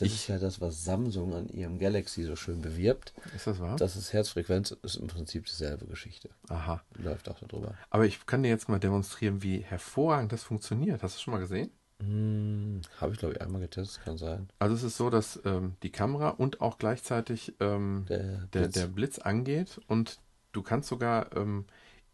Das 0.00 0.08
ich- 0.08 0.14
ist 0.14 0.26
ja 0.28 0.38
das, 0.38 0.60
was 0.60 0.84
Samsung 0.84 1.34
an 1.34 1.48
ihrem 1.48 1.78
Galaxy 1.78 2.24
so 2.24 2.34
schön 2.36 2.60
bewirbt. 2.60 3.12
Ist 3.34 3.46
das 3.46 3.58
wahr? 3.60 3.76
Das 3.76 3.96
ist 3.96 4.12
Herzfrequenz, 4.12 4.72
ist 4.82 4.96
im 4.96 5.06
Prinzip 5.06 5.46
dieselbe 5.46 5.86
Geschichte. 5.86 6.30
Aha. 6.48 6.82
Läuft 6.98 7.28
auch 7.28 7.38
darüber. 7.40 7.74
Aber 7.90 8.04
ich 8.06 8.26
kann 8.26 8.42
dir 8.42 8.48
jetzt 8.48 8.68
mal 8.68 8.78
demonstrieren, 8.80 9.42
wie 9.42 9.58
hervorragend 9.58 10.32
das 10.32 10.42
funktioniert. 10.42 11.02
Hast 11.02 11.16
du 11.16 11.20
schon 11.22 11.32
mal 11.34 11.40
gesehen? 11.40 11.70
Hm, 12.02 12.80
Habe 12.98 13.12
ich, 13.12 13.18
glaube 13.18 13.34
ich, 13.34 13.40
einmal 13.42 13.60
getestet, 13.60 14.02
kann 14.04 14.16
sein. 14.18 14.48
Also 14.58 14.74
es 14.74 14.82
ist 14.82 14.96
so, 14.96 15.10
dass 15.10 15.38
ähm, 15.44 15.74
die 15.82 15.90
Kamera 15.92 16.30
und 16.30 16.60
auch 16.62 16.78
gleichzeitig 16.78 17.54
ähm, 17.60 18.06
Der 18.08 18.18
der, 18.18 18.46
Blitz. 18.62 18.74
der 18.74 18.86
Blitz 18.86 19.18
angeht 19.18 19.80
und 19.86 20.18
du 20.52 20.62
kannst 20.62 20.88
sogar 20.88 21.36
ähm, 21.36 21.66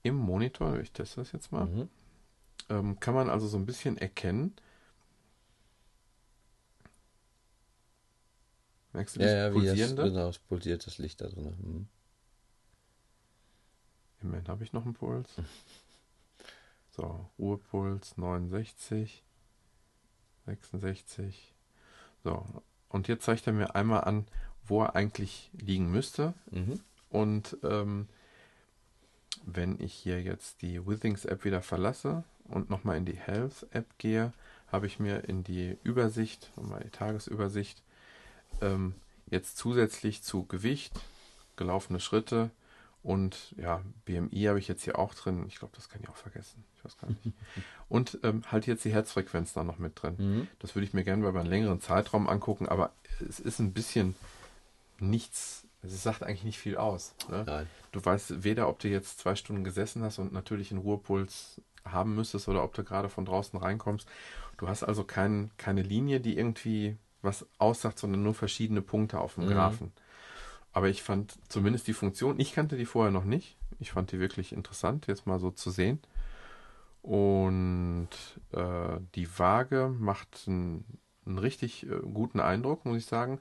im 0.02 0.16
Monitor, 0.16 0.80
ich 0.80 0.90
teste 0.92 1.20
das 1.20 1.32
jetzt 1.32 1.52
mal, 1.52 1.66
Mhm. 1.66 1.88
ähm, 2.68 3.00
kann 3.00 3.14
man 3.14 3.30
also 3.30 3.46
so 3.46 3.56
ein 3.56 3.64
bisschen 3.66 3.96
erkennen. 3.96 4.54
Merkst 8.96 9.16
du 9.16 9.20
Ja, 9.20 9.26
das 9.26 9.34
ja, 9.34 9.50
wie 9.54 9.66
das, 9.66 9.68
Pulsierende? 9.76 10.02
genau, 10.04 10.30
pulsiert 10.48 10.86
das 10.86 10.96
Licht 10.96 11.20
da 11.20 11.28
drin. 11.28 11.54
Mhm. 11.60 11.88
Immerhin 14.22 14.48
habe 14.48 14.64
ich 14.64 14.72
noch 14.72 14.84
einen 14.84 14.94
Puls. 14.94 15.28
So, 16.96 17.28
Ruhepuls 17.38 18.16
69, 18.16 19.22
66. 20.46 21.54
So, 22.24 22.46
und 22.88 23.06
jetzt 23.06 23.26
zeigt 23.26 23.46
er 23.46 23.52
mir 23.52 23.74
einmal 23.74 24.04
an, 24.04 24.26
wo 24.64 24.82
er 24.82 24.96
eigentlich 24.96 25.50
liegen 25.52 25.90
müsste. 25.90 26.32
Mhm. 26.50 26.80
Und 27.10 27.58
ähm, 27.64 28.08
wenn 29.44 29.78
ich 29.78 29.92
hier 29.92 30.22
jetzt 30.22 30.62
die 30.62 30.86
Withings 30.86 31.26
App 31.26 31.44
wieder 31.44 31.60
verlasse 31.60 32.24
und 32.44 32.70
nochmal 32.70 32.96
in 32.96 33.04
die 33.04 33.18
Health 33.18 33.66
App 33.72 33.98
gehe, 33.98 34.32
habe 34.68 34.86
ich 34.86 34.98
mir 34.98 35.24
in 35.28 35.44
die 35.44 35.76
Übersicht, 35.82 36.50
die 36.82 36.88
Tagesübersicht, 36.88 37.82
ähm, 38.60 38.94
jetzt 39.30 39.56
zusätzlich 39.56 40.22
zu 40.22 40.44
Gewicht, 40.44 40.92
gelaufene 41.56 42.00
Schritte 42.00 42.50
und 43.06 43.54
ja, 43.56 43.82
BMI 44.04 44.46
habe 44.46 44.58
ich 44.58 44.66
jetzt 44.66 44.82
hier 44.82 44.98
auch 44.98 45.14
drin. 45.14 45.44
Ich 45.46 45.60
glaube, 45.60 45.74
das 45.76 45.88
kann 45.88 46.00
ich 46.02 46.08
auch 46.08 46.16
vergessen. 46.16 46.64
Ich 46.76 46.84
weiß 46.84 46.98
gar 46.98 47.08
nicht. 47.08 47.20
Und 47.88 48.18
ähm, 48.24 48.42
halt 48.50 48.66
jetzt 48.66 48.84
die 48.84 48.92
Herzfrequenz 48.92 49.52
da 49.52 49.62
noch 49.62 49.78
mit 49.78 50.02
drin. 50.02 50.16
Mhm. 50.18 50.48
Das 50.58 50.74
würde 50.74 50.86
ich 50.86 50.92
mir 50.92 51.04
gerne 51.04 51.24
über 51.24 51.38
einen 51.38 51.48
längeren 51.48 51.80
Zeitraum 51.80 52.28
angucken, 52.28 52.68
aber 52.68 52.90
es 53.28 53.38
ist 53.38 53.60
ein 53.60 53.72
bisschen 53.72 54.16
nichts, 54.98 55.68
es 55.84 56.02
sagt 56.02 56.24
eigentlich 56.24 56.42
nicht 56.42 56.58
viel 56.58 56.76
aus. 56.76 57.14
Ne? 57.30 57.44
Nein. 57.46 57.66
Du 57.92 58.04
weißt 58.04 58.42
weder, 58.42 58.68
ob 58.68 58.80
du 58.80 58.88
jetzt 58.88 59.20
zwei 59.20 59.36
Stunden 59.36 59.62
gesessen 59.62 60.02
hast 60.02 60.18
und 60.18 60.32
natürlich 60.32 60.72
einen 60.72 60.80
Ruhepuls 60.80 61.60
haben 61.84 62.16
müsstest 62.16 62.48
oder 62.48 62.64
ob 62.64 62.74
du 62.74 62.82
gerade 62.82 63.08
von 63.08 63.24
draußen 63.24 63.56
reinkommst. 63.56 64.08
Du 64.56 64.66
hast 64.66 64.82
also 64.82 65.04
kein, 65.04 65.52
keine 65.58 65.82
Linie, 65.82 66.18
die 66.18 66.36
irgendwie 66.36 66.96
was 67.26 67.46
aussagt, 67.58 67.98
sondern 67.98 68.22
nur 68.22 68.32
verschiedene 68.34 68.80
Punkte 68.80 69.20
auf 69.20 69.34
dem 69.34 69.44
Mhm. 69.44 69.50
Graphen. 69.50 69.92
Aber 70.72 70.88
ich 70.88 71.02
fand 71.02 71.34
zumindest 71.48 71.86
die 71.88 71.92
Funktion, 71.94 72.40
ich 72.40 72.54
kannte 72.54 72.76
die 72.78 72.86
vorher 72.86 73.12
noch 73.12 73.24
nicht. 73.24 73.56
Ich 73.78 73.92
fand 73.92 74.12
die 74.12 74.18
wirklich 74.20 74.52
interessant, 74.52 75.06
jetzt 75.06 75.26
mal 75.26 75.38
so 75.38 75.50
zu 75.50 75.70
sehen. 75.70 76.00
Und 77.02 78.08
äh, 78.52 78.98
die 79.14 79.38
Waage 79.38 79.94
macht 79.98 80.44
einen, 80.46 80.84
einen 81.24 81.38
richtig 81.38 81.86
äh, 81.86 82.00
guten 82.12 82.40
Eindruck, 82.40 82.84
muss 82.84 82.98
ich 82.98 83.06
sagen. 83.06 83.38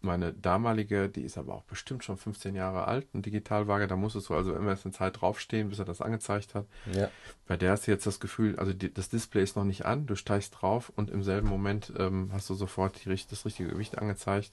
Meine 0.00 0.32
damalige, 0.32 1.08
die 1.08 1.22
ist 1.22 1.36
aber 1.38 1.54
auch 1.54 1.64
bestimmt 1.64 2.04
schon 2.04 2.16
15 2.16 2.54
Jahre 2.54 2.86
alt, 2.86 3.08
eine 3.12 3.22
Digitalwaage, 3.22 3.88
da 3.88 3.96
musstest 3.96 4.28
du 4.28 4.34
also 4.34 4.54
immer 4.54 4.70
erst 4.70 4.84
eine 4.86 4.94
Zeit 4.94 5.20
draufstehen, 5.20 5.70
bis 5.70 5.80
er 5.80 5.84
das 5.84 6.00
angezeigt 6.00 6.54
hat. 6.54 6.66
Ja. 6.92 7.10
Bei 7.48 7.56
der 7.56 7.72
hast 7.72 7.86
du 7.86 7.90
jetzt 7.90 8.06
das 8.06 8.20
Gefühl, 8.20 8.56
also 8.60 8.72
die, 8.72 8.94
das 8.94 9.08
Display 9.08 9.42
ist 9.42 9.56
noch 9.56 9.64
nicht 9.64 9.86
an, 9.86 10.06
du 10.06 10.14
steigst 10.14 10.54
drauf 10.60 10.92
und 10.94 11.10
im 11.10 11.24
selben 11.24 11.48
Moment 11.48 11.92
ähm, 11.98 12.30
hast 12.32 12.48
du 12.48 12.54
sofort 12.54 13.04
die, 13.04 13.16
das 13.28 13.44
richtige 13.44 13.70
Gewicht 13.70 13.98
angezeigt. 13.98 14.52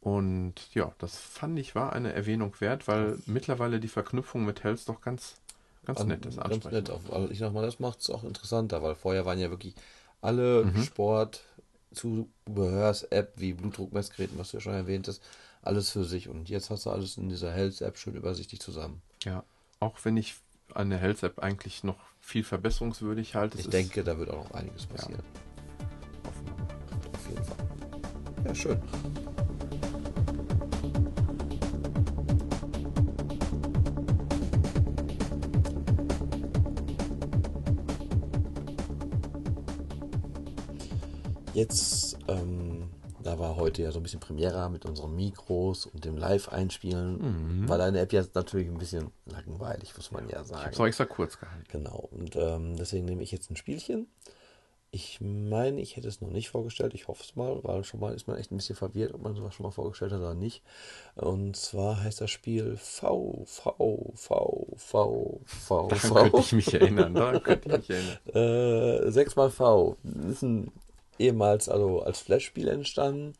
Und 0.00 0.54
ja, 0.72 0.92
das 0.98 1.18
fand 1.18 1.58
ich 1.58 1.74
war 1.74 1.92
eine 1.92 2.12
Erwähnung 2.14 2.54
wert, 2.60 2.88
weil 2.88 3.18
mittlerweile 3.26 3.80
die 3.80 3.88
Verknüpfung 3.88 4.46
mit 4.46 4.64
Health 4.64 4.88
doch 4.88 5.02
ganz, 5.02 5.34
ganz 5.84 6.00
An- 6.00 6.08
nett 6.08 6.24
ist. 6.24 6.40
Ganz 6.40 6.64
nett. 6.64 6.88
Auch, 6.90 7.00
also 7.12 7.30
ich 7.30 7.38
sag 7.38 7.52
mal, 7.52 7.62
das 7.62 7.78
macht 7.80 8.00
es 8.00 8.08
auch 8.08 8.24
interessanter, 8.24 8.82
weil 8.82 8.94
vorher 8.94 9.26
waren 9.26 9.38
ja 9.38 9.50
wirklich 9.50 9.74
alle 10.22 10.64
Mhm. 10.64 10.82
Sport, 10.82 11.42
Zubehörs-App 11.92 13.32
wie 13.36 13.52
Blutdruckmessgeräten, 13.52 14.38
was 14.38 14.50
du 14.50 14.58
ja 14.58 14.60
schon 14.60 14.74
erwähnt 14.74 15.08
hast, 15.08 15.22
alles 15.62 15.90
für 15.90 16.04
sich. 16.04 16.28
Und 16.28 16.48
jetzt 16.48 16.70
hast 16.70 16.86
du 16.86 16.90
alles 16.90 17.16
in 17.16 17.28
dieser 17.28 17.52
Health-App 17.52 17.98
schön 17.98 18.14
übersichtlich 18.14 18.60
zusammen. 18.60 19.02
Ja, 19.24 19.44
auch 19.80 19.98
wenn 20.04 20.16
ich 20.16 20.36
eine 20.74 20.98
Health-App 20.98 21.40
eigentlich 21.40 21.84
noch 21.84 21.98
viel 22.20 22.44
verbesserungswürdig 22.44 23.34
halte. 23.34 23.58
ich 23.58 23.68
denke, 23.68 24.04
da 24.04 24.18
wird 24.18 24.30
auch 24.30 24.44
noch 24.44 24.52
einiges 24.52 24.86
passieren. 24.86 25.22
Auf 27.12 27.28
jeden 27.28 27.44
Fall. 27.44 27.56
Ja, 28.44 28.54
schön. 28.54 28.80
Jetzt, 41.60 42.16
ähm, 42.28 42.88
da 43.22 43.38
war 43.38 43.56
heute 43.56 43.82
ja 43.82 43.92
so 43.92 43.98
ein 44.00 44.02
bisschen 44.02 44.20
Premiere 44.20 44.70
mit 44.70 44.86
unseren 44.86 45.14
Mikros 45.14 45.84
und 45.86 46.04
dem 46.06 46.16
Live-Einspielen, 46.16 47.68
war 47.68 47.76
deine 47.76 48.00
App 48.00 48.12
jetzt 48.14 48.34
natürlich 48.34 48.68
ein 48.68 48.78
bisschen 48.78 49.10
langweilig, 49.26 49.94
muss 49.96 50.10
man 50.10 50.26
ja 50.30 50.40
Ich 50.40 50.46
sagen. 50.48 50.62
habe 50.62 50.72
es 50.72 50.80
extra 50.80 51.04
kurz 51.04 51.38
gehalten. 51.38 51.64
Genau, 51.70 52.08
und 52.12 52.34
ähm, 52.36 52.76
deswegen 52.76 53.04
nehme 53.04 53.22
ich 53.22 53.30
jetzt 53.30 53.50
ein 53.50 53.56
Spielchen 53.56 54.06
Ich 54.90 55.20
meine, 55.20 55.82
ich 55.82 55.96
hätte 55.96 56.08
es 56.08 56.22
noch 56.22 56.30
nicht 56.30 56.48
vorgestellt. 56.48 56.94
Ich 56.94 57.08
hoffe 57.08 57.22
es 57.22 57.36
mal, 57.36 57.62
weil 57.62 57.84
schon 57.84 58.00
mal 58.00 58.14
ist 58.14 58.26
man 58.26 58.38
echt 58.38 58.50
ein 58.52 58.56
bisschen 58.56 58.74
verwirrt, 58.76 59.12
ob 59.12 59.20
man 59.22 59.34
sowas 59.34 59.54
schon 59.54 59.64
mal 59.64 59.70
vorgestellt 59.70 60.12
hat 60.12 60.20
oder 60.20 60.34
nicht. 60.34 60.62
Und 61.14 61.56
zwar 61.56 62.02
heißt 62.02 62.22
das 62.22 62.30
Spiel 62.30 62.76
V, 62.78 63.42
V, 63.44 64.12
V, 64.16 64.66
V, 64.76 65.40
V, 65.44 65.88
Daran 65.88 65.98
V. 66.08 66.14
könnte 66.14 66.38
ich 66.40 66.52
mich 66.54 66.72
erinnern. 66.74 67.12
Daran 67.14 67.42
könnte 67.42 67.68
ich 67.68 67.88
mich 67.88 67.90
erinnern. 68.34 69.06
Äh, 69.06 69.10
6 69.12 69.36
mal 69.36 69.50
V. 69.50 69.96
Das 70.02 70.32
ist 70.32 70.42
ein 70.42 70.72
ehemals 71.20 71.68
also 71.68 72.00
als 72.00 72.20
Flash-Spiel 72.20 72.68
entstanden. 72.68 73.34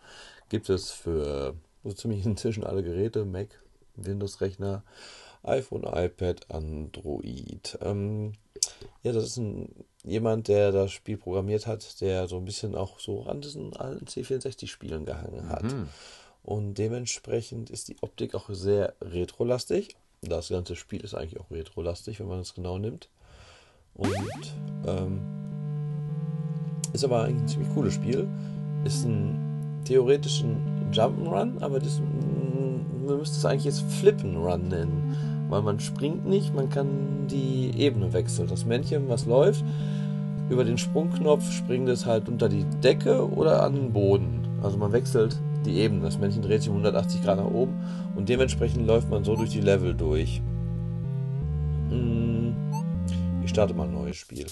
Gibt 0.49 0.69
es 0.69 0.91
für 0.91 1.55
so 1.83 1.93
ziemlich 1.93 2.25
inzwischen 2.25 2.65
alle 2.65 2.83
Geräte, 2.83 3.25
Mac, 3.25 3.49
Windows-Rechner, 3.97 4.83
iPhone, 5.43 5.85
iPad, 5.85 6.51
Android. 6.51 7.79
Ähm, 7.81 8.33
ja, 9.03 9.13
das 9.13 9.25
ist 9.25 9.37
ein, 9.39 9.69
jemand, 10.05 10.49
der 10.49 10.73
das 10.73 10.93
Spiel 10.93 11.17
programmiert 11.17 11.67
hat, 11.67 12.01
der 12.01 12.29
so 12.29 12.37
ein 12.37 12.45
bisschen 12.45 12.75
auch 12.75 13.01
so 13.01 13.25
an 13.25 13.41
diesen 13.41 13.75
alten 13.77 14.05
C64-Spielen 14.05 15.07
gehangen 15.07 15.49
hat. 15.49 15.63
Mhm. 15.65 15.89
Und 16.43 16.75
dementsprechend 16.75 17.71
ist 17.71 17.89
die 17.89 17.97
Optik 18.01 18.35
auch 18.35 18.49
sehr 18.51 18.95
retrolastig. 19.01 19.97
Das 20.23 20.49
ganze 20.49 20.77
Spiel 20.77 21.03
ist 21.03 21.15
eigentlich 21.15 21.41
auch 21.41 21.51
retrolastig, 21.51 22.21
wenn 22.21 22.29
man 22.29 22.41
es 22.41 22.55
genau 22.55 22.79
nimmt. 22.79 23.09
Und 23.95 24.55
ähm, 24.87 25.50
ist 26.93 27.05
aber 27.05 27.25
eigentlich 27.25 27.43
ein 27.43 27.49
ziemlich 27.49 27.75
cooles 27.75 27.95
Spiel. 27.95 28.27
Ist 28.85 29.05
ein 29.05 29.39
theoretisch 29.85 30.45
Jump'n'Run, 30.93 31.61
aber 31.61 31.79
das, 31.79 32.01
mm, 32.01 33.07
man 33.07 33.19
müsste 33.19 33.37
es 33.37 33.45
eigentlich 33.45 33.65
jetzt 33.65 33.85
Flipp'n'Run 34.01 34.69
nennen. 34.69 35.47
Weil 35.49 35.63
man 35.63 35.81
springt 35.81 36.27
nicht, 36.27 36.55
man 36.55 36.69
kann 36.69 37.27
die 37.29 37.73
Ebene 37.77 38.13
wechseln. 38.13 38.49
Das 38.49 38.65
Männchen, 38.65 39.09
was 39.09 39.27
läuft, 39.27 39.65
über 40.49 40.65
den 40.65 40.79
Sprungknopf 40.79 41.51
springt 41.51 41.89
es 41.89 42.07
halt 42.07 42.29
unter 42.29 42.49
die 42.49 42.65
Decke 42.83 43.29
oder 43.31 43.63
an 43.63 43.75
den 43.75 43.93
Boden. 43.93 44.47
Also 44.63 44.77
man 44.79 44.93
wechselt 44.93 45.37
die 45.65 45.79
Ebene. 45.79 46.03
Das 46.03 46.19
Männchen 46.19 46.43
dreht 46.43 46.63
sich 46.63 46.71
um 46.71 46.77
180 46.77 47.23
Grad 47.23 47.39
nach 47.39 47.51
oben 47.51 47.75
und 48.17 48.29
dementsprechend 48.29 48.87
läuft 48.87 49.11
man 49.11 49.25
so 49.25 49.37
durch 49.37 49.51
die 49.51 49.61
Level 49.61 49.95
durch. 49.95 50.43
Mm, 51.91 52.51
Ich 53.43 53.51
starte 53.51 53.75
mal 53.75 53.89
ein 53.89 53.95
neues 53.95 54.17
Spiel. 54.17 54.47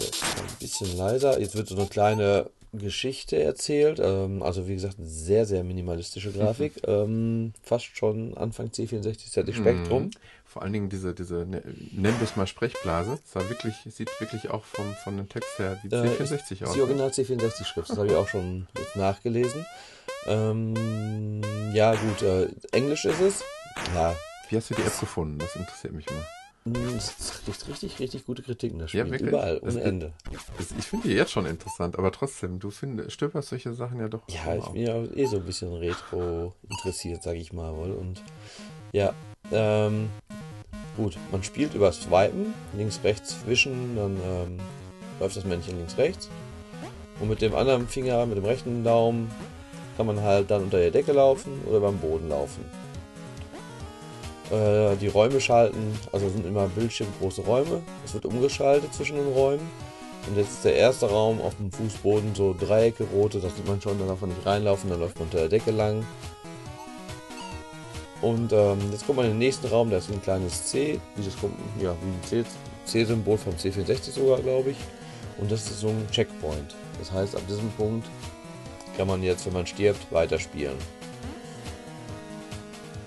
Ein 0.00 0.56
bisschen 0.60 0.96
leiser. 0.96 1.38
Jetzt 1.40 1.56
wird 1.56 1.68
so 1.68 1.76
eine 1.76 1.86
kleine 1.86 2.50
Geschichte 2.72 3.42
erzählt. 3.42 4.00
Ähm, 4.02 4.42
also 4.42 4.66
wie 4.68 4.74
gesagt, 4.74 4.96
sehr, 5.02 5.44
sehr 5.46 5.62
minimalistische 5.64 6.32
Grafik. 6.32 6.74
Ähm, 6.86 7.52
fast 7.62 7.96
schon 7.96 8.36
Anfang 8.36 8.68
C64 8.68 9.30
ZX 9.30 9.56
Spectrum. 9.56 10.04
Mhm. 10.04 10.10
Vor 10.46 10.62
allen 10.62 10.72
Dingen 10.74 10.88
diese, 10.90 11.14
diese, 11.14 11.46
ne- 11.46 11.62
nenn 11.92 12.14
das 12.20 12.36
mal 12.36 12.46
Sprechblase. 12.46 13.18
Das 13.24 13.34
war 13.34 13.48
wirklich, 13.48 13.74
sieht 13.90 14.10
wirklich 14.20 14.50
auch 14.50 14.64
vom, 14.64 14.84
von 15.02 15.16
dem 15.16 15.28
Text 15.28 15.58
her 15.58 15.78
wie 15.82 15.88
Äh, 15.88 16.00
C64 16.18 16.52
ist 16.52 16.62
aus. 16.64 16.74
die 16.74 16.80
Original 16.82 17.08
C64-Schrift, 17.08 17.88
das 17.90 17.96
habe 17.96 18.08
ich 18.08 18.14
auch 18.14 18.28
schon 18.28 18.66
nachgelesen. 18.94 19.64
Ähm, 20.26 21.42
ja, 21.74 21.94
gut, 21.94 22.22
äh, 22.22 22.48
Englisch 22.72 23.04
ist 23.06 23.20
es. 23.20 23.42
Ja, 23.94 24.14
Wie 24.48 24.56
hast 24.56 24.68
du 24.70 24.74
die 24.74 24.82
App 24.82 24.98
gefunden? 25.00 25.38
Das 25.38 25.56
interessiert 25.56 25.94
mich 25.94 26.06
immer. 26.06 26.24
Mh, 26.64 26.78
es 26.96 27.42
kriegt 27.44 27.68
richtig, 27.68 27.98
richtig 27.98 28.26
gute 28.26 28.42
Kritiken, 28.42 28.78
das 28.78 28.90
Spiel. 28.90 29.00
Ja, 29.00 29.10
wirklich? 29.10 29.28
Überall, 29.28 29.60
Das- 29.60 29.74
ohne 29.74 29.84
Ende. 29.84 30.12
Das, 30.58 30.68
ich 30.78 30.84
finde 30.86 31.08
die 31.08 31.14
jetzt 31.14 31.32
schon 31.32 31.46
interessant, 31.46 31.98
aber 31.98 32.12
trotzdem, 32.12 32.58
du 32.58 32.70
find, 32.70 33.10
stöberst 33.12 33.48
solche 33.48 33.72
Sachen 33.74 33.98
ja 34.00 34.08
doch. 34.08 34.20
Ja, 34.28 34.54
ich 34.56 34.62
auf. 34.62 34.72
bin 34.72 34.82
ja 34.82 34.96
eh 35.14 35.26
so 35.26 35.36
ein 35.36 35.44
bisschen 35.44 35.72
retro 35.74 36.54
interessiert, 36.68 37.22
sage 37.22 37.38
ich 37.38 37.52
mal 37.52 37.74
wohl. 37.74 37.90
Und 37.92 38.22
ja, 38.92 39.12
ähm, 39.50 40.08
gut, 40.96 41.16
man 41.30 41.42
spielt 41.42 41.74
über 41.74 41.90
Swipen, 41.92 42.54
links, 42.76 43.00
rechts 43.02 43.36
wischen, 43.46 43.96
dann 43.96 44.16
ähm, 44.24 44.58
läuft 45.20 45.36
das 45.36 45.44
Männchen 45.44 45.76
links, 45.78 45.96
rechts. 45.98 46.28
Und 47.20 47.28
mit 47.28 47.40
dem 47.40 47.54
anderen 47.54 47.86
Finger, 47.88 48.26
mit 48.26 48.36
dem 48.38 48.44
rechten 48.44 48.82
Daumen, 48.84 49.30
kann 49.96 50.06
man 50.06 50.20
halt 50.22 50.50
dann 50.50 50.62
unter 50.64 50.78
der 50.78 50.90
Decke 50.90 51.12
laufen 51.12 51.60
oder 51.66 51.78
beim 51.80 51.98
Boden 51.98 52.28
laufen. 52.30 52.64
Äh, 54.52 54.96
die 54.96 55.08
Räume 55.08 55.40
schalten, 55.40 55.98
also 56.12 56.28
sind 56.28 56.44
immer 56.44 56.68
bildschirmgroße 56.68 57.40
Räume. 57.40 57.80
Es 58.04 58.12
wird 58.12 58.26
umgeschaltet 58.26 58.92
zwischen 58.92 59.16
den 59.16 59.32
Räumen. 59.32 59.66
Und 60.28 60.36
jetzt 60.36 60.52
ist 60.52 60.64
der 60.64 60.76
erste 60.76 61.06
Raum 61.08 61.40
auf 61.40 61.56
dem 61.56 61.72
Fußboden 61.72 62.34
so 62.34 62.54
Dreiecke 62.54 63.04
rote, 63.04 63.40
das 63.40 63.56
sieht 63.56 63.66
man 63.66 63.80
schon, 63.80 63.98
da 63.98 64.06
darf 64.06 64.20
man 64.20 64.30
nicht 64.30 64.46
reinlaufen, 64.46 64.90
dann 64.90 65.00
läuft 65.00 65.16
man 65.16 65.24
unter 65.24 65.38
der 65.38 65.48
Decke 65.48 65.70
lang. 65.70 66.06
Und 68.20 68.52
ähm, 68.52 68.78
jetzt 68.92 69.06
kommt 69.06 69.16
man 69.16 69.26
in 69.26 69.32
den 69.32 69.38
nächsten 69.38 69.66
Raum, 69.66 69.90
da 69.90 69.96
ist 69.96 70.10
ein 70.10 70.22
kleines 70.22 70.66
C, 70.66 71.00
wie 71.16 71.24
das 71.24 71.36
kommt, 71.40 71.56
ja, 71.80 71.96
wie 72.30 72.36
ein 72.36 72.46
C-Symbol 72.84 73.36
vom 73.36 73.54
C64 73.54 74.12
sogar, 74.12 74.38
glaube 74.40 74.70
ich. 74.70 74.76
Und 75.38 75.50
das 75.50 75.62
ist 75.62 75.80
so 75.80 75.88
ein 75.88 76.06
Checkpoint. 76.12 76.76
Das 77.00 77.10
heißt, 77.10 77.34
ab 77.34 77.42
diesem 77.48 77.70
Punkt 77.72 78.06
kann 78.96 79.08
man 79.08 79.22
jetzt, 79.24 79.46
wenn 79.46 79.54
man 79.54 79.66
stirbt, 79.66 80.12
weiterspielen. 80.12 80.76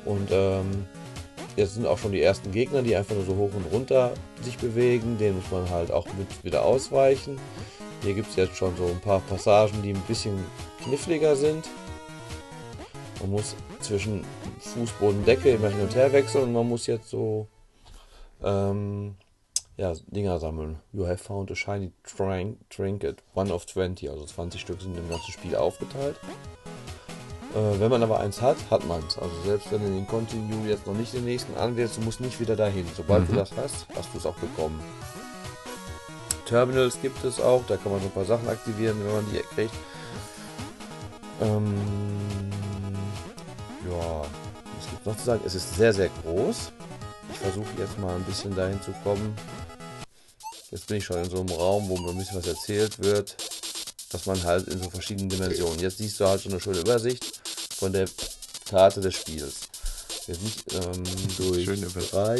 Und 0.03 0.27
ähm, 0.31 0.85
jetzt 1.55 1.75
sind 1.75 1.85
auch 1.85 1.97
schon 1.97 2.11
die 2.11 2.21
ersten 2.21 2.51
Gegner, 2.51 2.81
die 2.81 2.95
einfach 2.95 3.15
nur 3.15 3.25
so 3.25 3.35
hoch 3.35 3.51
und 3.53 3.71
runter 3.71 4.13
sich 4.41 4.57
bewegen. 4.57 5.17
Den 5.17 5.35
muss 5.35 5.51
man 5.51 5.69
halt 5.69 5.91
auch 5.91 6.05
mit 6.17 6.43
wieder 6.43 6.63
ausweichen. 6.63 7.37
Hier 8.01 8.13
gibt 8.13 8.29
es 8.29 8.35
jetzt 8.35 8.57
schon 8.57 8.75
so 8.77 8.85
ein 8.85 8.99
paar 9.01 9.21
Passagen, 9.21 9.81
die 9.81 9.93
ein 9.93 10.01
bisschen 10.07 10.37
kniffliger 10.83 11.35
sind. 11.35 11.67
Man 13.21 13.31
muss 13.31 13.55
zwischen 13.79 14.23
Fußboden 14.59 15.19
und 15.19 15.27
Decke 15.27 15.51
immer 15.51 15.69
hin 15.69 15.81
und 15.81 15.95
her 15.95 16.11
wechseln 16.11 16.43
und 16.43 16.53
man 16.53 16.67
muss 16.67 16.85
jetzt 16.85 17.09
so 17.09 17.47
ähm, 18.43 19.15
ja, 19.77 19.93
Dinger 20.07 20.39
sammeln. 20.39 20.79
You 20.93 21.05
have 21.07 21.17
found 21.17 21.51
a 21.51 21.55
shiny 21.55 21.91
trin- 22.03 22.57
trinket, 22.69 23.23
one 23.33 23.53
of 23.53 23.65
20, 23.65 24.09
also 24.09 24.25
20 24.25 24.61
Stück 24.61 24.81
sind 24.81 24.97
im 24.97 25.09
ganzen 25.09 25.31
Spiel 25.31 25.55
aufgeteilt. 25.55 26.15
Äh, 27.55 27.79
wenn 27.79 27.89
man 27.89 28.03
aber 28.03 28.19
eins 28.19 28.41
hat, 28.41 28.57
hat 28.69 28.85
man 28.85 29.01
es. 29.07 29.17
Also 29.17 29.33
selbst 29.45 29.71
wenn 29.71 29.81
du 29.81 29.87
den 29.87 30.05
Continue 30.07 30.67
jetzt 30.69 30.85
noch 30.85 30.93
nicht 30.93 31.13
den 31.13 31.23
nächsten 31.23 31.55
anwählst, 31.57 31.97
du 31.97 32.01
musst 32.01 32.19
nicht 32.19 32.39
wieder 32.39 32.55
dahin. 32.57 32.85
Sobald 32.95 33.27
du 33.29 33.31
Mhm. 33.33 33.37
das 33.37 33.51
hast, 33.55 33.87
hast 33.95 34.09
du 34.13 34.17
es 34.17 34.25
auch 34.25 34.35
bekommen. 34.35 34.79
Terminals 36.45 36.99
gibt 37.01 37.23
es 37.23 37.39
auch, 37.39 37.63
da 37.67 37.77
kann 37.77 37.91
man 37.91 38.01
so 38.01 38.07
ein 38.07 38.11
paar 38.11 38.25
Sachen 38.25 38.47
aktivieren, 38.49 38.97
wenn 39.05 39.13
man 39.15 39.25
die 39.31 39.39
kriegt. 39.55 39.73
Ähm, 41.41 41.73
ja, 43.89 44.21
was 44.21 44.89
gibt 44.91 45.05
noch 45.05 45.17
zu 45.17 45.23
sagen? 45.23 45.41
Es 45.45 45.55
ist 45.55 45.75
sehr, 45.75 45.93
sehr 45.93 46.09
groß. 46.23 46.71
Ich 47.31 47.39
versuche 47.39 47.67
jetzt 47.79 47.97
mal 47.99 48.15
ein 48.15 48.23
bisschen 48.23 48.55
dahin 48.55 48.81
zu 48.81 48.91
kommen. 49.03 49.35
Jetzt 50.71 50.87
bin 50.87 50.97
ich 50.97 51.05
schon 51.05 51.17
in 51.17 51.29
so 51.29 51.39
einem 51.39 51.49
Raum, 51.49 51.87
wo 51.89 51.97
mir 51.97 52.09
ein 52.11 52.17
bisschen 52.17 52.37
was 52.37 52.47
erzählt 52.47 52.99
wird, 53.01 53.35
dass 54.15 54.27
man 54.27 54.41
halt 54.43 54.69
in 54.69 54.81
so 54.81 54.89
verschiedenen 54.89 55.27
Dimensionen. 55.27 55.77
Jetzt 55.79 55.97
siehst 55.97 56.17
du 56.21 56.25
halt 56.25 56.41
schon 56.41 56.53
eine 56.53 56.61
schöne 56.61 56.79
Übersicht 56.79 57.41
von 57.77 57.91
der 57.91 58.07
Karte 58.69 59.01
des 59.01 59.13
Spiels. 59.13 59.55
Wir 60.25 60.35
sind 60.35 60.53
ähm, 60.71 61.03
durch 61.37 61.65
Schöne 61.65 61.85
Übersicht. 61.85 62.13
3, 62.13 62.37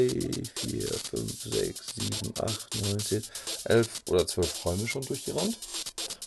4, 0.70 0.88
5, 0.88 1.44
6, 1.44 1.82
7, 2.22 2.34
8, 2.40 2.76
9, 2.82 3.00
10, 3.00 3.24
11 3.66 3.90
oder 4.10 4.26
12 4.26 4.66
Räume 4.66 4.88
schon 4.88 5.02
durchgerannt. 5.02 5.58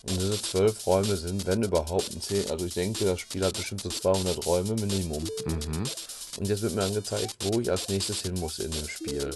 Und 0.07 0.21
diese 0.21 0.39
12 0.39 0.85
Räume 0.85 1.17
sind, 1.17 1.47
wenn 1.47 1.63
überhaupt, 1.63 2.13
ein 2.13 2.21
10. 2.21 2.51
Also 2.51 2.65
ich 2.65 2.75
denke, 2.75 3.05
das 3.05 3.19
Spiel 3.19 3.43
hat 3.43 3.57
bestimmt 3.57 3.81
so 3.81 3.89
200 3.89 4.45
Räume 4.45 4.75
Minimum. 4.75 5.23
Mhm. 5.45 5.83
Und 6.37 6.47
jetzt 6.47 6.61
wird 6.61 6.75
mir 6.75 6.83
angezeigt, 6.83 7.35
wo 7.39 7.59
ich 7.59 7.71
als 7.71 7.89
nächstes 7.89 8.21
hin 8.21 8.35
muss 8.35 8.59
in 8.59 8.69
dem 8.69 8.87
Spiel. 8.87 9.31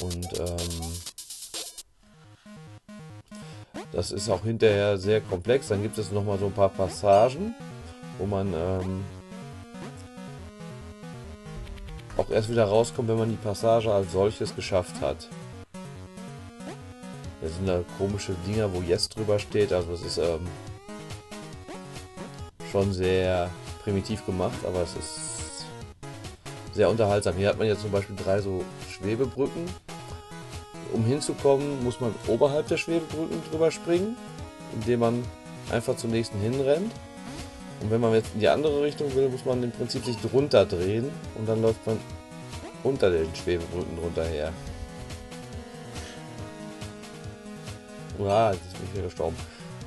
Und 0.00 0.40
ähm, 0.40 0.92
das 3.96 4.12
ist 4.12 4.28
auch 4.28 4.42
hinterher 4.42 4.98
sehr 4.98 5.22
komplex. 5.22 5.68
Dann 5.68 5.80
gibt 5.80 5.96
es 5.96 6.12
nochmal 6.12 6.38
so 6.38 6.46
ein 6.46 6.52
paar 6.52 6.68
Passagen, 6.68 7.54
wo 8.18 8.26
man 8.26 8.52
ähm, 8.52 9.02
auch 12.18 12.28
erst 12.28 12.50
wieder 12.50 12.66
rauskommt, 12.66 13.08
wenn 13.08 13.16
man 13.16 13.30
die 13.30 13.36
Passage 13.36 13.90
als 13.90 14.12
solches 14.12 14.54
geschafft 14.54 15.00
hat. 15.00 15.28
Da 17.40 17.48
sind 17.48 17.66
da 17.66 17.80
komische 17.96 18.34
Dinger, 18.46 18.70
wo 18.74 18.82
Yes 18.82 19.08
drüber 19.08 19.38
steht. 19.38 19.72
Also 19.72 19.94
es 19.94 20.02
ist 20.02 20.18
ähm, 20.18 20.46
schon 22.70 22.92
sehr 22.92 23.48
primitiv 23.82 24.26
gemacht, 24.26 24.58
aber 24.66 24.82
es 24.82 24.94
ist 24.94 25.64
sehr 26.74 26.90
unterhaltsam. 26.90 27.34
Hier 27.36 27.48
hat 27.48 27.56
man 27.56 27.66
jetzt 27.66 27.80
zum 27.80 27.92
Beispiel 27.92 28.16
drei 28.16 28.42
so 28.42 28.62
Schwebebrücken. 28.90 29.64
Um 30.92 31.04
hinzukommen, 31.04 31.82
muss 31.84 32.00
man 32.00 32.14
oberhalb 32.26 32.68
der 32.68 32.76
Schwebebrücken 32.76 33.42
drüber 33.50 33.70
springen, 33.70 34.16
indem 34.74 35.00
man 35.00 35.24
einfach 35.70 35.96
zum 35.96 36.10
nächsten 36.10 36.38
hinrennt. 36.40 36.92
Und 37.80 37.90
wenn 37.90 38.00
man 38.00 38.14
jetzt 38.14 38.30
in 38.34 38.40
die 38.40 38.48
andere 38.48 38.82
Richtung 38.82 39.14
will, 39.14 39.28
muss 39.28 39.44
man 39.44 39.62
im 39.62 39.70
Prinzip 39.70 40.04
sich 40.04 40.16
drunter 40.18 40.64
drehen 40.64 41.10
und 41.34 41.48
dann 41.48 41.60
läuft 41.60 41.86
man 41.86 41.98
unter 42.82 43.10
den 43.10 43.34
Schwebebrücken 43.34 43.96
drunter 43.96 44.24
her. 44.24 44.52
Uah, 48.18 48.52
jetzt 48.52 48.72
bin 48.72 48.82
ich 48.86 48.94
wieder 48.94 49.04
gestorben. 49.04 49.36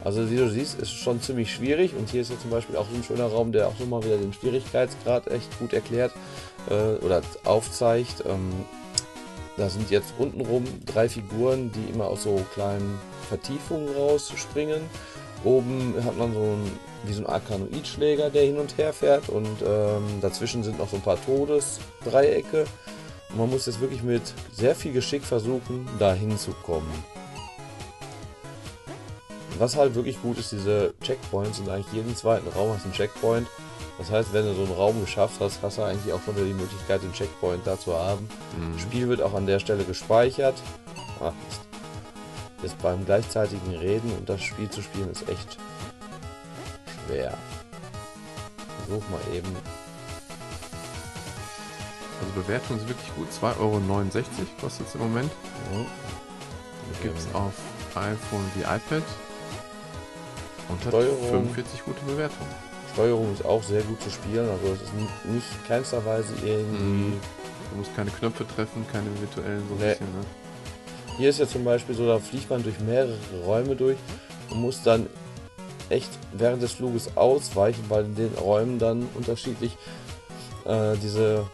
Also 0.03 0.29
wie 0.29 0.37
du 0.37 0.49
siehst, 0.49 0.79
ist 0.79 0.91
schon 0.91 1.21
ziemlich 1.21 1.53
schwierig 1.53 1.93
und 1.97 2.09
hier 2.09 2.21
ist 2.21 2.29
jetzt 2.29 2.41
zum 2.41 2.51
Beispiel 2.51 2.77
auch 2.77 2.87
so 2.89 2.95
ein 2.95 3.03
schöner 3.03 3.25
Raum, 3.25 3.51
der 3.51 3.67
auch 3.67 3.75
so 3.77 3.85
mal 3.85 4.03
wieder 4.03 4.17
den 4.17 4.31
Schwierigkeitsgrad 4.31 5.27
echt 5.27 5.59
gut 5.59 5.73
erklärt 5.73 6.13
äh, 6.69 7.03
oder 7.03 7.21
aufzeigt. 7.43 8.23
Ähm, 8.25 8.51
da 9.59 9.69
sind 9.69 9.91
jetzt 9.91 10.13
untenrum 10.17 10.63
drei 10.85 11.09
Figuren, 11.09 11.71
die 11.71 11.91
immer 11.91 12.05
aus 12.05 12.23
so 12.23 12.43
kleinen 12.53 12.97
Vertiefungen 13.27 13.93
rausspringen. 13.93 14.81
Oben 15.43 15.95
hat 16.03 16.17
man 16.17 16.33
so 16.33 16.39
ein, 16.39 16.71
wie 17.05 17.13
so 17.13 17.21
ein 17.21 17.27
Arkanoidschläger, 17.27 18.29
der 18.29 18.43
hin 18.43 18.57
und 18.57 18.77
her 18.77 18.93
fährt 18.93 19.29
und 19.29 19.61
ähm, 19.65 20.03
dazwischen 20.21 20.63
sind 20.63 20.79
noch 20.79 20.89
so 20.89 20.95
ein 20.95 21.01
paar 21.01 21.23
Todesdreiecke. 21.23 22.65
Und 23.29 23.37
man 23.37 23.49
muss 23.49 23.65
jetzt 23.65 23.81
wirklich 23.81 24.01
mit 24.01 24.21
sehr 24.53 24.75
viel 24.75 24.93
Geschick 24.93 25.23
versuchen, 25.23 25.87
da 25.99 26.13
hinzukommen. 26.13 26.89
Was 29.57 29.75
halt 29.75 29.93
wirklich 29.93 30.21
gut 30.21 30.37
ist, 30.37 30.53
diese 30.53 30.93
Checkpoints 31.01 31.57
sind 31.57 31.69
eigentlich 31.69 31.91
jeden 31.93 32.15
zweiten 32.15 32.47
Raum 32.47 32.73
hast 32.73 32.85
einen 32.85 32.93
Checkpoint. 32.93 33.47
Das 33.99 34.09
heißt, 34.09 34.31
wenn 34.31 34.45
du 34.45 34.55
so 34.55 34.63
einen 34.63 34.71
Raum 34.71 35.01
geschafft 35.01 35.41
hast, 35.41 35.61
hast 35.61 35.77
du 35.77 35.83
eigentlich 35.83 36.13
auch 36.13 36.23
schon 36.23 36.35
wieder 36.37 36.45
die 36.45 36.53
Möglichkeit, 36.53 37.03
den 37.03 37.11
Checkpoint 37.11 37.67
da 37.67 37.77
zu 37.77 37.93
haben. 37.93 38.29
Mhm. 38.57 38.73
Das 38.73 38.81
Spiel 38.81 39.09
wird 39.09 39.21
auch 39.21 39.33
an 39.33 39.45
der 39.45 39.59
Stelle 39.59 39.83
gespeichert. 39.83 40.55
Ach, 41.19 41.33
Mist. 41.45 41.61
Jetzt 42.63 42.81
beim 42.81 43.05
gleichzeitigen 43.05 43.75
Reden 43.75 44.11
und 44.13 44.27
das 44.27 44.41
Spiel 44.41 44.69
zu 44.69 44.81
spielen 44.81 45.11
ist 45.11 45.27
echt 45.29 45.57
schwer. 47.05 47.37
Versuch 48.85 49.03
mal 49.09 49.35
eben. 49.35 49.53
Also 52.21 52.41
Bewertung 52.41 52.77
ist 52.77 52.87
wirklich 52.87 53.15
gut. 53.15 53.27
2,69 53.41 53.59
Euro 53.59 53.79
kostet 54.61 54.87
es 54.87 54.95
im 54.95 55.01
Moment. 55.01 55.31
Ja. 55.73 55.85
Gibt 57.03 57.17
es 57.17 57.27
auf 57.33 57.53
iPhone 57.95 58.51
wie 58.55 58.61
iPad. 58.61 59.03
Und 60.69 60.85
hat 60.85 60.87
Steuerung. 60.87 61.29
45 61.29 61.83
gute 61.83 62.01
Bewertungen. 62.05 62.68
Steuerung 62.93 63.33
ist 63.33 63.45
auch 63.45 63.63
sehr 63.63 63.81
gut 63.81 64.01
zu 64.01 64.09
spielen. 64.09 64.47
Also 64.49 64.73
es 64.73 64.81
ist 64.81 64.93
nicht 65.25 65.67
keinster 65.67 66.03
Weise 66.05 66.33
irgendwie. 66.43 66.83
Mhm. 66.83 67.13
Du 67.71 67.77
musst 67.77 67.95
keine 67.95 68.09
Knöpfe 68.11 68.45
treffen, 68.47 68.85
keine 68.91 69.07
virtuellen 69.19 69.63
so 69.69 69.75
Nee. 69.75 69.91
bisschen. 69.91 70.07
Ne? 70.07 70.25
Hier 71.17 71.29
ist 71.29 71.39
ja 71.39 71.47
zum 71.47 71.63
Beispiel 71.63 71.95
so, 71.95 72.07
da 72.07 72.17
fliegt 72.19 72.49
man 72.49 72.63
durch 72.63 72.79
mehrere 72.79 73.15
Räume 73.45 73.75
durch 73.75 73.97
und 74.49 74.61
muss 74.61 74.81
dann 74.83 75.07
echt 75.89 76.09
während 76.33 76.61
des 76.63 76.71
Fluges 76.73 77.15
ausweichen, 77.15 77.83
weil 77.89 78.05
in 78.05 78.15
den 78.15 78.33
Räumen 78.35 78.79
dann 78.79 79.07
unterschiedlich 79.15 79.75
äh, 80.65 80.95
diese 81.01 81.45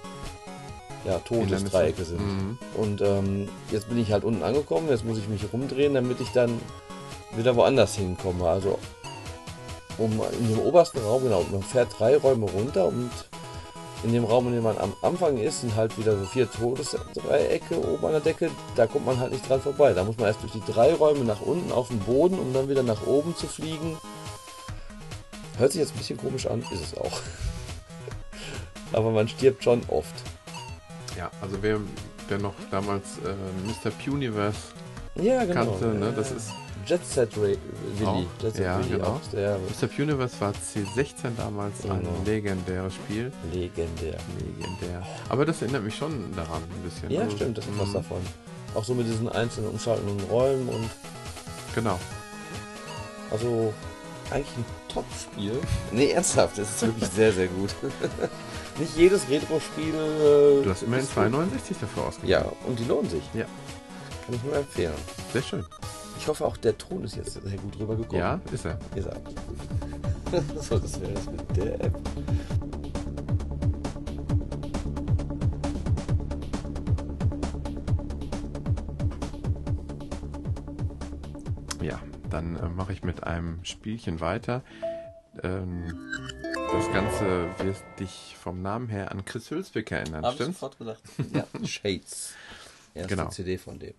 ja, 1.05 1.19
Todesdreiecke 1.19 2.03
sind. 2.03 2.19
Mhm. 2.21 2.57
Und 2.75 3.01
ähm, 3.01 3.47
jetzt 3.71 3.89
bin 3.89 3.97
ich 3.97 4.11
halt 4.11 4.23
unten 4.23 4.43
angekommen, 4.43 4.88
jetzt 4.89 5.05
muss 5.05 5.17
ich 5.17 5.27
mich 5.27 5.41
rumdrehen, 5.51 5.93
damit 5.93 6.19
ich 6.21 6.29
dann 6.29 6.59
wieder 7.36 7.55
woanders 7.55 7.95
hinkomme. 7.95 8.47
Also 8.47 8.79
um 9.97 10.11
in 10.39 10.49
dem 10.49 10.59
obersten 10.59 10.99
Raum, 10.99 11.23
genau, 11.23 11.45
man 11.51 11.63
fährt 11.63 11.97
drei 11.97 12.17
Räume 12.17 12.45
runter 12.49 12.87
und 12.87 13.11
in 14.03 14.13
dem 14.13 14.25
Raum, 14.25 14.47
in 14.47 14.53
dem 14.53 14.63
man 14.63 14.77
am 14.77 14.93
Anfang 15.01 15.37
ist, 15.37 15.61
sind 15.61 15.75
halt 15.75 15.97
wieder 15.97 16.17
so 16.17 16.25
vier 16.25 16.49
Todesdreiecke 16.51 17.77
oben 17.79 18.05
an 18.05 18.11
der 18.11 18.21
Decke. 18.21 18.51
Da 18.75 18.85
kommt 18.85 19.05
man 19.05 19.19
halt 19.19 19.31
nicht 19.31 19.49
dran 19.49 19.61
vorbei. 19.61 19.93
Da 19.93 20.03
muss 20.03 20.17
man 20.17 20.27
erst 20.27 20.43
durch 20.43 20.51
die 20.51 20.71
drei 20.71 20.93
Räume 20.93 21.23
nach 21.25 21.41
unten 21.41 21.71
auf 21.71 21.87
den 21.87 21.99
Boden, 21.99 22.37
um 22.37 22.53
dann 22.53 22.69
wieder 22.69 22.83
nach 22.83 23.07
oben 23.07 23.35
zu 23.35 23.47
fliegen. 23.47 23.97
Hört 25.57 25.71
sich 25.71 25.81
jetzt 25.81 25.93
ein 25.95 25.97
bisschen 25.97 26.17
komisch 26.17 26.45
an, 26.45 26.61
ist 26.71 26.83
es 26.83 26.97
auch. 26.97 27.19
Aber 28.93 29.09
man 29.11 29.27
stirbt 29.27 29.63
schon 29.63 29.81
oft. 29.87 30.13
Ja, 31.17 31.31
also 31.41 31.57
wer, 31.61 31.79
wer 32.27 32.37
noch 32.37 32.53
damals 32.69 33.17
äh, 33.25 33.33
Mr. 33.65 33.89
Puniverse 33.91 34.59
Ja, 35.15 35.45
genau. 35.45 35.53
kannte, 35.65 35.87
ne, 35.87 36.13
das 36.15 36.31
ist 36.31 36.51
Jet 36.86 37.05
Set 37.05 37.29
Ray, 37.38 37.57
Willy. 37.97 38.05
Auch, 38.07 38.23
Jet 38.41 38.53
Set 38.55 38.63
ja, 38.65 38.77
Willy 38.79 38.89
genau. 38.89 39.05
auch 39.07 39.19
sehr 39.31 39.57
Mr. 39.57 39.88
Puniverse 39.88 40.39
war 40.39 40.51
C16 40.53 41.36
damals 41.38 41.83
ein 41.83 41.99
Genau. 41.99 42.11
legendäres 42.25 42.93
Spiel. 42.93 43.31
legendär. 43.51 44.17
Legendär. 44.38 45.03
Aber 45.29 45.45
das 45.45 45.61
erinnert 45.61 45.83
mich 45.83 45.95
schon 45.95 46.31
daran 46.36 46.61
ein 46.63 46.81
bisschen. 46.83 47.09
Ja, 47.09 47.21
Also, 47.21 47.36
stimmt, 47.38 47.57
das 47.57 47.65
ist 47.65 47.79
was 47.79 47.89
mm, 47.89 47.93
davon. 47.93 48.21
Auch 48.75 48.83
so 48.83 48.93
mit 48.93 49.07
diesen 49.07 49.29
einzelnen 49.29 49.69
umschaltenden 49.71 50.19
Räumen 50.29 50.67
und 50.69 50.89
Genau. 51.73 51.99
also 53.31 53.73
eigentlich 54.31 54.57
ein 54.57 54.65
Top-Spiel. 54.89 55.59
Nee, 55.91 56.11
ernsthaft, 56.11 56.57
das 56.57 56.69
ist 56.69 56.81
wirklich 56.83 57.09
sehr, 57.09 57.31
sehr 57.33 57.47
gut. 57.47 57.73
Nicht 58.79 58.95
jedes 58.97 59.29
Retro-Spiel. 59.29 59.93
Äh, 59.93 60.63
Du 60.63 60.69
hast 60.69 60.83
immerhin 60.83 61.05
ist 61.05 61.15
gut. 61.15 61.23
2,69 61.25 61.75
dafür 61.81 62.03
ausgegeben. 62.07 62.31
Ja, 62.31 62.45
und 62.67 62.77
die 62.79 62.83
lohnen 62.86 63.09
sich. 63.09 63.23
Ja. 63.33 63.45
Kann 64.25 64.36
ich 64.36 64.43
nur 64.43 64.55
empfehlen. 64.57 64.93
Sehr 65.33 65.41
schön. 65.43 65.65
Ich 66.26 66.30
hoffe 66.30 66.43
auch 66.43 66.57
der 66.57 66.76
Ton 66.76 67.03
ist 67.03 67.15
jetzt 67.17 67.34
sehr 67.34 67.57
gut 67.59 67.78
rübergekommen. 67.80 68.19
Ja, 68.19 68.41
ist 68.51 68.65
er. 68.65 68.80
Ihr 68.95 69.03
sagt. 69.03 69.30
so, 70.59 70.80
das 70.80 70.99
wäre 70.99 71.13
das 71.13 71.28
mit 71.28 71.55
der 71.55 71.80
App. 71.82 71.99
Ja, 81.82 81.99
dann 82.30 82.55
äh, 82.55 82.69
mache 82.69 82.93
ich 82.93 83.03
mit 83.03 83.23
einem 83.23 83.63
Spielchen 83.63 84.19
weiter. 84.19 84.63
Ähm, 85.43 85.84
das 86.71 86.91
Ganze 86.93 87.47
wird 87.59 87.78
dich 87.99 88.36
vom 88.39 88.61
Namen 88.61 88.88
her 88.88 89.11
an 89.11 89.26
Chris 89.26 89.51
Hülsbeck 89.51 89.91
erinnern, 89.91 90.23
Hab 90.23 90.32
ich 90.32 90.38
stimmt's? 90.38 90.59
sofort 90.59 90.78
gedacht. 90.78 91.01
Ja, 91.34 91.45
Shades. 91.65 92.34
Erste 92.93 93.15
Genau. 93.15 93.30
CD 93.30 93.57
von 93.57 93.78
dem. 93.80 93.93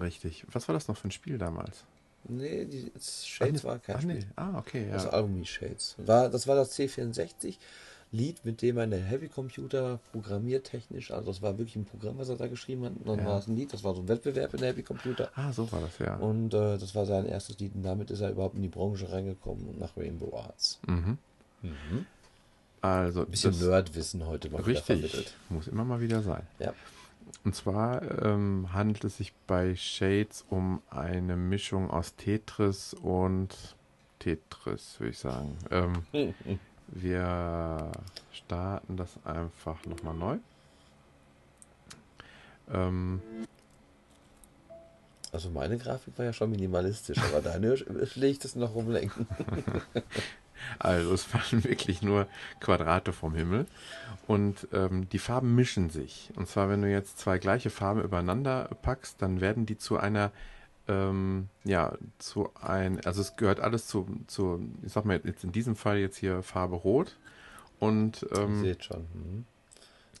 Richtig. 0.00 0.44
Was 0.52 0.68
war 0.68 0.74
das 0.74 0.88
noch 0.88 0.96
für 0.96 1.08
ein 1.08 1.12
Spiel 1.12 1.38
damals? 1.38 1.84
Nee, 2.26 2.64
die, 2.64 2.90
Shades 2.98 3.38
Ach, 3.40 3.46
nee. 3.46 3.62
war 3.64 3.78
kein 3.78 3.96
Ach, 3.96 4.00
Spiel. 4.00 4.14
nee. 4.14 4.26
Ah, 4.36 4.58
okay, 4.58 4.88
Das 4.90 5.04
ja. 5.04 5.10
Album 5.10 5.36
hieß 5.36 5.48
Shades. 5.48 5.94
War, 5.98 6.28
das 6.30 6.46
war 6.46 6.56
das 6.56 6.72
C64 6.78 7.56
Lied, 8.12 8.44
mit 8.44 8.62
dem 8.62 8.76
er 8.76 8.84
eine 8.84 8.96
Heavy 8.96 9.28
Computer 9.28 9.98
programmiertechnisch, 10.12 11.10
also 11.10 11.26
das 11.32 11.42
war 11.42 11.58
wirklich 11.58 11.74
ein 11.74 11.84
Programm, 11.84 12.16
was 12.16 12.28
er 12.28 12.36
da 12.36 12.46
geschrieben 12.46 12.84
hat. 12.84 12.92
Und 12.96 13.08
dann 13.08 13.18
Ja. 13.18 13.26
war 13.26 13.38
es 13.40 13.48
ein 13.48 13.56
Lied, 13.56 13.72
das 13.72 13.82
war 13.82 13.94
so 13.94 14.02
ein 14.02 14.08
Wettbewerb 14.08 14.54
in 14.54 14.60
der 14.60 14.70
Heavy 14.70 14.82
Computer. 14.84 15.30
Ah, 15.34 15.52
so 15.52 15.70
war 15.72 15.80
das, 15.80 15.98
ja. 15.98 16.14
Und 16.16 16.54
äh, 16.54 16.78
das 16.78 16.94
war 16.94 17.06
sein 17.06 17.26
erstes 17.26 17.58
Lied 17.58 17.74
und 17.74 17.82
damit 17.82 18.10
ist 18.12 18.20
er 18.20 18.30
überhaupt 18.30 18.54
in 18.54 18.62
die 18.62 18.68
Branche 18.68 19.10
reingekommen 19.10 19.66
und 19.68 19.80
nach 19.80 19.96
Rainbow 19.96 20.34
Arts. 20.38 20.78
Mhm. 20.86 21.18
Also, 22.80 23.22
Ein 23.22 23.30
bisschen 23.30 23.50
das- 23.52 23.60
Nerdwissen 23.62 24.26
heute 24.26 24.48
mal 24.50 24.62
Richtig, 24.62 24.84
vermittelt. 24.84 25.34
muss 25.48 25.66
immer 25.68 25.84
mal 25.84 26.00
wieder 26.00 26.22
sein. 26.22 26.42
Ja. 26.58 26.72
Und 27.44 27.54
zwar 27.54 28.22
ähm, 28.24 28.72
handelt 28.72 29.04
es 29.04 29.18
sich 29.18 29.34
bei 29.46 29.74
Shades 29.74 30.44
um 30.48 30.80
eine 30.90 31.36
Mischung 31.36 31.90
aus 31.90 32.14
Tetris 32.16 32.94
und 32.94 33.76
Tetris, 34.18 34.98
würde 34.98 35.10
ich 35.10 35.18
sagen. 35.18 35.56
Ähm, 35.70 36.04
wir 36.88 37.92
starten 38.32 38.96
das 38.96 39.18
einfach 39.24 39.84
nochmal 39.86 40.14
neu. 40.14 40.36
Ähm, 42.72 43.20
Also 45.34 45.50
meine 45.50 45.76
Grafik 45.78 46.16
war 46.16 46.24
ja 46.26 46.32
schon 46.32 46.52
minimalistisch, 46.52 47.18
aber 47.18 47.40
deine 47.40 47.76
schlägt 48.06 48.44
es 48.44 48.54
noch 48.54 48.72
rumlenken. 48.76 49.26
Also 50.78 51.12
es 51.12 51.24
fallen 51.24 51.64
wirklich 51.64 52.02
nur 52.02 52.26
Quadrate 52.60 53.12
vom 53.12 53.34
Himmel 53.34 53.66
und 54.26 54.68
ähm, 54.72 55.08
die 55.10 55.18
Farben 55.18 55.54
mischen 55.54 55.90
sich. 55.90 56.30
Und 56.36 56.48
zwar, 56.48 56.68
wenn 56.68 56.82
du 56.82 56.90
jetzt 56.90 57.18
zwei 57.18 57.38
gleiche 57.38 57.70
Farben 57.70 58.02
übereinander 58.02 58.70
packst, 58.82 59.20
dann 59.20 59.40
werden 59.40 59.66
die 59.66 59.78
zu 59.78 59.96
einer, 59.96 60.32
ähm, 60.88 61.48
ja, 61.64 61.96
zu 62.18 62.50
ein, 62.60 63.04
also 63.04 63.20
es 63.20 63.36
gehört 63.36 63.60
alles 63.60 63.86
zu, 63.86 64.06
zu, 64.26 64.60
ich 64.84 64.92
sag 64.92 65.04
mal 65.04 65.20
jetzt 65.24 65.44
in 65.44 65.52
diesem 65.52 65.76
Fall 65.76 65.98
jetzt 65.98 66.16
hier 66.16 66.42
Farbe 66.42 66.76
Rot 66.76 67.16
und 67.78 68.26
ähm, 68.36 68.62
seht 68.62 68.84
schon. 68.84 69.06
Mhm. 69.12 69.44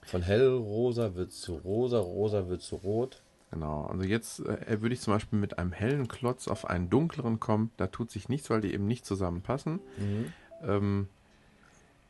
Von 0.04 0.22
hellrosa 0.22 1.14
wird 1.14 1.32
zu 1.32 1.54
rosa, 1.56 1.98
rosa 1.98 2.48
wird 2.48 2.60
zu 2.60 2.76
rot. 2.76 3.22
Genau, 3.54 3.84
also 3.84 4.02
jetzt 4.02 4.40
äh, 4.40 4.82
würde 4.82 4.94
ich 4.94 5.00
zum 5.00 5.12
Beispiel 5.12 5.38
mit 5.38 5.60
einem 5.60 5.70
hellen 5.70 6.08
Klotz 6.08 6.48
auf 6.48 6.68
einen 6.68 6.90
dunkleren 6.90 7.38
kommen. 7.38 7.70
Da 7.76 7.86
tut 7.86 8.10
sich 8.10 8.28
nichts, 8.28 8.50
weil 8.50 8.60
die 8.60 8.74
eben 8.74 8.88
nicht 8.88 9.06
zusammenpassen. 9.06 9.78
Mhm. 9.96 10.32
Ähm, 10.64 11.08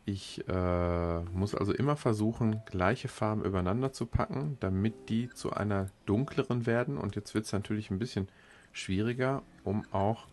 ich 0.07 0.43
äh, 0.49 1.21
muss 1.35 1.55
also 1.55 1.75
immer 1.75 1.97
versuchen, 1.97 2.63
gleiche 2.65 3.09
Farben 3.09 3.45
übereinander 3.45 3.93
zu 3.93 4.07
packen, 4.07 4.57
damit 4.61 5.11
die 5.11 5.29
zu 5.35 5.53
einer 5.53 5.89
dunkleren 6.07 6.65
werden. 6.65 6.97
Und 6.97 7.15
jetzt 7.15 7.35
wird 7.35 7.45
es 7.45 7.53
natürlich 7.53 7.91
ein 7.91 7.99
bisschen 7.99 8.29
schwieriger, 8.73 9.43
um 9.65 9.85
auch 9.93 10.27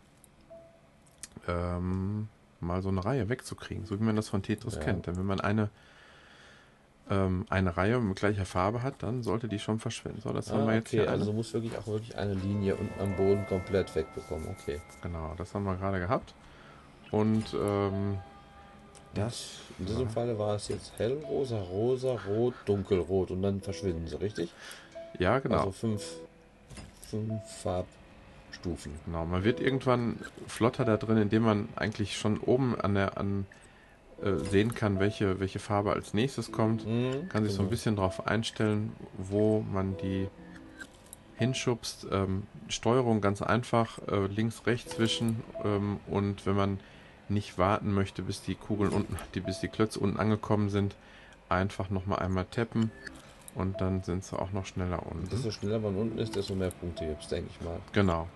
ähm, 1.46 2.30
mal 2.62 2.82
so 2.82 2.88
eine 2.88 3.04
Reihe 3.04 3.28
wegzukriegen, 3.28 3.86
so 3.86 4.00
wie 4.00 4.04
man 4.06 4.16
das 4.16 4.30
von 4.30 4.44
Tetris 4.44 4.76
Ja. 4.76 4.80
kennt. 4.82 5.08
Denn 5.08 5.18
wenn 5.18 5.26
man 5.26 5.42
eine, 5.42 5.72
ähm, 7.12 7.46
eine 7.50 7.78
Reihe 7.78 8.00
mit 8.00 8.18
gleicher 8.20 8.46
Farbe 8.46 8.82
hat, 8.84 9.04
dann 9.04 9.22
sollte 9.22 9.48
die 9.50 9.60
schon 9.60 9.80
verschwinden. 9.80 10.22
So, 10.22 10.32
das 10.34 10.52
haben 10.52 10.64
Ah, 10.64 10.68
wir 10.68 10.76
jetzt 10.76 10.94
okay, 10.94 11.02
hier 11.02 11.10
also 11.12 11.26
du 11.26 11.34
musst 11.34 11.54
wirklich 11.54 11.78
auch 11.78 11.86
wirklich 11.88 12.18
eine 12.18 12.34
Linie 12.34 12.76
unten 12.78 13.00
am 13.00 13.16
Boden 13.16 13.46
komplett 13.48 13.94
wegbekommen. 13.96 14.48
Okay. 14.50 14.82
Genau, 15.02 15.36
das 15.38 15.54
haben 15.54 15.66
wir 15.66 15.76
gerade 15.76 16.00
gehabt. 16.00 16.34
Und 17.12 17.54
ähm, 17.54 18.18
das 19.14 19.60
In 19.78 19.86
diesem 19.88 20.10
Falle 20.10 20.40
war 20.40 20.56
es 20.56 20.70
jetzt 20.70 20.94
hellrosa, 20.98 21.60
rosa, 21.62 22.18
rot, 22.28 22.54
dunkelrot 22.66 23.32
und 23.32 23.42
dann 23.42 23.62
verschwinden 23.62 24.08
sie, 24.08 24.20
richtig? 24.20 24.54
ja, 25.20 25.40
genau. 25.40 25.58
Also 25.58 25.72
fünf, 25.74 26.04
fünf 27.10 27.42
Farbstufen. 27.62 28.94
Genau, 29.06 29.26
man 29.26 29.44
wird 29.44 29.60
irgendwann 29.60 30.18
flotter 30.48 30.86
da 30.86 30.96
drin, 30.98 31.18
indem 31.18 31.44
man 31.44 31.68
eigentlich 31.76 32.18
schon 32.18 32.40
oben 32.40 32.80
an 32.80 32.96
der, 32.96 33.18
an, 33.18 33.46
äh, 34.24 34.36
sehen 34.50 34.74
kann, 34.76 35.00
welche, 35.00 35.40
welche 35.40 35.60
Farbe 35.60 35.94
als 35.94 36.14
nächstes 36.14 36.52
kommt. 36.52 36.86
Mhm, 36.88 37.30
Kann 37.30 37.44
sich 37.44 37.54
so 37.54 37.60
ein 37.60 37.66
genau. 37.66 37.70
bisschen 37.72 37.96
darauf 37.96 38.28
einstellen, 38.28 38.92
wo 39.18 39.62
man 39.72 39.98
die 39.98 40.28
hinschubst. 41.38 42.08
Ähm, 42.12 42.44
Steuerung 42.68 43.22
ganz 43.22 43.42
einfach, 43.42 44.00
äh, 44.08 44.28
links, 44.28 44.66
rechts 44.66 44.96
zwischen 44.96 45.42
ähm, 45.64 46.00
und 46.08 46.46
wenn 46.46 46.56
man 46.56 46.80
nicht 47.30 47.58
warten 47.58 47.94
möchte, 47.94 48.22
bis 48.22 48.42
die 48.42 48.56
Kugeln 48.56 48.92
unten, 48.92 49.16
die, 49.34 49.40
bis 49.40 49.60
die 49.60 49.68
Klötze 49.70 50.00
unten 50.00 50.20
angekommen 50.20 50.70
sind, 50.70 50.96
einfach 51.50 51.90
nochmal 51.90 52.20
einmal 52.20 52.46
tappen 52.46 52.92
und 53.56 53.80
dann 53.82 54.04
sind 54.04 54.24
sie 54.24 54.38
auch 54.38 54.52
noch 54.52 54.66
schneller 54.66 55.06
unten. 55.06 55.30
Desto 55.30 55.52
schneller 55.52 55.80
man 55.80 55.96
unten 55.96 56.18
ist, 56.18 56.36
desto 56.36 56.56
mehr 56.56 56.72
Punkte 56.72 57.06
gibt 57.08 57.24
es, 57.24 57.28
denke 57.30 57.50
ich 57.50 57.62
mal. 57.66 57.80
Genau. 57.94 58.28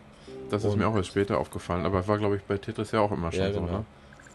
Das 0.50 0.64
ist 0.64 0.74
Und- 0.74 0.80
mir 0.80 0.88
auch 0.88 0.96
erst 0.96 1.10
später 1.10 1.38
aufgefallen, 1.40 1.86
aber 1.86 2.08
war, 2.08 2.18
glaube 2.18 2.38
ich, 2.38 2.44
bei 2.44 2.58
Tetris 2.58 2.92
ja 2.92 3.02
auch 3.02 3.12
immer 3.12 3.32
schon 3.32 3.42
Ja, 3.42 3.54
so, 3.54 3.62
genau. 3.62 3.72
ne? 3.80 3.86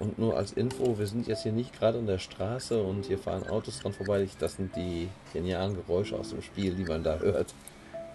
Und 0.00 0.18
nur 0.18 0.36
als 0.36 0.52
Info, 0.52 0.98
wir 0.98 1.06
sind 1.06 1.28
jetzt 1.28 1.42
hier 1.42 1.52
nicht 1.52 1.78
gerade 1.78 1.98
an 1.98 2.06
der 2.06 2.18
Straße 2.18 2.82
und 2.82 3.04
hier 3.04 3.18
fahren 3.18 3.46
Autos 3.48 3.80
dran 3.80 3.92
vorbei. 3.92 4.26
Das 4.38 4.56
sind 4.56 4.74
die 4.74 5.08
genialen 5.34 5.74
Geräusche 5.74 6.16
aus 6.18 6.30
dem 6.30 6.40
Spiel, 6.40 6.72
die 6.74 6.84
man 6.84 7.04
da 7.04 7.18
hört. 7.18 7.54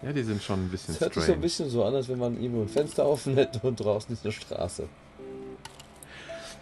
Ja, 0.01 0.11
die 0.11 0.23
sind 0.23 0.41
schon 0.41 0.65
ein 0.65 0.69
bisschen 0.69 0.95
Es 0.95 0.99
hört 1.01 1.13
sich 1.13 1.21
so 1.21 1.25
strange. 1.27 1.37
ein 1.37 1.41
bisschen 1.41 1.69
so 1.69 1.83
an, 1.85 1.93
als 1.93 2.09
wenn 2.09 2.17
man 2.17 2.41
irgendwo 2.41 2.63
ein 2.63 2.69
Fenster 2.69 3.05
offen 3.05 3.35
hätte 3.35 3.59
und 3.67 3.79
draußen 3.79 4.11
ist 4.13 4.25
eine 4.25 4.31
Straße. 4.33 4.89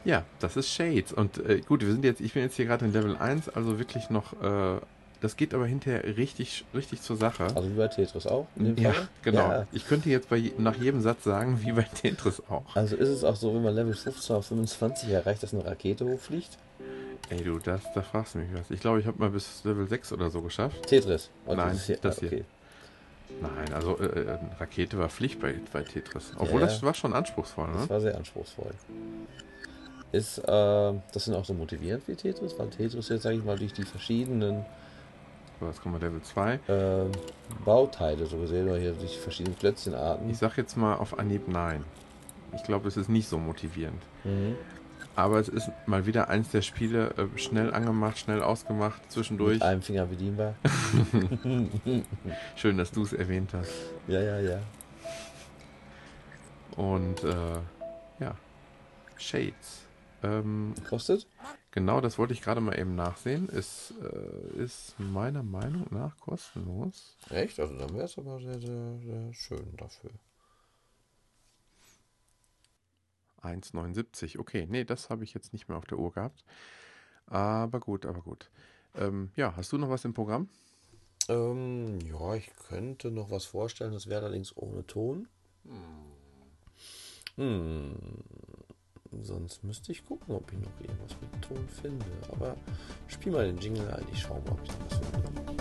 Ja, 0.05 0.25
das 0.39 0.57
ist 0.57 0.69
Shades. 0.69 1.13
Und 1.13 1.37
äh, 1.37 1.61
gut, 1.61 1.81
wir 1.81 1.91
sind 1.93 2.03
jetzt, 2.03 2.19
ich 2.19 2.33
bin 2.33 2.43
jetzt 2.43 2.57
hier 2.57 2.65
gerade 2.65 2.83
in 2.83 2.91
Level 2.91 3.15
1, 3.15 3.47
also 3.49 3.79
wirklich 3.79 4.09
noch, 4.09 4.33
äh, 4.41 4.79
das 5.23 5.37
geht 5.37 5.53
aber 5.53 5.65
hinterher 5.65 6.17
richtig, 6.17 6.65
richtig 6.75 7.01
zur 7.01 7.15
Sache. 7.15 7.45
Also 7.55 7.69
wie 7.69 7.75
bei 7.77 7.87
Tetris 7.87 8.27
auch. 8.27 8.45
ja, 8.57 8.91
Fall? 8.91 9.07
genau. 9.21 9.49
Ja. 9.49 9.67
Ich 9.71 9.87
könnte 9.87 10.09
jetzt 10.09 10.27
bei, 10.27 10.51
nach 10.57 10.75
jedem 10.75 10.99
Satz 10.99 11.23
sagen, 11.23 11.59
wie 11.63 11.71
bei 11.71 11.83
Tetris 11.83 12.41
auch. 12.49 12.75
Also 12.75 12.97
ist 12.97 13.07
es 13.07 13.23
auch 13.23 13.37
so, 13.37 13.55
wenn 13.55 13.63
man 13.63 13.73
Level 13.73 13.93
15 13.93 14.35
auf 14.35 14.45
25 14.47 15.09
erreicht, 15.09 15.41
dass 15.41 15.53
eine 15.53 15.63
Rakete 15.65 16.05
hochfliegt? 16.05 16.57
Ey, 17.29 17.41
du, 17.41 17.57
das, 17.57 17.81
da 17.95 18.01
fragst 18.01 18.35
du 18.35 18.39
mich 18.39 18.49
was. 18.53 18.69
Ich 18.69 18.81
glaube, 18.81 18.99
ich 18.99 19.07
habe 19.07 19.17
mal 19.17 19.29
bis 19.29 19.63
Level 19.63 19.87
6 19.87 20.11
oder 20.11 20.29
so 20.29 20.41
geschafft. 20.41 20.87
Tetris. 20.87 21.29
Also 21.45 21.61
Nein, 21.61 21.75
ist 21.77 21.85
hier, 21.85 21.97
das 22.01 22.19
hier. 22.19 22.27
okay. 22.27 22.43
Nein, 23.41 23.73
also 23.73 23.97
äh, 23.99 24.25
äh, 24.25 24.37
Rakete 24.59 24.99
war 24.99 25.07
Pflicht 25.07 25.39
bei, 25.39 25.55
bei 25.71 25.83
Tetris. 25.83 26.33
Obwohl, 26.37 26.59
Ja, 26.59 26.67
das 26.67 26.83
war 26.83 26.93
schon 26.93 27.13
anspruchsvoll, 27.13 27.69
Das 27.73 27.83
ne? 27.83 27.89
war 27.89 28.01
sehr 28.01 28.17
anspruchsvoll. 28.17 28.71
Ist 30.11 30.37
äh, 30.39 30.43
das 31.13 31.25
sind 31.25 31.33
auch 31.33 31.45
so 31.45 31.53
motivierend 31.53 32.07
wie 32.07 32.15
Tetris, 32.15 32.53
weil 32.59 32.69
Tetris 32.69 33.07
jetzt, 33.07 33.23
sage 33.23 33.37
ich 33.37 33.43
mal, 33.43 33.57
durch 33.57 33.73
die 33.73 33.83
verschiedenen 33.83 34.65
Jetzt 35.67 35.81
kommen 35.81 35.99
wir 35.99 36.07
Level 36.07 36.21
2. 36.21 36.53
äh, 36.53 36.59
Bauteile 37.65 38.25
so 38.25 38.37
gesehen, 38.37 38.67
oder 38.67 38.79
hier 38.79 38.93
durch 38.93 39.13
die 39.13 39.19
verschiedenen 39.19 39.57
Klötzchenarten. 39.57 40.29
Ich 40.29 40.37
sag 40.37 40.57
jetzt 40.57 40.75
mal 40.77 40.95
auf 40.95 41.17
Anhieb 41.17 41.47
nein. 41.47 41.83
Ich 42.55 42.63
glaube, 42.63 42.87
es 42.87 42.97
ist 42.97 43.09
nicht 43.09 43.27
so 43.27 43.37
motivierend. 43.37 44.01
Mhm. 44.23 44.55
Aber 45.15 45.39
es 45.39 45.47
ist 45.47 45.69
mal 45.85 46.05
wieder 46.07 46.29
eins 46.29 46.49
der 46.49 46.63
Spiele, 46.63 47.13
äh, 47.17 47.37
schnell 47.37 47.71
angemacht, 47.73 48.17
schnell 48.17 48.41
ausgemacht, 48.41 48.99
zwischendurch. 49.11 49.55
Mit 49.55 49.63
einem 49.63 49.81
Finger 49.81 50.05
bedienbar. 50.05 50.55
Schön, 52.55 52.77
dass 52.77 52.91
du 52.91 53.03
es 53.03 53.13
erwähnt 53.13 53.51
hast. 53.53 53.71
Ja, 54.07 54.21
ja, 54.21 54.39
ja. 54.39 54.59
Und 56.75 57.23
äh, 57.23 57.33
ja, 58.19 58.35
Shades. 59.17 59.82
Ähm, 60.23 60.73
Kostet? 60.89 61.27
genau, 61.71 61.99
das 61.99 62.17
wollte 62.17 62.33
ich 62.33 62.41
gerade 62.41 62.61
mal 62.61 62.79
eben 62.79 62.95
nachsehen. 62.95 63.49
Ist, 63.49 63.93
äh, 64.01 64.63
ist 64.63 64.95
meiner 64.97 65.43
Meinung 65.43 65.85
nach 65.91 66.17
kostenlos. 66.19 67.17
Echt? 67.29 67.59
Also 67.59 67.77
dann 67.77 67.93
wäre 67.93 68.05
es 68.05 68.17
aber 68.17 68.39
sehr, 68.39 68.59
sehr, 68.59 68.99
sehr 68.99 69.33
schön 69.33 69.75
dafür. 69.77 70.11
1,79. 73.41 74.39
Okay, 74.39 74.65
nee, 74.69 74.85
das 74.85 75.09
habe 75.09 75.23
ich 75.25 75.33
jetzt 75.33 75.51
nicht 75.51 75.67
mehr 75.67 75.77
auf 75.77 75.85
der 75.85 75.99
Uhr 75.99 76.13
gehabt. 76.13 76.45
Aber 77.27 77.79
gut, 77.79 78.05
aber 78.05 78.21
gut. 78.21 78.49
Ähm, 78.95 79.31
ja, 79.35 79.55
hast 79.55 79.71
du 79.71 79.77
noch 79.77 79.89
was 79.89 80.05
im 80.05 80.13
Programm? 80.13 80.47
Ähm, 81.29 81.99
ja, 82.01 82.35
ich 82.35 82.51
könnte 82.67 83.11
noch 83.11 83.31
was 83.31 83.45
vorstellen, 83.45 83.93
das 83.93 84.07
wäre 84.07 84.23
allerdings 84.23 84.55
ohne 84.55 84.85
Ton. 84.85 85.27
Hm. 87.35 87.83
Sonst 89.21 89.63
müsste 89.63 89.91
ich 89.91 90.05
gucken, 90.05 90.35
ob 90.35 90.51
ich 90.51 90.59
noch 90.59 90.79
irgendwas 90.81 91.15
mit 91.21 91.41
Ton 91.41 91.67
finde. 91.81 92.05
Aber 92.31 92.55
spiel 93.07 93.31
mal 93.31 93.45
den 93.45 93.57
Jingle 93.57 93.89
ein, 93.91 94.05
ich 94.11 94.19
schau 94.19 94.35
mal, 94.41 94.51
ob 94.51 94.63
ich 94.63 94.69
noch 94.69 94.85
was 94.85 94.97
finde. 94.97 95.53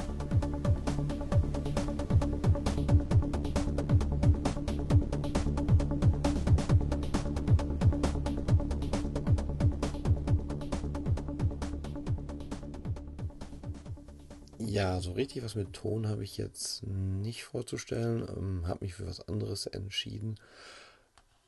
Ja, 14.72 15.00
so 15.00 15.12
richtig 15.12 15.44
was 15.44 15.54
mit 15.54 15.74
Ton 15.74 16.08
habe 16.08 16.24
ich 16.24 16.38
jetzt 16.38 16.82
nicht 16.86 17.44
vorzustellen. 17.44 18.26
Ähm, 18.34 18.66
habe 18.66 18.84
mich 18.84 18.94
für 18.94 19.06
was 19.06 19.28
anderes 19.28 19.66
entschieden, 19.66 20.36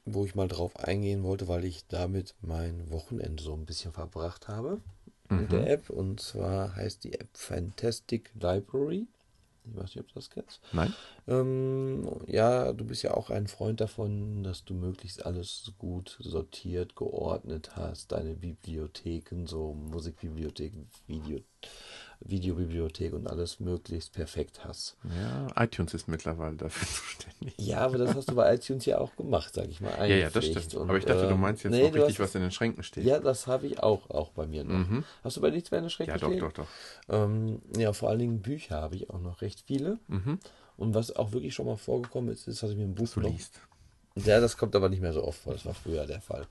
wo 0.04 0.24
ich 0.24 0.34
mal 0.34 0.48
drauf 0.48 0.76
eingehen 0.78 1.22
wollte, 1.22 1.48
weil 1.48 1.64
ich 1.64 1.86
damit 1.88 2.34
mein 2.40 2.90
Wochenende 2.90 3.42
so 3.42 3.54
ein 3.54 3.64
bisschen 3.64 3.92
verbracht 3.92 4.48
habe 4.48 4.80
mit 5.28 5.52
der 5.52 5.70
App. 5.70 5.90
Und 5.90 6.20
zwar 6.20 6.76
heißt 6.76 7.04
die 7.04 7.14
App 7.14 7.28
Fantastic 7.34 8.30
Library. 8.34 9.06
Ich 9.66 9.76
weiß 9.76 9.94
nicht, 9.94 10.00
ob 10.00 10.08
du 10.08 10.14
das 10.14 10.28
kennst. 10.28 10.60
Nein? 10.72 10.92
Ähm, 11.26 12.06
ja, 12.26 12.72
du 12.72 12.84
bist 12.84 13.02
ja 13.02 13.14
auch 13.14 13.30
ein 13.30 13.46
Freund 13.46 13.80
davon, 13.80 14.42
dass 14.42 14.64
du 14.64 14.74
möglichst 14.74 15.24
alles 15.24 15.72
gut 15.78 16.18
sortiert, 16.20 16.96
geordnet 16.96 17.74
hast, 17.74 18.12
deine 18.12 18.34
Bibliotheken, 18.34 19.46
so 19.46 19.72
Musikbibliothek, 19.72 20.74
Video, 21.06 21.40
Videobibliothek 22.24 23.12
und 23.12 23.28
alles 23.28 23.60
möglichst 23.60 24.12
perfekt 24.12 24.64
hast. 24.64 24.96
Ja, 25.20 25.46
iTunes 25.62 25.94
ist 25.94 26.08
mittlerweile 26.08 26.56
dafür 26.56 26.86
zuständig. 26.88 27.54
Ja, 27.58 27.78
aber 27.78 27.98
das 27.98 28.14
hast 28.14 28.30
du 28.30 28.34
bei 28.34 28.54
iTunes 28.54 28.84
ja 28.86 28.98
auch 28.98 29.14
gemacht, 29.16 29.52
sag 29.54 29.68
ich 29.68 29.80
mal. 29.80 29.90
Ja, 30.08 30.16
ja, 30.16 30.30
das 30.30 30.46
stimmt. 30.46 30.74
Und, 30.74 30.88
Aber 30.88 30.98
ich 30.98 31.04
dachte, 31.04 31.26
du 31.28 31.34
ähm, 31.34 31.40
meinst 31.40 31.64
jetzt 31.64 31.72
nee, 31.72 31.80
du 31.90 31.94
richtig, 31.94 32.14
hast- 32.14 32.20
was 32.20 32.34
in 32.34 32.42
den 32.42 32.50
Schränken 32.50 32.82
steht. 32.82 33.04
Ja, 33.04 33.18
das 33.20 33.46
habe 33.46 33.66
ich 33.66 33.82
auch, 33.82 34.10
auch 34.10 34.30
bei 34.30 34.46
mir 34.46 34.64
noch. 34.64 34.88
Mhm. 34.88 35.04
Hast 35.22 35.36
du 35.36 35.40
bei 35.40 35.50
nichts 35.50 35.70
mehr 35.70 35.78
in 35.78 35.84
den 35.84 35.90
Schränken 35.90 36.14
Ja, 36.14 36.18
doch, 36.18 36.28
stehen? 36.28 36.40
doch, 36.40 36.52
doch. 36.52 36.66
Ähm, 37.08 37.60
ja, 37.76 37.92
vor 37.92 38.08
allen 38.10 38.18
Dingen 38.18 38.40
Bücher 38.42 38.76
habe 38.80 38.96
ich 38.96 39.10
auch 39.10 39.20
noch 39.20 39.42
recht 39.42 39.62
viele. 39.66 39.98
Mhm. 40.08 40.38
Und 40.76 40.94
was 40.94 41.14
auch 41.14 41.32
wirklich 41.32 41.54
schon 41.54 41.66
mal 41.66 41.76
vorgekommen 41.76 42.32
ist, 42.32 42.48
ist, 42.48 42.62
dass 42.62 42.70
ich 42.70 42.76
mir 42.76 42.84
ein 42.84 42.94
Buch 42.94 43.14
noch 43.16 43.30
liest. 43.30 43.60
Ja, 44.16 44.40
das 44.40 44.56
kommt 44.56 44.76
aber 44.76 44.88
nicht 44.88 45.02
mehr 45.02 45.12
so 45.12 45.24
oft 45.24 45.40
vor. 45.40 45.54
Das 45.54 45.66
war 45.66 45.74
früher 45.74 46.06
der 46.06 46.20
Fall. 46.20 46.46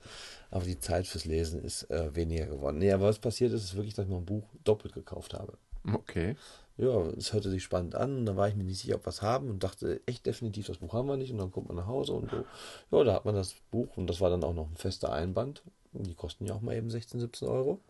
Aber 0.50 0.64
die 0.64 0.78
Zeit 0.78 1.06
fürs 1.06 1.24
Lesen 1.24 1.62
ist 1.62 1.90
äh, 1.90 2.14
weniger 2.14 2.46
geworden. 2.46 2.78
Nee, 2.78 2.92
aber 2.92 3.06
was 3.06 3.18
passiert 3.18 3.52
ist, 3.52 3.64
ist 3.64 3.74
wirklich, 3.74 3.94
dass 3.94 4.04
ich 4.04 4.10
mir 4.10 4.18
ein 4.18 4.26
Buch 4.26 4.44
doppelt 4.64 4.94
gekauft 4.94 5.32
habe. 5.34 5.54
Okay. 5.90 6.36
Ja, 6.76 7.06
es 7.16 7.32
hörte 7.32 7.50
sich 7.50 7.62
spannend 7.62 7.94
an 7.94 8.18
und 8.18 8.26
dann 8.26 8.36
war 8.36 8.48
ich 8.48 8.56
mir 8.56 8.64
nicht 8.64 8.80
sicher, 8.80 8.96
ob 8.96 9.06
wir 9.06 9.10
es 9.10 9.22
haben 9.22 9.48
und 9.48 9.62
dachte 9.62 10.00
echt 10.06 10.26
definitiv, 10.26 10.66
das 10.66 10.78
Buch 10.78 10.92
haben 10.92 11.08
wir 11.08 11.16
nicht. 11.16 11.30
Und 11.32 11.38
dann 11.38 11.52
kommt 11.52 11.68
man 11.68 11.76
nach 11.76 11.86
Hause 11.86 12.12
und 12.12 12.30
so. 12.30 12.44
Ja, 12.90 13.04
da 13.04 13.14
hat 13.14 13.24
man 13.24 13.34
das 13.34 13.54
Buch 13.70 13.96
und 13.96 14.08
das 14.08 14.20
war 14.20 14.28
dann 14.28 14.44
auch 14.44 14.54
noch 14.54 14.68
ein 14.68 14.76
fester 14.76 15.12
Einband. 15.12 15.62
Die 15.92 16.14
kosten 16.14 16.46
ja 16.46 16.54
auch 16.54 16.60
mal 16.60 16.74
eben 16.74 16.90
16, 16.90 17.20
17 17.20 17.48
Euro. 17.48 17.80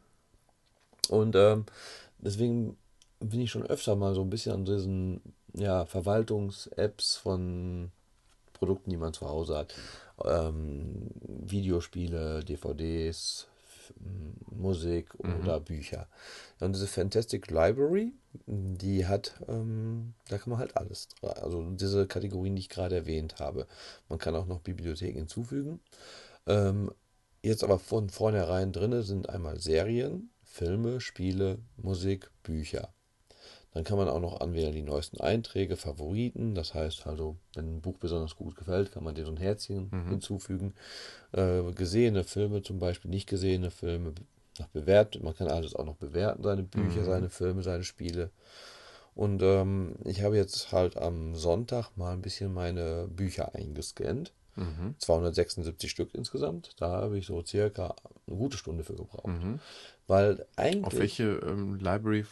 Und 1.08 1.34
ähm, 1.36 1.64
deswegen 2.18 2.76
bin 3.20 3.40
ich 3.40 3.50
schon 3.50 3.66
öfter 3.66 3.96
mal 3.96 4.14
so 4.14 4.20
ein 4.20 4.30
bisschen 4.30 4.52
an 4.52 4.64
diesen 4.64 5.20
ja, 5.54 5.86
Verwaltungs-Apps 5.86 7.16
von 7.16 7.90
Produkten, 8.64 8.90
die 8.90 8.96
man 8.96 9.12
zu 9.12 9.28
Hause 9.28 9.58
hat. 9.58 9.74
Ähm, 10.24 11.10
Videospiele, 11.22 12.44
DVDs, 12.44 13.46
Musik 14.50 15.14
oder 15.18 15.60
Bücher. 15.60 16.08
Und 16.60 16.74
diese 16.74 16.86
Fantastic 16.86 17.50
Library, 17.50 18.12
die 18.46 19.06
hat, 19.06 19.34
ähm, 19.48 20.14
da 20.28 20.38
kann 20.38 20.50
man 20.50 20.58
halt 20.58 20.76
alles, 20.78 21.08
also 21.20 21.62
diese 21.72 22.06
Kategorien, 22.06 22.56
die 22.56 22.60
ich 22.60 22.68
gerade 22.70 22.96
erwähnt 22.96 23.38
habe. 23.38 23.66
Man 24.08 24.18
kann 24.18 24.34
auch 24.34 24.46
noch 24.46 24.60
Bibliotheken 24.60 25.18
hinzufügen. 25.18 25.80
Ähm, 26.46 26.90
jetzt 27.42 27.62
aber 27.62 27.78
von 27.78 28.08
vornherein 28.08 28.72
drinne 28.72 29.02
sind 29.02 29.28
einmal 29.28 29.58
Serien, 29.60 30.30
Filme, 30.42 31.02
Spiele, 31.02 31.58
Musik, 31.76 32.30
Bücher. 32.42 32.93
Dann 33.74 33.82
kann 33.84 33.98
man 33.98 34.08
auch 34.08 34.20
noch 34.20 34.40
anwählen 34.40 34.72
die 34.72 34.82
neuesten 34.82 35.20
Einträge, 35.20 35.76
Favoriten. 35.76 36.54
Das 36.54 36.74
heißt 36.74 37.06
also, 37.06 37.36
wenn 37.54 37.76
ein 37.76 37.80
Buch 37.80 37.98
besonders 37.98 38.36
gut 38.36 38.54
gefällt, 38.56 38.92
kann 38.92 39.02
man 39.02 39.16
dir 39.16 39.24
so 39.24 39.32
ein 39.32 39.36
Herzchen 39.36 39.90
hinzufügen. 40.08 40.74
Äh, 41.32 41.62
gesehene 41.72 42.22
Filme 42.22 42.62
zum 42.62 42.78
Beispiel, 42.78 43.10
nicht 43.10 43.28
gesehene 43.28 43.70
Filme, 43.72 44.14
nach 44.60 44.68
bewertet. 44.68 45.22
Man 45.24 45.34
kann 45.34 45.48
alles 45.48 45.74
auch 45.74 45.84
noch 45.84 45.96
bewerten, 45.96 46.44
seine 46.44 46.62
Bücher, 46.62 47.04
seine 47.04 47.28
Filme, 47.28 47.62
seine 47.64 47.82
Spiele. 47.84 48.30
Und 49.16 49.42
ähm, 49.42 49.96
ich 50.04 50.22
habe 50.22 50.36
jetzt 50.36 50.72
halt 50.72 50.96
am 50.96 51.34
Sonntag 51.34 51.90
mal 51.96 52.12
ein 52.12 52.22
bisschen 52.22 52.52
meine 52.54 53.08
Bücher 53.08 53.54
eingescannt. 53.54 54.32
276 54.98 55.90
Stück 55.90 56.14
insgesamt. 56.14 56.72
Da 56.80 56.90
habe 56.90 57.18
ich 57.18 57.26
so 57.26 57.42
circa 57.44 57.94
eine 58.26 58.36
gute 58.36 58.56
Stunde 58.56 58.84
für 58.84 58.94
gebraucht. 58.94 59.30
Weil 60.06 60.46
eigentlich. 60.56 60.84
Auf 60.84 60.98
welche 60.98 61.24
ähm, 61.46 61.76
Library 61.76 62.24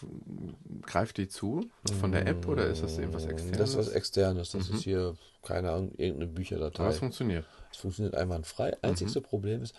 greift 0.83 1.17
die 1.17 1.29
zu? 1.29 1.71
Von 2.01 2.13
der 2.13 2.27
App 2.27 2.47
oder 2.49 2.67
ist 2.67 2.83
das 2.83 2.99
irgendwas 2.99 3.27
externes? 3.27 3.59
Das 3.59 3.71
ist 3.71 3.77
was 3.77 3.89
externes. 3.89 4.51
Das 4.53 4.69
ist 4.69 4.83
hier, 4.83 5.17
keine 5.43 5.71
Ahnung, 5.71 5.93
irgendeine 5.97 6.31
Bücherdatei. 6.31 6.83
Aber 6.83 6.93
es 6.93 6.99
funktioniert. 6.99 7.45
Es 7.71 7.79
funktioniert 7.79 8.15
einwandfrei. 8.15 8.77
Einzigste 8.83 9.21
Problem 9.21 9.63
ist, 9.63 9.75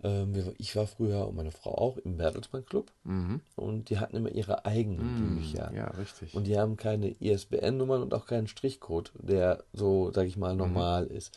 Ähm, 0.00 0.54
ich 0.58 0.76
war 0.76 0.86
früher 0.86 1.26
und 1.26 1.34
meine 1.34 1.50
Frau 1.50 1.74
auch 1.76 1.96
im 1.96 2.18
Bertelsmann 2.18 2.64
Club 2.64 2.92
Mhm. 3.02 3.40
und 3.56 3.90
die 3.90 3.98
hatten 3.98 4.14
immer 4.14 4.30
ihre 4.30 4.64
eigenen 4.64 5.32
Mm, 5.32 5.34
Bücher. 5.34 5.72
Ja, 5.74 5.88
richtig. 5.88 6.34
Und 6.34 6.46
die 6.46 6.56
haben 6.56 6.76
keine 6.76 7.16
ISBN-Nummern 7.20 8.02
und 8.02 8.14
auch 8.14 8.26
keinen 8.26 8.46
Strichcode, 8.46 9.10
der 9.18 9.64
so, 9.72 10.12
sag 10.12 10.28
ich 10.28 10.36
mal, 10.36 10.52
Mhm. 10.52 10.58
normal 10.58 11.06
ist. 11.08 11.36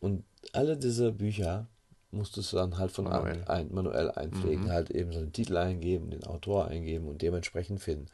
Und 0.00 0.24
alle 0.52 0.76
diese 0.76 1.12
Bücher 1.12 1.66
musstest 2.10 2.52
du 2.52 2.56
dann 2.56 2.78
halt 2.78 2.92
von 2.92 3.04
Manuell. 3.04 3.42
An, 3.46 3.48
ein, 3.48 3.74
manuell 3.74 4.10
einpflegen, 4.10 4.66
Mhm. 4.66 4.70
halt 4.70 4.90
eben 4.90 5.12
so 5.12 5.20
den 5.20 5.32
Titel 5.32 5.56
eingeben, 5.56 6.10
den 6.10 6.24
Autor 6.24 6.68
eingeben 6.68 7.08
und 7.08 7.20
dementsprechend 7.20 7.80
finden. 7.80 8.06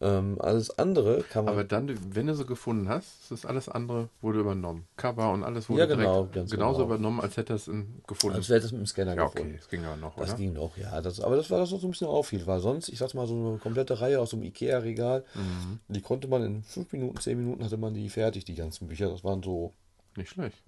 Ähm, 0.00 0.36
alles 0.40 0.78
andere 0.78 1.22
kann 1.24 1.44
man. 1.44 1.54
Aber 1.54 1.64
dann, 1.64 1.90
wenn 2.14 2.28
du 2.28 2.34
sie 2.34 2.44
gefunden 2.46 2.88
hast, 2.88 3.32
ist 3.32 3.44
alles 3.46 3.68
andere 3.68 4.08
wurde 4.20 4.38
übernommen. 4.40 4.86
Cover 4.96 5.32
und 5.32 5.42
alles 5.42 5.68
wurde 5.68 5.80
Ja, 5.80 5.86
genau, 5.86 6.26
direkt 6.26 6.50
genauso 6.50 6.82
genau. 6.82 6.86
übernommen, 6.94 7.20
als 7.20 7.36
hätte 7.36 7.54
er 7.54 7.56
es 7.56 7.68
gefunden. 8.06 8.36
als 8.36 8.48
wäre 8.48 8.60
das 8.60 8.70
mit 8.70 8.80
dem 8.82 8.86
Scanner 8.86 9.16
ja, 9.16 9.24
gefunden. 9.24 9.48
okay, 9.48 9.56
das 9.58 9.68
ging 9.68 9.84
aber 9.84 9.96
noch, 9.96 10.14
Das 10.16 10.30
oder? 10.30 10.38
ging 10.38 10.52
noch, 10.52 10.76
ja. 10.76 11.00
Das, 11.00 11.20
aber 11.20 11.34
das 11.36 11.50
war 11.50 11.58
das, 11.58 11.72
was 11.72 11.80
so 11.80 11.88
ein 11.88 11.90
bisschen 11.90 12.06
auffiel, 12.06 12.46
weil 12.46 12.60
sonst, 12.60 12.88
ich 12.90 12.98
sag's 12.98 13.14
mal, 13.14 13.26
so 13.26 13.34
eine 13.34 13.58
komplette 13.58 14.00
Reihe 14.00 14.20
aus 14.20 14.30
so 14.30 14.36
einem 14.36 14.44
Ikea-Regal, 14.44 15.24
Mhm. 15.34 15.80
die 15.88 16.00
konnte 16.00 16.28
man 16.28 16.42
in 16.44 16.62
fünf 16.62 16.92
Minuten, 16.92 17.18
zehn 17.18 17.36
Minuten 17.36 17.64
hatte 17.64 17.76
man 17.76 17.92
die 17.94 18.08
fertig, 18.08 18.44
die 18.44 18.54
ganzen 18.54 18.86
Bücher. 18.86 19.08
Das 19.08 19.24
waren 19.24 19.42
so 19.42 19.72
Nicht 20.16 20.30
schlecht. 20.30 20.62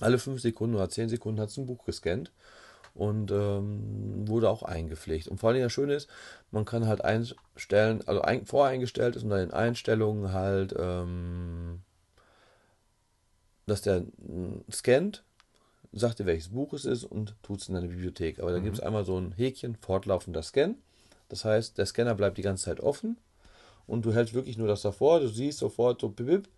Alle 0.00 0.18
fünf 0.18 0.40
Sekunden 0.40 0.76
oder 0.76 0.88
zehn 0.88 1.08
Sekunden 1.08 1.40
hat 1.40 1.50
es 1.50 1.56
ein 1.56 1.66
Buch 1.66 1.84
gescannt 1.84 2.32
und 2.94 3.30
ähm, 3.30 4.26
wurde 4.26 4.48
auch 4.48 4.62
eingepflegt. 4.62 5.28
Und 5.28 5.38
vor 5.38 5.50
allem 5.50 5.62
das 5.62 5.72
Schöne 5.72 5.94
ist, 5.94 6.08
man 6.50 6.64
kann 6.64 6.86
halt 6.86 7.04
einstellen, 7.04 8.02
also 8.06 8.22
ein, 8.22 8.46
voreingestellt 8.46 9.16
ist 9.16 9.22
unter 9.22 9.38
den 9.38 9.52
Einstellungen 9.52 10.32
halt, 10.32 10.74
ähm, 10.78 11.82
dass 13.66 13.82
der 13.82 14.00
mm, 14.00 14.64
scannt, 14.72 15.24
sagt 15.92 16.18
dir, 16.18 16.26
welches 16.26 16.48
Buch 16.48 16.72
es 16.72 16.84
ist 16.84 17.04
und 17.04 17.34
tut 17.42 17.60
es 17.60 17.68
in 17.68 17.74
deine 17.74 17.88
Bibliothek. 17.88 18.40
Aber 18.40 18.52
da 18.52 18.58
gibt 18.58 18.76
es 18.76 18.82
einmal 18.82 19.04
so 19.04 19.18
ein 19.18 19.32
Häkchen, 19.32 19.76
fortlaufender 19.76 20.42
Scan. 20.42 20.76
Das 21.28 21.44
heißt, 21.44 21.78
der 21.78 21.86
Scanner 21.86 22.14
bleibt 22.14 22.38
die 22.38 22.42
ganze 22.42 22.64
Zeit 22.64 22.80
offen 22.80 23.18
und 23.86 24.04
du 24.04 24.14
hältst 24.14 24.34
wirklich 24.34 24.58
nur 24.58 24.68
das 24.68 24.82
davor, 24.82 25.20
du 25.20 25.28
siehst 25.28 25.58
sofort 25.58 26.00
so 26.00 26.08
bip, 26.08 26.26
bip, 26.26 26.48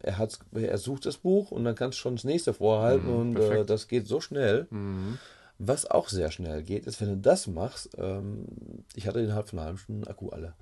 er, 0.00 0.18
hat's, 0.18 0.38
er 0.52 0.78
sucht 0.78 1.06
das 1.06 1.18
Buch 1.18 1.50
und 1.50 1.64
dann 1.64 1.74
kannst 1.74 1.98
du 1.98 2.02
schon 2.02 2.16
das 2.16 2.24
nächste 2.24 2.54
vorhalten 2.54 3.08
Mhm, 3.08 3.18
und 3.20 3.36
äh, 3.40 3.64
das 3.64 3.88
geht 3.88 4.06
so 4.06 4.20
schnell. 4.20 4.66
Mhm. 4.70 5.18
Was 5.58 5.86
auch 5.90 6.08
sehr 6.08 6.30
schnell 6.30 6.62
geht, 6.62 6.86
ist, 6.86 7.00
wenn 7.00 7.08
du 7.08 7.16
das 7.16 7.46
machst, 7.46 7.90
ähm, 7.98 8.46
ich 8.94 9.06
hatte 9.06 9.20
innerhalb 9.20 9.48
von 9.48 9.58
einer 9.58 9.66
halben 9.66 9.78
Stunde 9.78 10.08
Akku 10.10 10.28
alle 10.28 10.54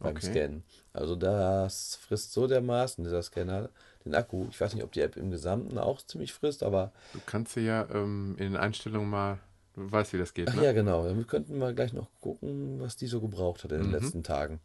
beim 0.00 0.16
Okay. 0.16 0.30
Scannen. 0.30 0.62
Also 0.92 1.16
das 1.16 1.96
frisst 1.96 2.32
so 2.32 2.46
dermaßen, 2.46 3.04
dieser 3.04 3.22
Scanner, 3.22 3.68
den 4.04 4.14
Akku. 4.14 4.46
Ich 4.50 4.60
weiß 4.60 4.74
nicht, 4.74 4.84
ob 4.84 4.92
die 4.92 5.00
App 5.00 5.16
im 5.16 5.30
Gesamten 5.30 5.78
auch 5.78 6.00
ziemlich 6.02 6.32
frisst, 6.32 6.62
aber 6.62 6.92
Du 7.12 7.20
kannst 7.26 7.54
sie 7.54 7.62
ja 7.62 7.86
ähm, 7.92 8.36
in 8.38 8.52
den 8.52 8.56
Einstellungen 8.56 9.08
mal, 9.08 9.38
du 9.74 9.90
weißt, 9.90 10.12
wie 10.12 10.18
das 10.18 10.34
geht, 10.34 10.48
Ach 10.50 10.54
ne? 10.54 10.62
ja, 10.62 10.72
genau. 10.72 11.04
Damit 11.06 11.26
könnten 11.26 11.58
wir 11.58 11.72
gleich 11.72 11.92
noch 11.94 12.08
gucken, 12.20 12.80
was 12.80 12.96
die 12.96 13.06
so 13.06 13.20
gebraucht 13.20 13.64
hat 13.64 13.72
in 13.72 13.78
den 13.78 13.86
Mhm. 13.88 13.92
letzten 13.94 14.22
Tagen. 14.22 14.60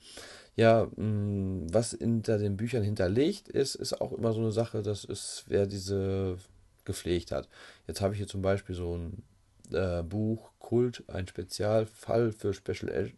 Ja, 0.55 0.87
mh, 0.95 1.67
was 1.71 1.91
hinter 1.91 2.37
den 2.37 2.57
Büchern 2.57 2.83
hinterlegt 2.83 3.49
ist, 3.49 3.75
ist 3.75 3.99
auch 3.99 4.11
immer 4.11 4.33
so 4.33 4.41
eine 4.41 4.51
Sache, 4.51 4.81
das 4.81 5.03
ist, 5.03 5.45
wer 5.47 5.65
diese 5.65 6.37
gepflegt 6.85 7.31
hat. 7.31 7.47
Jetzt 7.87 8.01
habe 8.01 8.13
ich 8.13 8.19
hier 8.19 8.27
zum 8.27 8.41
Beispiel 8.41 8.75
so 8.75 8.97
ein 8.97 9.23
äh, 9.71 10.03
Buch 10.03 10.51
Kult, 10.59 11.03
ein 11.07 11.27
Spezialfall 11.27 12.31
für 12.31 12.53
Special 12.53 13.11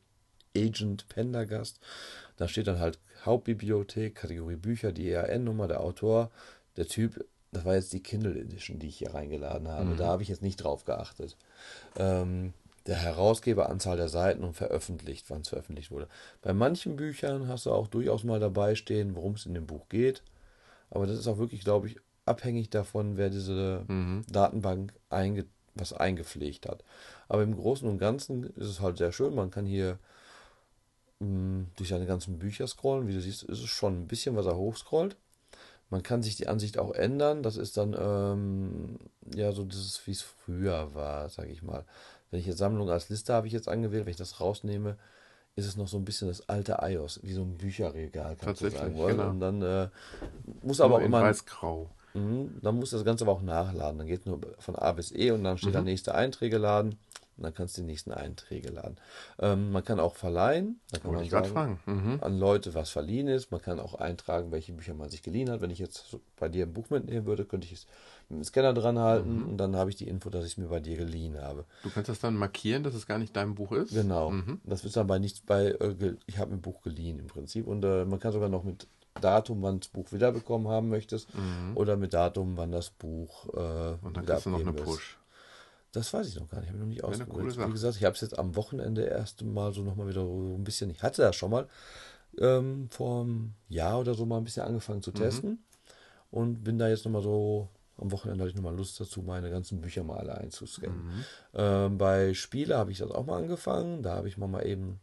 Agent 0.55 1.07
Pendergast. 1.09 1.79
Da 2.38 2.47
steht 2.47 2.67
dann 2.67 2.79
halt 2.79 2.99
Hauptbibliothek, 3.25 4.15
Kategorie 4.15 4.55
Bücher, 4.55 4.91
die 4.91 5.09
ERN-Nummer, 5.09 5.67
der 5.67 5.81
Autor, 5.81 6.31
der 6.77 6.88
Typ. 6.88 7.25
Das 7.51 7.65
war 7.65 7.75
jetzt 7.75 7.93
die 7.93 8.03
Kindle 8.03 8.39
Edition, 8.39 8.79
die 8.79 8.88
ich 8.88 8.97
hier 8.97 9.13
reingeladen 9.13 9.67
habe. 9.67 9.91
Mhm. 9.91 9.97
Da 9.97 10.07
habe 10.07 10.23
ich 10.23 10.29
jetzt 10.29 10.41
nicht 10.41 10.57
drauf 10.57 10.86
geachtet. 10.86 11.38
Ähm, 11.97 12.53
der 12.88 12.97
Herausgeber, 12.97 13.69
Anzahl 13.69 13.97
der 13.97 14.09
Seiten 14.09 14.43
und 14.43 14.53
veröffentlicht, 14.53 15.29
wann 15.29 15.41
es 15.41 15.49
veröffentlicht 15.49 15.91
wurde. 15.91 16.07
Bei 16.41 16.53
manchen 16.53 16.95
Büchern 16.95 17.47
hast 17.47 17.65
du 17.65 17.71
auch 17.71 17.88
durchaus 17.88 18.23
mal 18.23 18.39
dabei 18.39 18.75
stehen, 18.75 19.15
worum 19.15 19.33
es 19.33 19.45
in 19.45 19.53
dem 19.53 19.65
Buch 19.65 19.89
geht. 19.89 20.21
Aber 20.91 21.07
das 21.07 21.17
ist 21.17 21.27
auch 21.27 21.38
wirklich, 21.38 21.61
glaube 21.63 21.88
ich, 21.88 21.97
abhängig 22.25 22.69
davon, 22.69 23.17
wer 23.17 23.29
diese 23.29 23.86
Mhm. 23.88 24.23
Datenbank 24.29 24.93
einge 25.09 25.45
was 25.77 25.91
eingepflegt 25.91 26.67
hat. 26.69 26.86
Aber 27.27 27.43
im 27.43 27.53
Großen 27.53 27.88
und 27.89 27.97
Ganzen 27.97 28.45
ist 28.45 28.67
es 28.67 28.79
halt 28.79 28.97
sehr 28.97 29.11
schön. 29.11 29.36
Man 29.36 29.51
kann 29.51 29.65
hier 29.65 29.99
mh, 31.19 31.65
durch 31.75 31.89
seine 31.89 32.05
ganzen 32.05 32.39
Bücher 32.39 32.67
scrollen. 32.67 33.07
Wie 33.07 33.13
du 33.13 33.21
siehst, 33.21 33.43
ist 33.43 33.59
es 33.59 33.69
schon 33.69 34.01
ein 34.03 34.07
bisschen, 34.07 34.36
was 34.36 34.45
er 34.45 34.55
hochscrollt. 34.57 35.17
Man 35.89 36.01
kann 36.01 36.23
sich 36.23 36.36
die 36.36 36.47
Ansicht 36.47 36.79
auch 36.79 36.93
ändern. 36.93 37.43
Das 37.43 37.57
ist 37.57 37.77
dann 37.77 37.95
ähm, 37.97 38.97
ja 39.36 39.51
so 39.51 39.67
wie 39.67 40.11
es 40.11 40.21
früher 40.21 40.95
war, 40.95 41.29
sage 41.29 41.51
ich 41.51 41.61
mal. 41.61 41.86
Wenn 42.32 42.39
ich 42.39 42.45
jetzt 42.47 42.57
Sammlung 42.57 42.89
als 42.89 43.09
Liste 43.09 43.34
habe 43.34 43.47
ich 43.47 43.53
jetzt 43.53 43.67
angewählt, 43.69 44.05
wenn 44.05 44.11
ich 44.11 44.17
das 44.17 44.39
rausnehme, 44.41 44.97
ist 45.55 45.65
es 45.67 45.78
noch 45.78 45.88
so 45.88 45.97
ein 45.97 46.05
bisschen 46.05 46.28
das 46.28 46.49
alte 46.49 46.78
iOS, 46.82 47.21
wie 47.23 47.34
so 47.34 47.41
ein 47.43 47.57
Bücherregal, 47.57 48.36
kannst 48.36 48.61
du 48.61 48.67
Tatsächlich, 48.67 48.80
sagen 48.82 48.95
wollen. 48.97 49.17
genau. 49.17 49.30
Und 49.32 49.39
dann 49.39 49.61
äh, 49.61 49.89
muss 50.63 50.82
aber 50.82 50.95
Nur 50.95 51.01
auch 51.01 51.05
in 51.05 51.07
immer 51.07 51.21
weiß-grau. 51.21 51.89
Mhm, 52.13 52.59
Dann 52.61 52.76
muss 52.76 52.91
das 52.91 53.05
Ganze 53.05 53.23
aber 53.26 53.34
auch 53.34 53.41
nachladen. 53.41 53.97
Dann 53.99 54.07
geht 54.07 54.26
nur 54.26 54.39
von 54.59 54.76
A 54.76 54.91
bis 54.93 55.11
E 55.11 55.32
und 55.32 55.43
dann 55.43 55.57
steht 55.57 55.76
da 55.76 55.82
Mhm. 55.82 55.86
nächste 55.86 56.15
Einträge 56.15 56.57
laden 56.57 56.97
und 57.38 57.43
dann 57.43 57.53
kannst 57.53 57.77
du 57.77 57.81
die 57.81 57.88
nächsten 57.88 58.11
Einträge 58.11 58.69
laden. 58.69 58.97
Ähm, 59.39 59.71
man 59.71 59.83
kann 59.83 59.99
auch 59.99 60.15
verleihen. 60.15 60.79
Da 60.91 60.99
kann 60.99 61.13
man 61.13 61.27
sagen, 61.29 61.45
fragen. 61.49 61.79
Mhm. 61.86 62.19
an 62.21 62.38
Leute, 62.39 62.73
was 62.73 62.89
verliehen 62.89 63.27
ist. 63.27 63.51
Man 63.51 63.61
kann 63.61 63.79
auch 63.79 63.95
eintragen, 63.95 64.51
welche 64.51 64.73
Bücher 64.73 64.93
man 64.93 65.09
sich 65.09 65.21
geliehen 65.21 65.49
hat. 65.49 65.61
Wenn 65.61 65.69
ich 65.71 65.79
jetzt 65.79 66.17
bei 66.38 66.47
dir 66.49 66.65
ein 66.65 66.73
Buch 66.73 66.89
mitnehmen 66.89 67.25
würde, 67.25 67.45
könnte 67.45 67.65
ich 67.67 67.73
es 67.73 67.88
mit 68.29 68.39
dem 68.39 68.43
Scanner 68.43 68.73
dran 68.73 68.97
halten 68.99 69.41
Mhm. 69.43 69.49
und 69.49 69.57
dann 69.57 69.75
habe 69.75 69.89
ich 69.89 69.95
die 69.97 70.07
Info, 70.07 70.29
dass 70.29 70.45
ich 70.45 70.53
es 70.53 70.57
mir 70.57 70.67
bei 70.67 70.79
dir 70.79 70.97
geliehen 70.97 71.39
habe. 71.41 71.65
Du 71.83 71.89
kannst 71.89 72.09
das 72.09 72.19
dann 72.19 72.36
markieren, 72.36 72.83
dass 72.83 72.93
es 72.93 73.05
gar 73.05 73.17
nicht 73.17 73.36
dein 73.36 73.53
Buch 73.55 73.71
ist? 73.73 73.93
Genau. 73.93 74.31
Mhm. 74.31 74.61
Das 74.63 74.83
ist 74.86 74.95
dann 74.95 75.07
bei 75.07 75.19
nichts 75.19 75.41
bei, 75.41 75.67
äh, 75.71 76.15
ich 76.27 76.38
habe 76.38 76.53
ein 76.53 76.61
Buch 76.61 76.81
geliehen 76.81 77.19
im 77.19 77.27
Prinzip. 77.27 77.67
Und 77.67 77.83
äh, 77.86 78.05
man 78.05 78.19
kann 78.19 78.31
sogar 78.31 78.49
noch 78.49 78.63
mit 78.63 78.88
Datum, 79.21 79.61
wann 79.61 79.79
das 79.79 79.88
Buch 79.89 80.11
wiederbekommen 80.11 80.67
haben 80.67 80.89
möchtest, 80.89 81.33
Mhm. 81.36 81.77
oder 81.77 81.95
mit 81.97 82.13
Datum, 82.13 82.57
wann 82.57 82.71
das 82.71 82.89
Buch 82.89 83.45
äh, 83.53 83.95
Und 84.05 84.17
dann 84.17 84.25
kriegst 84.25 84.45
du 84.45 84.49
noch 84.49 84.59
eine. 84.59 84.73
Push. 84.73 85.17
Das 85.95 86.13
weiß 86.13 86.27
ich 86.27 86.39
noch 86.39 86.49
gar 86.49 86.59
nicht. 86.59 86.67
Habe 86.69 86.77
ich 86.77 86.81
noch 86.81 86.89
nicht 86.89 87.03
ausprobiert. 87.03 87.57
Wie 87.57 87.71
gesagt, 87.71 87.95
ich 87.97 88.03
habe 88.03 88.15
es 88.15 88.21
jetzt 88.21 88.37
am 88.37 88.55
Wochenende 88.55 89.03
erst 89.03 89.41
mal 89.43 89.73
so 89.73 89.81
nochmal 89.81 90.07
wieder 90.07 90.21
so 90.25 90.55
ein 90.57 90.63
bisschen. 90.63 90.89
Ich 90.89 91.01
hatte 91.03 91.21
das 91.21 91.35
schon 91.35 91.51
mal 91.51 91.67
ähm, 92.37 92.89
vor 92.91 93.21
einem 93.21 93.53
Jahr 93.69 93.99
oder 93.99 94.13
so 94.13 94.25
mal 94.25 94.37
ein 94.37 94.43
bisschen 94.43 94.63
angefangen 94.63 94.99
Mhm. 94.99 95.03
zu 95.03 95.11
testen 95.11 95.63
und 96.31 96.63
bin 96.63 96.77
da 96.77 96.87
jetzt 96.89 97.05
nochmal 97.05 97.21
so. 97.23 97.69
Am 97.97 98.11
Wochenende 98.11 98.41
hatte 98.43 98.49
ich 98.49 98.57
nochmal 98.57 98.75
Lust 98.75 98.99
dazu, 98.99 99.21
meine 99.21 99.49
ganzen 99.49 99.79
Bücher 99.79 100.03
mal 100.03 100.17
alle 100.17 100.37
einzuscannen. 100.37 100.97
Mhm. 101.05 101.23
Ähm, 101.53 101.97
bei 101.97 102.33
Spiele 102.33 102.75
habe 102.77 102.91
ich 102.91 102.97
das 102.97 103.09
auch 103.09 103.25
mal 103.25 103.37
angefangen. 103.37 104.03
Da 104.03 104.15
habe 104.15 104.27
ich 104.27 104.37
mal, 104.37 104.47
mal 104.47 104.65
eben, 104.67 104.99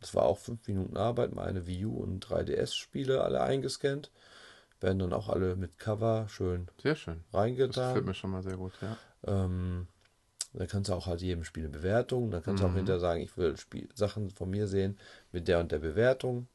das 0.00 0.12
war 0.12 0.24
auch 0.24 0.38
fünf 0.38 0.66
Minuten 0.66 0.96
Arbeit, 0.96 1.32
meine 1.36 1.68
Wii 1.68 1.84
U 1.86 1.98
und 2.02 2.26
3DS-Spiele 2.26 3.22
alle 3.22 3.42
eingescannt. 3.42 4.10
Werden 4.80 4.98
dann 4.98 5.12
auch 5.12 5.28
alle 5.28 5.54
mit 5.54 5.78
Cover 5.78 6.26
schön 6.28 6.66
Sehr 6.82 6.96
schön. 6.96 7.22
Das 7.30 7.40
reingetan. 7.40 7.88
gefällt 7.90 8.06
mir 8.06 8.14
schon 8.14 8.30
mal 8.32 8.42
sehr 8.42 8.56
gut, 8.56 8.72
ja. 8.82 8.96
Ähm, 9.24 9.86
da 10.56 10.66
kannst 10.66 10.90
du 10.90 10.94
auch 10.94 11.06
halt 11.06 11.20
jedem 11.22 11.44
Spiel 11.44 11.64
eine 11.64 11.72
Bewertung. 11.72 12.30
Da 12.30 12.40
kannst 12.40 12.62
du 12.62 12.66
auch 12.66 12.72
Mhm. 12.72 12.78
hinterher 12.78 13.00
sagen, 13.00 13.20
ich 13.20 13.36
will 13.36 13.56
Spiel 13.56 13.88
Sachen 13.94 14.30
von 14.30 14.50
mir 14.50 14.66
sehen 14.66 14.98
mit 15.32 15.48
der 15.48 15.60
und 15.60 15.70
der 15.70 15.78
Bewertung. 15.78 16.48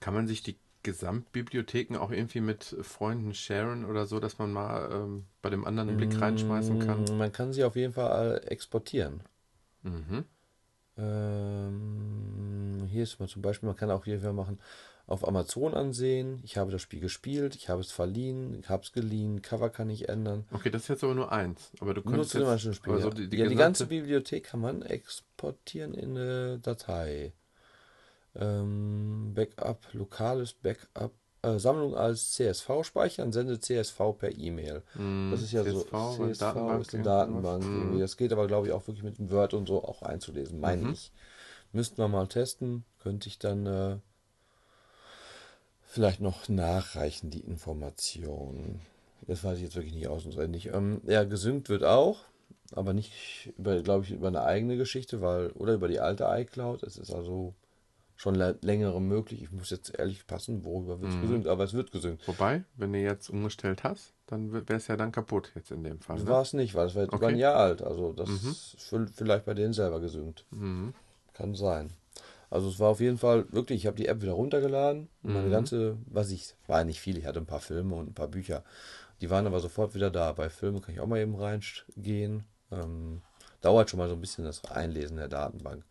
Kann 0.00 0.14
man 0.14 0.26
sich 0.28 0.42
die 0.42 0.56
Gesamtbibliotheken 0.84 1.96
auch 1.98 2.10
irgendwie 2.10 2.40
mit 2.40 2.76
Freunden 2.82 3.34
sharen 3.34 3.84
oder 3.84 4.06
so, 4.06 4.20
dass 4.20 4.38
man 4.38 4.52
mal 4.52 4.90
ähm, 4.92 5.24
bei 5.42 5.50
dem 5.50 5.64
anderen 5.64 5.88
einen 5.90 5.96
Blick 5.96 6.20
reinschmeißen 6.20 6.78
kann? 6.78 7.04
Mm, 7.04 7.18
Man 7.18 7.32
kann 7.32 7.52
sie 7.52 7.64
auf 7.64 7.76
jeden 7.76 7.92
Fall 7.94 8.42
exportieren. 8.46 9.22
Mhm. 9.82 10.24
Ähm, 10.96 12.86
hier 12.88 13.02
ist 13.02 13.18
mal 13.18 13.28
zum 13.28 13.42
Beispiel, 13.42 13.66
man 13.66 13.76
kann 13.76 13.90
auch 13.90 14.04
hier 14.04 14.20
machen, 14.32 14.60
auf 15.06 15.26
Amazon 15.28 15.74
ansehen. 15.74 16.40
Ich 16.44 16.56
habe 16.56 16.70
das 16.72 16.80
Spiel 16.80 17.00
gespielt, 17.00 17.54
ich 17.56 17.68
habe 17.68 17.80
es 17.82 17.92
verliehen, 17.92 18.58
ich 18.58 18.68
habe 18.68 18.82
es 18.82 18.92
geliehen, 18.92 19.42
Cover 19.42 19.68
kann 19.70 19.90
ich 19.90 20.08
ändern. 20.08 20.46
Okay, 20.52 20.70
das 20.70 20.82
ist 20.82 20.88
jetzt 20.88 21.04
aber 21.04 21.14
nur 21.14 21.30
eins. 21.30 21.70
Aber 21.80 21.92
du 21.92 22.00
Nur 22.00 22.10
könntest 22.12 22.30
zu 22.30 22.38
dem 22.38 22.48
jetzt, 22.48 22.74
Spiel. 22.76 23.00
so 23.00 23.10
die, 23.10 23.28
die, 23.28 23.36
ja, 23.36 23.46
die 23.48 23.54
ganze 23.54 23.86
Bibliothek 23.86 24.44
kann 24.44 24.60
man 24.60 24.82
exportieren 24.82 25.92
in 25.94 26.16
eine 26.16 26.58
Datei. 26.58 27.32
Ähm, 28.36 29.32
Backup, 29.34 29.86
lokales 29.92 30.54
Backup, 30.54 31.12
äh, 31.42 31.58
Sammlung 31.58 31.94
als 31.94 32.32
CSV 32.32 32.82
speichern, 32.82 33.30
sende 33.32 33.60
CSV 33.60 33.98
per 34.18 34.36
E-Mail. 34.36 34.82
Mm, 34.94 35.30
Das 35.30 35.42
ist 35.42 35.52
ja 35.52 35.62
CSV, 35.62 35.90
so, 35.90 36.26
CSV 36.26 36.38
Datenbank, 36.40 36.80
ist 36.80 36.94
eine. 36.94 37.04
Datenbank. 37.04 37.64
Mm. 37.64 37.98
Das 38.00 38.16
geht 38.16 38.32
aber, 38.32 38.46
glaube 38.46 38.66
ich, 38.66 38.72
auch 38.72 38.86
wirklich 38.88 39.04
mit 39.04 39.18
dem 39.18 39.30
Word 39.30 39.54
und 39.54 39.68
so 39.68 39.84
auch 39.84 40.02
einzulesen, 40.02 40.58
meine 40.60 40.82
Mhm. 40.82 40.92
ich. 40.92 41.12
Müssten 41.72 41.98
wir 41.98 42.08
mal 42.08 42.26
testen, 42.26 42.84
könnte 43.02 43.28
ich 43.28 43.38
dann 43.38 43.66
äh, 43.66 43.96
vielleicht 45.94 46.20
noch 46.20 46.48
nachreichen, 46.48 47.30
die 47.30 47.40
Informationen. 47.40 48.80
Das 49.28 49.44
weiß 49.44 49.58
ich 49.58 49.64
jetzt 49.64 49.76
wirklich 49.76 49.94
nicht 49.94 50.08
auswendig. 50.08 50.66
Ähm, 50.66 51.00
ja, 51.06 51.22
gesynkt 51.22 51.68
wird 51.68 51.84
auch, 51.84 52.18
aber 52.72 52.92
nicht, 52.92 53.52
über, 53.56 53.80
glaube 53.80 54.04
ich, 54.04 54.10
über 54.10 54.26
eine 54.28 54.42
eigene 54.42 54.76
Geschichte, 54.76 55.22
weil, 55.22 55.50
oder 55.52 55.74
über 55.74 55.86
die 55.86 56.00
alte 56.00 56.24
iCloud. 56.28 56.82
Es 56.82 56.98
ist 56.98 57.14
also 57.14 57.54
schon 58.16 58.34
längere 58.34 59.00
möglich. 59.00 59.42
Ich 59.42 59.52
muss 59.52 59.70
jetzt 59.70 59.96
ehrlich 59.96 60.26
passen, 60.26 60.64
worüber 60.64 61.00
wird 61.00 61.12
es 61.12 61.16
mhm. 61.16 61.22
gesüngt, 61.22 61.46
aber 61.46 61.62
es 61.62 61.74
wird 61.74 61.92
gesüngt. 61.92 62.26
Wobei, 62.26 62.64
wenn 62.76 62.92
du 62.92 62.98
jetzt 62.98 63.30
umgestellt 63.30 63.84
hast, 63.84 64.12
dann 64.26 64.52
wäre 64.52 64.74
es 64.74 64.88
ja 64.88 64.96
dann 64.96 65.12
kaputt 65.12 65.52
jetzt 65.54 65.70
in 65.70 65.84
dem 65.84 66.00
Fall. 66.00 66.18
Ne? 66.18 66.26
War 66.26 66.42
es 66.42 66.54
nicht, 66.54 66.74
weil 66.74 66.88
es 66.88 66.96
war 66.96 67.02
jetzt 67.02 67.12
okay. 67.12 67.22
über 67.22 67.28
ein 67.28 67.38
Jahr 67.38 67.56
alt. 67.56 67.82
Also 67.82 68.12
das 68.12 68.28
mhm. 68.28 68.50
ist 68.50 68.76
vielleicht 69.14 69.44
bei 69.44 69.54
denen 69.54 69.72
selber 69.72 70.00
gesüngt. 70.00 70.44
Mhm. 70.50 70.92
Kann 71.34 71.54
sein. 71.54 71.90
Also 72.54 72.68
es 72.68 72.78
war 72.78 72.90
auf 72.90 73.00
jeden 73.00 73.18
Fall 73.18 73.52
wirklich, 73.52 73.80
ich 73.80 73.86
habe 73.88 73.96
die 73.96 74.06
App 74.06 74.22
wieder 74.22 74.34
runtergeladen. 74.34 75.08
Mhm. 75.22 75.32
Meine 75.32 75.50
ganze, 75.50 75.98
was 76.06 76.30
ich, 76.30 76.54
war 76.68 76.84
nicht 76.84 77.00
viel, 77.00 77.18
ich 77.18 77.26
hatte 77.26 77.40
ein 77.40 77.46
paar 77.46 77.58
Filme 77.58 77.96
und 77.96 78.10
ein 78.10 78.14
paar 78.14 78.28
Bücher. 78.28 78.62
Die 79.20 79.28
waren 79.28 79.48
aber 79.48 79.58
sofort 79.58 79.96
wieder 79.96 80.08
da. 80.08 80.30
Bei 80.30 80.48
Filmen 80.48 80.80
kann 80.80 80.94
ich 80.94 81.00
auch 81.00 81.08
mal 81.08 81.18
eben 81.18 81.34
reingehen. 81.34 82.44
Ähm, 82.70 83.22
dauert 83.60 83.90
schon 83.90 83.98
mal 83.98 84.08
so 84.08 84.14
ein 84.14 84.20
bisschen 84.20 84.44
das 84.44 84.64
Einlesen 84.66 85.16
der 85.16 85.26
Datenbank. 85.26 85.84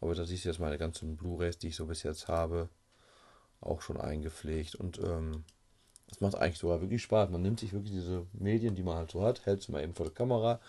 Aber 0.00 0.14
da 0.14 0.24
siehst 0.24 0.44
du 0.44 0.50
jetzt 0.50 0.60
meine 0.60 0.78
ganzen 0.78 1.16
Blu-rays, 1.16 1.58
die 1.58 1.68
ich 1.68 1.76
so 1.76 1.86
bis 1.86 2.04
jetzt 2.04 2.28
habe, 2.28 2.68
auch 3.60 3.82
schon 3.82 4.00
eingepflegt. 4.00 4.76
Und 4.76 5.00
ähm, 5.00 5.42
das 6.06 6.20
macht 6.20 6.36
eigentlich 6.36 6.58
sogar 6.58 6.80
wirklich 6.80 7.02
Spaß. 7.02 7.28
Man 7.30 7.42
nimmt 7.42 7.58
sich 7.58 7.72
wirklich 7.72 7.92
diese 7.92 8.24
Medien, 8.32 8.76
die 8.76 8.84
man 8.84 8.98
halt 8.98 9.10
so 9.10 9.24
hat, 9.24 9.46
hält 9.46 9.62
sie 9.62 9.72
mal 9.72 9.82
eben 9.82 9.94
vor 9.94 10.06
der 10.06 10.14
Kamera. 10.14 10.60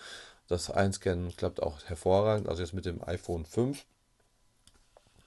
Das 0.47 0.71
Einscannen 0.71 1.35
klappt 1.35 1.61
auch 1.61 1.83
hervorragend. 1.83 2.49
Also 2.49 2.63
jetzt 2.63 2.73
mit 2.73 2.87
dem 2.87 3.07
iPhone 3.07 3.45
5 3.45 3.85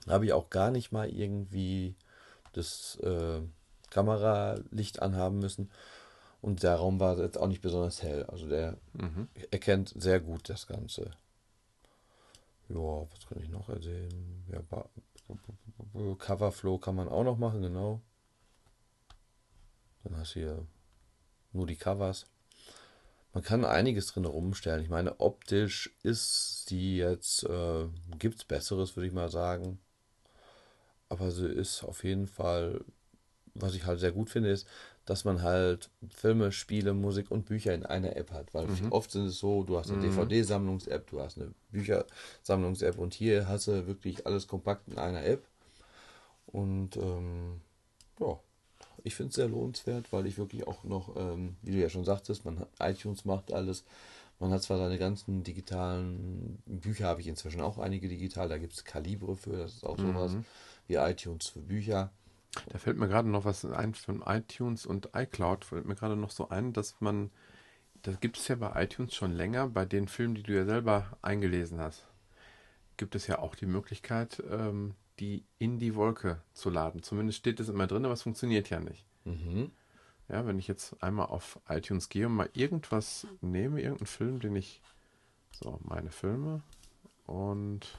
habe 0.07 0.25
ich 0.25 0.33
auch 0.33 0.49
gar 0.49 0.71
nicht 0.71 0.91
mal 0.91 1.09
irgendwie 1.09 1.95
das 2.53 2.97
äh, 3.03 3.41
Kameralicht 3.89 5.01
anhaben 5.01 5.39
müssen. 5.39 5.71
Und 6.41 6.63
der 6.63 6.75
Raum 6.75 6.99
war 6.99 7.17
jetzt 7.17 7.37
auch 7.37 7.47
nicht 7.47 7.61
besonders 7.61 8.01
hell. 8.01 8.23
Also 8.25 8.47
der 8.47 8.77
mhm. 8.93 9.27
erkennt 9.51 9.93
sehr 9.95 10.19
gut 10.19 10.49
das 10.49 10.67
Ganze. 10.67 11.11
Ja, 12.69 12.75
was 12.75 13.27
kann 13.27 13.41
ich 13.41 13.49
noch 13.49 13.67
erzählen? 13.67 14.45
Ja, 14.51 14.61
Coverflow 16.15 16.77
kann 16.77 16.95
man 16.95 17.09
auch 17.09 17.23
noch 17.23 17.37
machen, 17.37 17.61
genau. 17.61 18.01
Dann 20.03 20.17
hast 20.17 20.35
du 20.35 20.39
hier 20.39 20.65
nur 21.51 21.67
die 21.67 21.75
Covers. 21.75 22.25
Man 23.33 23.43
kann 23.43 23.65
einiges 23.65 24.07
drin 24.07 24.25
rumstellen. 24.25 24.83
Ich 24.83 24.89
meine, 24.89 25.19
optisch 25.19 25.95
ist 26.03 26.67
sie 26.67 26.97
jetzt, 26.97 27.43
äh, 27.43 27.87
gibt 28.17 28.37
es 28.37 28.45
Besseres, 28.45 28.95
würde 28.95 29.07
ich 29.07 29.13
mal 29.13 29.29
sagen. 29.29 29.79
Aber 31.09 31.31
sie 31.31 31.47
ist 31.47 31.83
auf 31.83 32.03
jeden 32.03 32.27
Fall, 32.27 32.81
was 33.55 33.73
ich 33.73 33.85
halt 33.85 33.99
sehr 33.99 34.11
gut 34.11 34.29
finde, 34.29 34.51
ist, 34.51 34.67
dass 35.05 35.25
man 35.25 35.41
halt 35.41 35.89
Filme, 36.09 36.51
Spiele, 36.51 36.93
Musik 36.93 37.31
und 37.31 37.45
Bücher 37.45 37.73
in 37.73 37.83
einer 37.83 38.15
App 38.15 38.31
hat. 38.31 38.53
Weil 38.53 38.67
mhm. 38.67 38.91
oft 38.91 39.09
sind 39.09 39.25
es 39.25 39.39
so, 39.39 39.63
du 39.63 39.77
hast 39.77 39.89
eine 39.89 39.97
mhm. 39.97 40.03
DVD-Sammlungs-App, 40.03 41.09
du 41.09 41.19
hast 41.19 41.39
eine 41.39 41.51
Büchersammlungs-App 41.71 42.99
und 42.99 43.15
hier 43.15 43.47
hast 43.47 43.67
du 43.67 43.87
wirklich 43.87 44.27
alles 44.27 44.47
kompakt 44.47 44.87
in 44.87 44.99
einer 44.99 45.25
App. 45.25 45.43
Und 46.45 46.95
ähm, 46.97 47.61
ja, 48.19 48.39
ich 49.03 49.15
finde 49.15 49.29
es 49.29 49.35
sehr 49.35 49.47
lohnenswert, 49.47 50.13
weil 50.13 50.27
ich 50.27 50.37
wirklich 50.37 50.67
auch 50.67 50.83
noch, 50.83 51.15
ähm, 51.15 51.55
wie 51.63 51.71
du 51.71 51.77
ja 51.77 51.89
schon 51.89 52.05
sagtest, 52.05 52.45
man 52.45 52.59
hat 52.59 52.69
iTunes 52.79 53.25
macht 53.25 53.51
alles. 53.51 53.85
Man 54.39 54.51
hat 54.51 54.63
zwar 54.63 54.77
seine 54.77 54.97
ganzen 54.97 55.43
digitalen 55.43 56.61
Bücher, 56.65 57.07
habe 57.07 57.21
ich 57.21 57.27
inzwischen 57.27 57.61
auch 57.61 57.77
einige 57.77 58.07
digital, 58.07 58.47
da 58.47 58.57
gibt 58.57 58.73
es 58.73 58.85
Kalibre 58.85 59.35
für, 59.35 59.57
das 59.57 59.73
ist 59.73 59.85
auch 59.85 59.97
sowas 59.97 60.33
mhm. 60.33 60.45
Wie 60.89 60.95
iTunes 60.95 61.47
für 61.47 61.61
Bücher. 61.61 62.11
Da 62.69 62.79
fällt 62.79 62.97
mir 62.97 63.07
gerade 63.07 63.29
noch 63.29 63.45
was 63.45 63.63
ein 63.63 63.93
von 63.93 64.23
iTunes 64.25 64.85
und 64.85 65.09
iCloud. 65.15 65.63
Fällt 65.63 65.85
mir 65.85 65.95
gerade 65.95 66.15
noch 66.15 66.31
so 66.31 66.49
ein, 66.49 66.73
dass 66.73 66.99
man, 66.99 67.31
das 68.01 68.19
gibt 68.19 68.37
es 68.37 68.47
ja 68.47 68.55
bei 68.55 68.83
iTunes 68.83 69.15
schon 69.15 69.31
länger, 69.31 69.67
bei 69.69 69.85
den 69.85 70.07
Filmen, 70.07 70.35
die 70.35 70.43
du 70.43 70.53
ja 70.53 70.65
selber 70.65 71.17
eingelesen 71.21 71.79
hast, 71.79 72.07
gibt 72.97 73.15
es 73.15 73.27
ja 73.27 73.39
auch 73.39 73.55
die 73.55 73.67
Möglichkeit, 73.67 74.43
ähm, 74.49 74.95
die 75.19 75.45
in 75.59 75.79
die 75.79 75.95
Wolke 75.95 76.41
zu 76.53 76.69
laden. 76.69 77.03
Zumindest 77.03 77.39
steht 77.39 77.59
es 77.59 77.69
immer 77.69 77.87
drin, 77.87 78.05
aber 78.05 78.13
es 78.13 78.23
funktioniert 78.23 78.69
ja 78.69 78.79
nicht. 78.79 79.05
Mhm. 79.25 79.71
Ja, 80.27 80.45
wenn 80.45 80.59
ich 80.59 80.67
jetzt 80.67 81.01
einmal 81.03 81.27
auf 81.27 81.59
iTunes 81.67 82.09
gehe 82.09 82.27
und 82.27 82.35
mal 82.35 82.49
irgendwas 82.53 83.27
nehme, 83.41 83.81
irgendeinen 83.81 84.07
Film, 84.07 84.39
den 84.39 84.55
ich, 84.55 84.81
so, 85.51 85.79
meine 85.83 86.11
Filme 86.11 86.61
und 87.25 87.97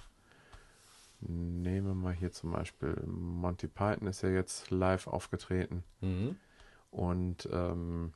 Nehmen 1.20 1.86
wir 1.86 1.94
mal 1.94 2.14
hier 2.14 2.32
zum 2.32 2.52
Beispiel 2.52 2.96
Monty 3.06 3.68
Python 3.68 4.08
ist 4.08 4.22
ja 4.22 4.30
jetzt 4.30 4.70
live 4.70 5.06
aufgetreten. 5.06 5.84
Mhm. 6.00 6.36
Und 6.90 7.48
ähm, 7.52 8.14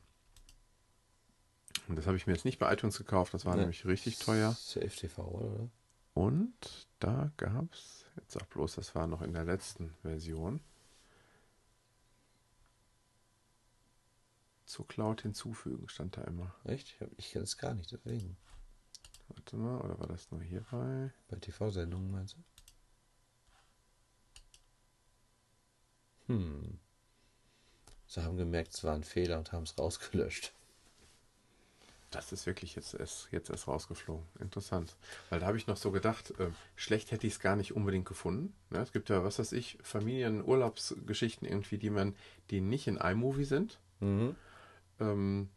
das 1.88 2.07
habe 2.07 2.16
ich 2.16 2.26
mir 2.26 2.32
jetzt 2.32 2.44
nicht 2.44 2.59
bei 2.59 2.72
iTunes 2.72 2.96
gekauft, 2.96 3.34
das 3.34 3.44
war 3.44 3.55
nee. 3.55 3.61
nämlich 3.61 3.84
richtig 3.84 4.18
teuer. 4.18 4.52
Safe 4.52 4.88
TV, 4.88 5.22
oder? 5.22 5.68
Und 6.14 6.88
da 7.00 7.32
gab 7.36 7.72
es, 7.72 8.07
jetzt 8.16 8.32
sag 8.32 8.48
bloß, 8.50 8.76
das 8.76 8.94
war 8.94 9.07
noch 9.07 9.20
in 9.20 9.32
der 9.32 9.44
letzten 9.44 9.92
Version. 10.02 10.61
Zur 14.64 14.86
Cloud 14.88 15.22
hinzufügen 15.22 15.88
stand 15.88 16.16
da 16.16 16.22
immer. 16.22 16.55
Echt? 16.64 16.88
Ich, 16.88 17.18
ich 17.18 17.30
kenne 17.32 17.44
es 17.44 17.59
gar 17.59 17.74
nicht, 17.74 17.92
deswegen. 17.92 18.36
Warte 19.28 19.57
mal, 19.57 19.80
oder 19.80 19.98
war 19.98 20.07
das 20.07 20.30
nur 20.30 20.40
hierbei? 20.40 21.12
Bei 21.28 21.36
TV-Sendungen 21.36 22.11
meinst 22.11 22.34
du? 22.34 22.38
Hm. 26.27 26.79
Sie 28.07 28.22
haben 28.22 28.37
gemerkt, 28.37 28.75
es 28.75 28.85
war 28.85 28.95
ein 28.95 29.05
Fehler 29.05 29.39
und 29.39 29.53
haben 29.53 29.64
es 29.64 29.79
rausgelöscht. 29.79 30.53
Das 32.11 32.31
ist 32.31 32.47
wirklich 32.47 32.77
jetzt 32.77 32.95
erst, 32.95 33.29
jetzt 33.33 33.51
erst 33.51 33.66
rausgeflogen. 33.66 34.25
Interessant. 34.39 34.95
Weil 35.31 35.41
da 35.41 35.47
habe 35.47 35.57
ich 35.57 35.66
noch 35.66 35.77
so 35.77 35.91
gedacht, 35.91 36.31
äh, 36.39 36.51
schlecht 36.77 37.11
hätte 37.11 37.27
ich 37.27 37.33
es 37.35 37.41
gar 37.41 37.57
nicht 37.57 37.75
unbedingt 37.75 38.07
gefunden. 38.07 38.55
Ja, 38.72 38.83
es 38.83 38.93
gibt 38.93 39.09
ja, 39.09 39.25
was 39.25 39.41
weiß 39.41 39.51
ich, 39.53 39.79
Familienurlaubsgeschichten 39.83 41.49
irgendwie, 41.49 41.77
die 41.77 41.91
man, 41.91 42.14
die 42.51 42.61
nicht 42.61 42.87
in 42.87 42.99
iMovie 42.99 43.45
sind. 43.45 43.81
Mhm. 43.99 44.37
Ähm, 45.01 45.49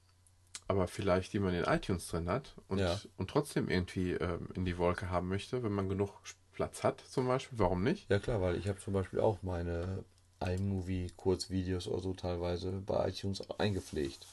aber 0.67 0.87
vielleicht 0.87 1.31
die 1.33 1.39
man 1.39 1.53
in 1.53 1.63
iTunes 1.63 2.07
drin 2.07 2.27
hat 2.27 2.55
und, 2.67 2.79
ja. 2.79 2.99
und 3.17 3.29
trotzdem 3.29 3.69
irgendwie 3.69 4.13
ähm, 4.13 4.49
in 4.55 4.65
die 4.65 4.77
Wolke 4.77 5.09
haben 5.09 5.29
möchte, 5.29 5.63
wenn 5.63 5.71
man 5.71 5.87
genug 5.89 6.09
Platz 6.53 6.83
hat, 6.83 7.01
zum 7.01 7.27
Beispiel. 7.27 7.59
Warum 7.59 7.83
nicht? 7.83 8.09
Ja 8.09 8.19
klar, 8.19 8.41
weil 8.41 8.55
ich 8.55 8.67
habe 8.67 8.79
zum 8.79 8.93
Beispiel 8.93 9.19
auch 9.19 9.43
meine 9.43 10.03
iMovie 10.39 11.11
Kurzvideos 11.15 11.87
oder 11.87 12.01
so 12.01 12.13
teilweise 12.13 12.71
bei 12.71 13.09
iTunes 13.09 13.41
eingepflegt. 13.59 14.25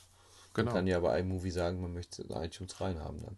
Genau. 0.55 0.67
Man 0.67 0.75
kann 0.75 0.87
ja 0.87 1.01
bei 1.01 1.19
iMovie 1.21 1.51
sagen, 1.51 1.81
man 1.81 1.93
möchte 1.93 2.23
es 2.23 2.29
in 2.29 2.37
iTunes 2.37 2.81
reinhaben 2.81 3.23
dann. 3.23 3.37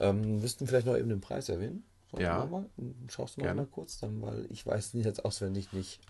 Ähm, 0.00 0.42
wirst 0.42 0.60
du 0.60 0.66
vielleicht 0.66 0.86
noch 0.86 0.96
eben 0.96 1.08
den 1.08 1.20
Preis 1.20 1.48
erwähnen? 1.48 1.84
ja. 2.18 2.44
Mal? 2.44 2.68
Schaust 3.08 3.36
du 3.36 3.42
mal, 3.42 3.54
mal 3.54 3.66
kurz 3.66 3.98
dann, 3.98 4.20
weil 4.20 4.46
ich 4.50 4.66
weiß 4.66 4.94
nicht 4.94 5.04
jetzt 5.06 5.24
auswendig 5.24 5.72
nicht. 5.72 6.00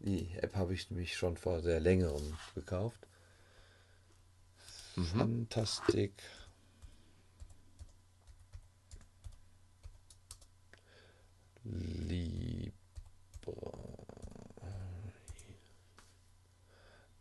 Die 0.00 0.30
App 0.40 0.54
habe 0.54 0.74
ich 0.74 0.90
nämlich 0.90 1.16
schon 1.16 1.36
vor 1.36 1.60
sehr 1.60 1.80
längerem 1.80 2.36
gekauft. 2.54 3.06
Mhm. 4.96 5.04
Fantastik. 5.04 6.12
Libra. 11.64 12.72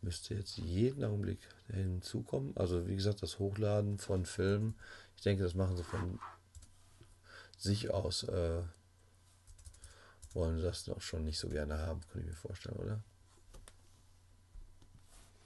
Müsste 0.08 0.36
jetzt 0.36 0.58
jeden 0.58 1.04
Augenblick 1.04 1.40
hinzukommen. 1.68 2.56
Also 2.56 2.88
wie 2.88 2.96
gesagt, 2.96 3.22
das 3.22 3.40
Hochladen 3.40 3.98
von 3.98 4.26
Filmen, 4.26 4.74
ich 5.18 5.24
denke, 5.24 5.44
das 5.44 5.54
machen 5.54 5.76
sie 5.76 5.84
von 5.84 6.18
sich 7.58 7.92
aus, 7.92 8.24
äh, 8.24 8.62
wollen 10.34 10.56
sie 10.56 10.64
das 10.64 10.86
doch 10.86 11.02
schon 11.02 11.26
nicht 11.26 11.38
so 11.38 11.50
gerne 11.50 11.78
haben, 11.80 12.00
kann 12.10 12.22
ich 12.22 12.28
mir 12.28 12.36
vorstellen, 12.36 12.78
oder? 12.78 13.04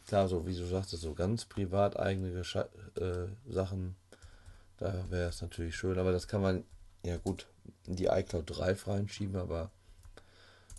Klar, 0.05 0.27
so 0.27 0.45
wie 0.45 0.55
du 0.55 0.67
sagtest, 0.67 1.01
so 1.01 1.15
ganz 1.15 1.45
privat 1.45 1.97
eigene 1.97 2.31
Gescha 2.31 2.69
äh, 2.97 3.27
Sachen, 3.49 3.95
da 4.77 5.09
wäre 5.09 5.29
es 5.29 5.41
natürlich 5.41 5.75
schön, 5.75 5.97
aber 5.97 6.11
das 6.11 6.27
kann 6.27 6.41
man, 6.41 6.63
ja 7.03 7.17
gut, 7.17 7.47
in 7.87 7.95
die 7.95 8.05
iCloud 8.05 8.43
Drive 8.47 8.87
reinschieben, 8.87 9.37
aber 9.37 9.71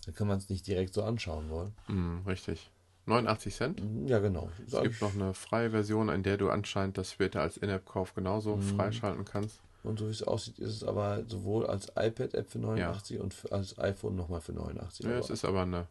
da 0.05 0.13
kann 0.13 0.27
man 0.27 0.37
es 0.37 0.47
nicht 0.47 0.67
direkt 0.67 0.93
so 0.93 1.03
anschauen 1.03 1.49
wollen. 1.49 1.75
Mm, 1.87 2.25
richtig. 2.25 2.69
89 3.05 3.55
Cent? 3.55 3.81
Ja, 4.05 4.19
genau. 4.19 4.49
Es 4.65 4.81
gibt 4.81 5.01
noch 5.01 5.13
eine 5.13 5.33
freie 5.33 5.71
Version, 5.71 6.09
in 6.09 6.23
der 6.23 6.37
du 6.37 6.49
anscheinend 6.49 6.97
das 6.97 7.11
später 7.11 7.41
als 7.41 7.57
In-App-Kauf 7.57 8.15
genauso 8.15 8.55
mhm. 8.55 8.61
freischalten 8.61 9.25
kannst. 9.25 9.59
Und 9.83 9.99
so 9.99 10.07
wie 10.07 10.11
es 10.11 10.23
aussieht, 10.23 10.59
ist 10.59 10.71
es 10.71 10.83
aber 10.83 11.23
sowohl 11.27 11.65
als 11.65 11.89
iPad-App 11.89 12.49
für 12.49 12.59
89 12.59 13.17
ja. 13.17 13.23
und 13.23 13.51
als 13.51 13.77
iPhone 13.77 14.15
nochmal 14.15 14.39
für 14.39 14.53
89. 14.53 15.05
Ja, 15.05 15.17
es 15.17 15.29
ist 15.29 15.43
aber 15.43 15.63
eine 15.63 15.87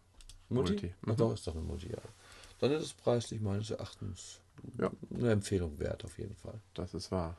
Multi. 0.49 0.73
Multi. 0.73 0.87
Mhm. 0.87 1.13
Ach, 1.13 1.17
doch, 1.17 1.35
ist 1.35 1.47
doch 1.47 1.55
eine 1.55 1.63
Multi, 1.63 1.89
ja. 1.91 1.99
Dann 2.61 2.71
ist 2.73 2.83
es 2.83 2.93
preislich 2.95 3.41
meines 3.41 3.71
Erachtens 3.71 4.41
ja. 4.79 4.91
eine 5.15 5.33
Empfehlung 5.33 5.79
wert, 5.79 6.05
auf 6.05 6.19
jeden 6.19 6.37
Fall. 6.37 6.55
Das 6.75 6.95
ist 6.95 7.11
wahr. 7.11 7.37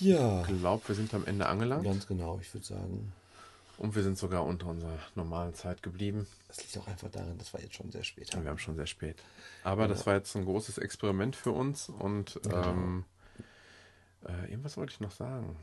Ja. 0.00 0.42
Ich 0.42 0.58
glaube, 0.58 0.86
wir 0.88 0.94
sind 0.94 1.14
am 1.14 1.24
Ende 1.24 1.46
angelangt. 1.46 1.84
Ganz 1.84 2.06
genau, 2.06 2.38
ich 2.40 2.52
würde 2.52 2.66
sagen. 2.66 3.12
Und 3.78 3.94
wir 3.94 4.02
sind 4.02 4.18
sogar 4.18 4.44
unter 4.44 4.66
unserer 4.66 4.98
normalen 5.14 5.54
Zeit 5.54 5.84
geblieben. 5.84 6.26
Das 6.48 6.58
liegt 6.58 6.76
auch 6.78 6.88
einfach 6.88 7.10
daran, 7.10 7.38
dass 7.38 7.52
wir 7.52 7.60
jetzt 7.60 7.76
schon 7.76 7.92
sehr 7.92 8.02
spät 8.02 8.34
haben. 8.34 8.42
Wir 8.42 8.50
haben 8.50 8.58
schon 8.58 8.74
sehr 8.74 8.86
spät. 8.86 9.22
Aber 9.62 9.82
ja. 9.82 9.88
das 9.88 10.04
war 10.04 10.14
jetzt 10.14 10.34
ein 10.34 10.44
großes 10.44 10.78
Experiment 10.78 11.36
für 11.36 11.52
uns 11.52 11.88
und 11.88 12.40
genau. 12.42 12.70
ähm, 12.70 13.04
äh, 14.26 14.50
irgendwas 14.50 14.76
wollte 14.76 14.92
ich 14.92 15.00
noch 15.00 15.12
sagen. 15.12 15.56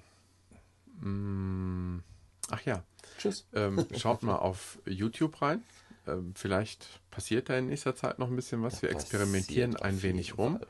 Hm, 1.01 2.03
ach 2.49 2.61
ja. 2.61 2.83
Tschüss. 3.17 3.47
Ähm, 3.53 3.85
schaut 3.97 4.23
mal 4.23 4.37
auf 4.37 4.79
YouTube 4.85 5.41
rein. 5.41 5.61
Ähm, 6.07 6.33
vielleicht 6.35 7.01
passiert 7.11 7.49
da 7.49 7.57
in 7.57 7.67
nächster 7.67 7.95
Zeit 7.95 8.17
noch 8.17 8.29
ein 8.29 8.35
bisschen 8.37 8.63
was. 8.63 8.81
Wir 8.81 8.91
experimentieren 8.91 9.75
ein 9.75 10.01
wenig 10.01 10.37
rum. 10.37 10.61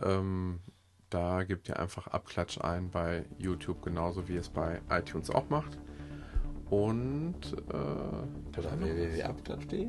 Ähm, 0.00 0.58
da 1.10 1.44
gebt 1.44 1.68
ihr 1.68 1.78
einfach 1.78 2.08
Abklatsch 2.08 2.58
ein 2.58 2.90
bei 2.90 3.24
YouTube, 3.38 3.82
genauso 3.82 4.26
wie 4.28 4.36
es 4.36 4.48
bei 4.48 4.80
iTunes 4.90 5.30
auch 5.30 5.48
macht. 5.48 5.78
Und 6.72 7.34
äh, 7.70 8.58
Oder 8.58 8.80
www.abklatsch.de? 8.80 9.88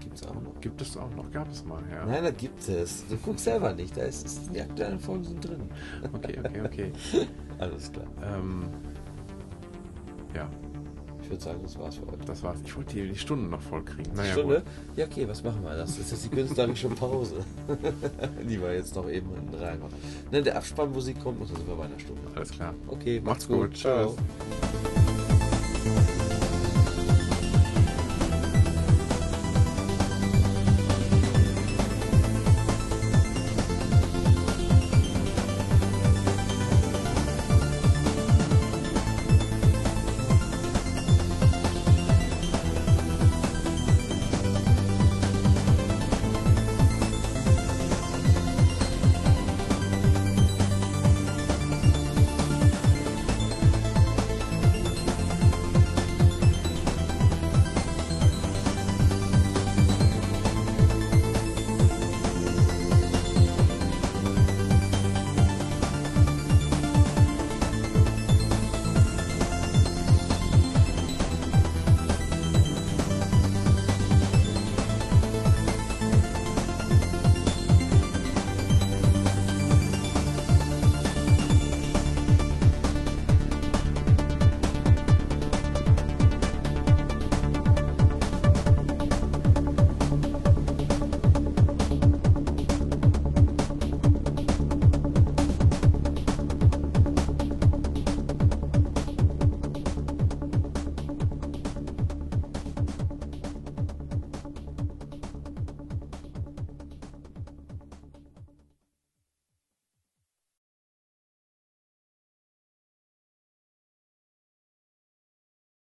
Gibt 0.00 0.16
es 0.16 0.26
auch 0.26 0.34
noch. 0.34 0.60
gibt 0.60 0.80
es 0.82 0.96
auch 0.96 1.14
noch, 1.14 1.30
gab 1.30 1.48
es 1.48 1.64
mal, 1.64 1.80
ja. 1.92 2.04
Nein, 2.04 2.24
da 2.24 2.30
gibt 2.32 2.68
es. 2.68 3.06
Du 3.06 3.16
guckst 3.18 3.44
selber 3.44 3.72
nicht. 3.72 3.96
Da 3.96 4.02
ist 4.02 4.26
es, 4.26 4.50
die 4.50 4.60
aktuellen 4.60 4.98
Folgen 4.98 5.22
sind 5.22 5.48
drin. 5.48 5.60
Okay, 6.12 6.40
okay, 6.44 6.60
okay. 6.64 6.92
Alles 7.60 7.92
klar. 7.92 8.06
ähm, 8.20 8.64
ja, 10.34 10.50
Ich 11.22 11.30
würde 11.30 11.40
sagen, 11.44 11.60
das 11.62 11.78
war's 11.78 11.94
für 11.94 12.06
heute. 12.08 12.24
das 12.26 12.42
war's. 12.42 12.58
Ich 12.64 12.76
wollte 12.76 12.94
die, 12.96 13.08
die 13.10 13.16
Stunden 13.16 13.48
noch 13.50 13.62
voll 13.62 13.84
kriegen. 13.84 14.12
Naja, 14.16 14.32
Stunde? 14.32 14.56
gut. 14.56 14.96
Ja, 14.96 15.04
okay, 15.06 15.28
was 15.28 15.44
machen 15.44 15.62
wir? 15.62 15.76
Das 15.76 15.96
ist 15.96 16.10
jetzt 16.10 16.24
die 16.24 16.30
künstlerische 16.30 16.88
Pause. 16.88 17.44
die 18.48 18.60
wir 18.60 18.74
jetzt 18.74 18.96
noch 18.96 19.08
eben 19.08 19.30
hinten 19.36 19.54
rein. 19.54 19.78
Ne, 20.32 20.42
der 20.42 20.56
Abspannmusik 20.56 21.22
kommt 21.22 21.40
und 21.42 21.48
dann 21.48 21.58
sind 21.58 21.68
wir 21.68 21.76
bei 21.76 21.84
einer 21.84 22.00
Stunde. 22.00 22.22
Alles 22.34 22.50
klar. 22.50 22.74
Okay, 22.88 23.20
Macht's 23.20 23.48
macht's, 23.48 23.48
gut. 23.48 23.68
gut. 23.68 23.76
Ciao. 23.76 24.16
Tschüss. 24.16 24.91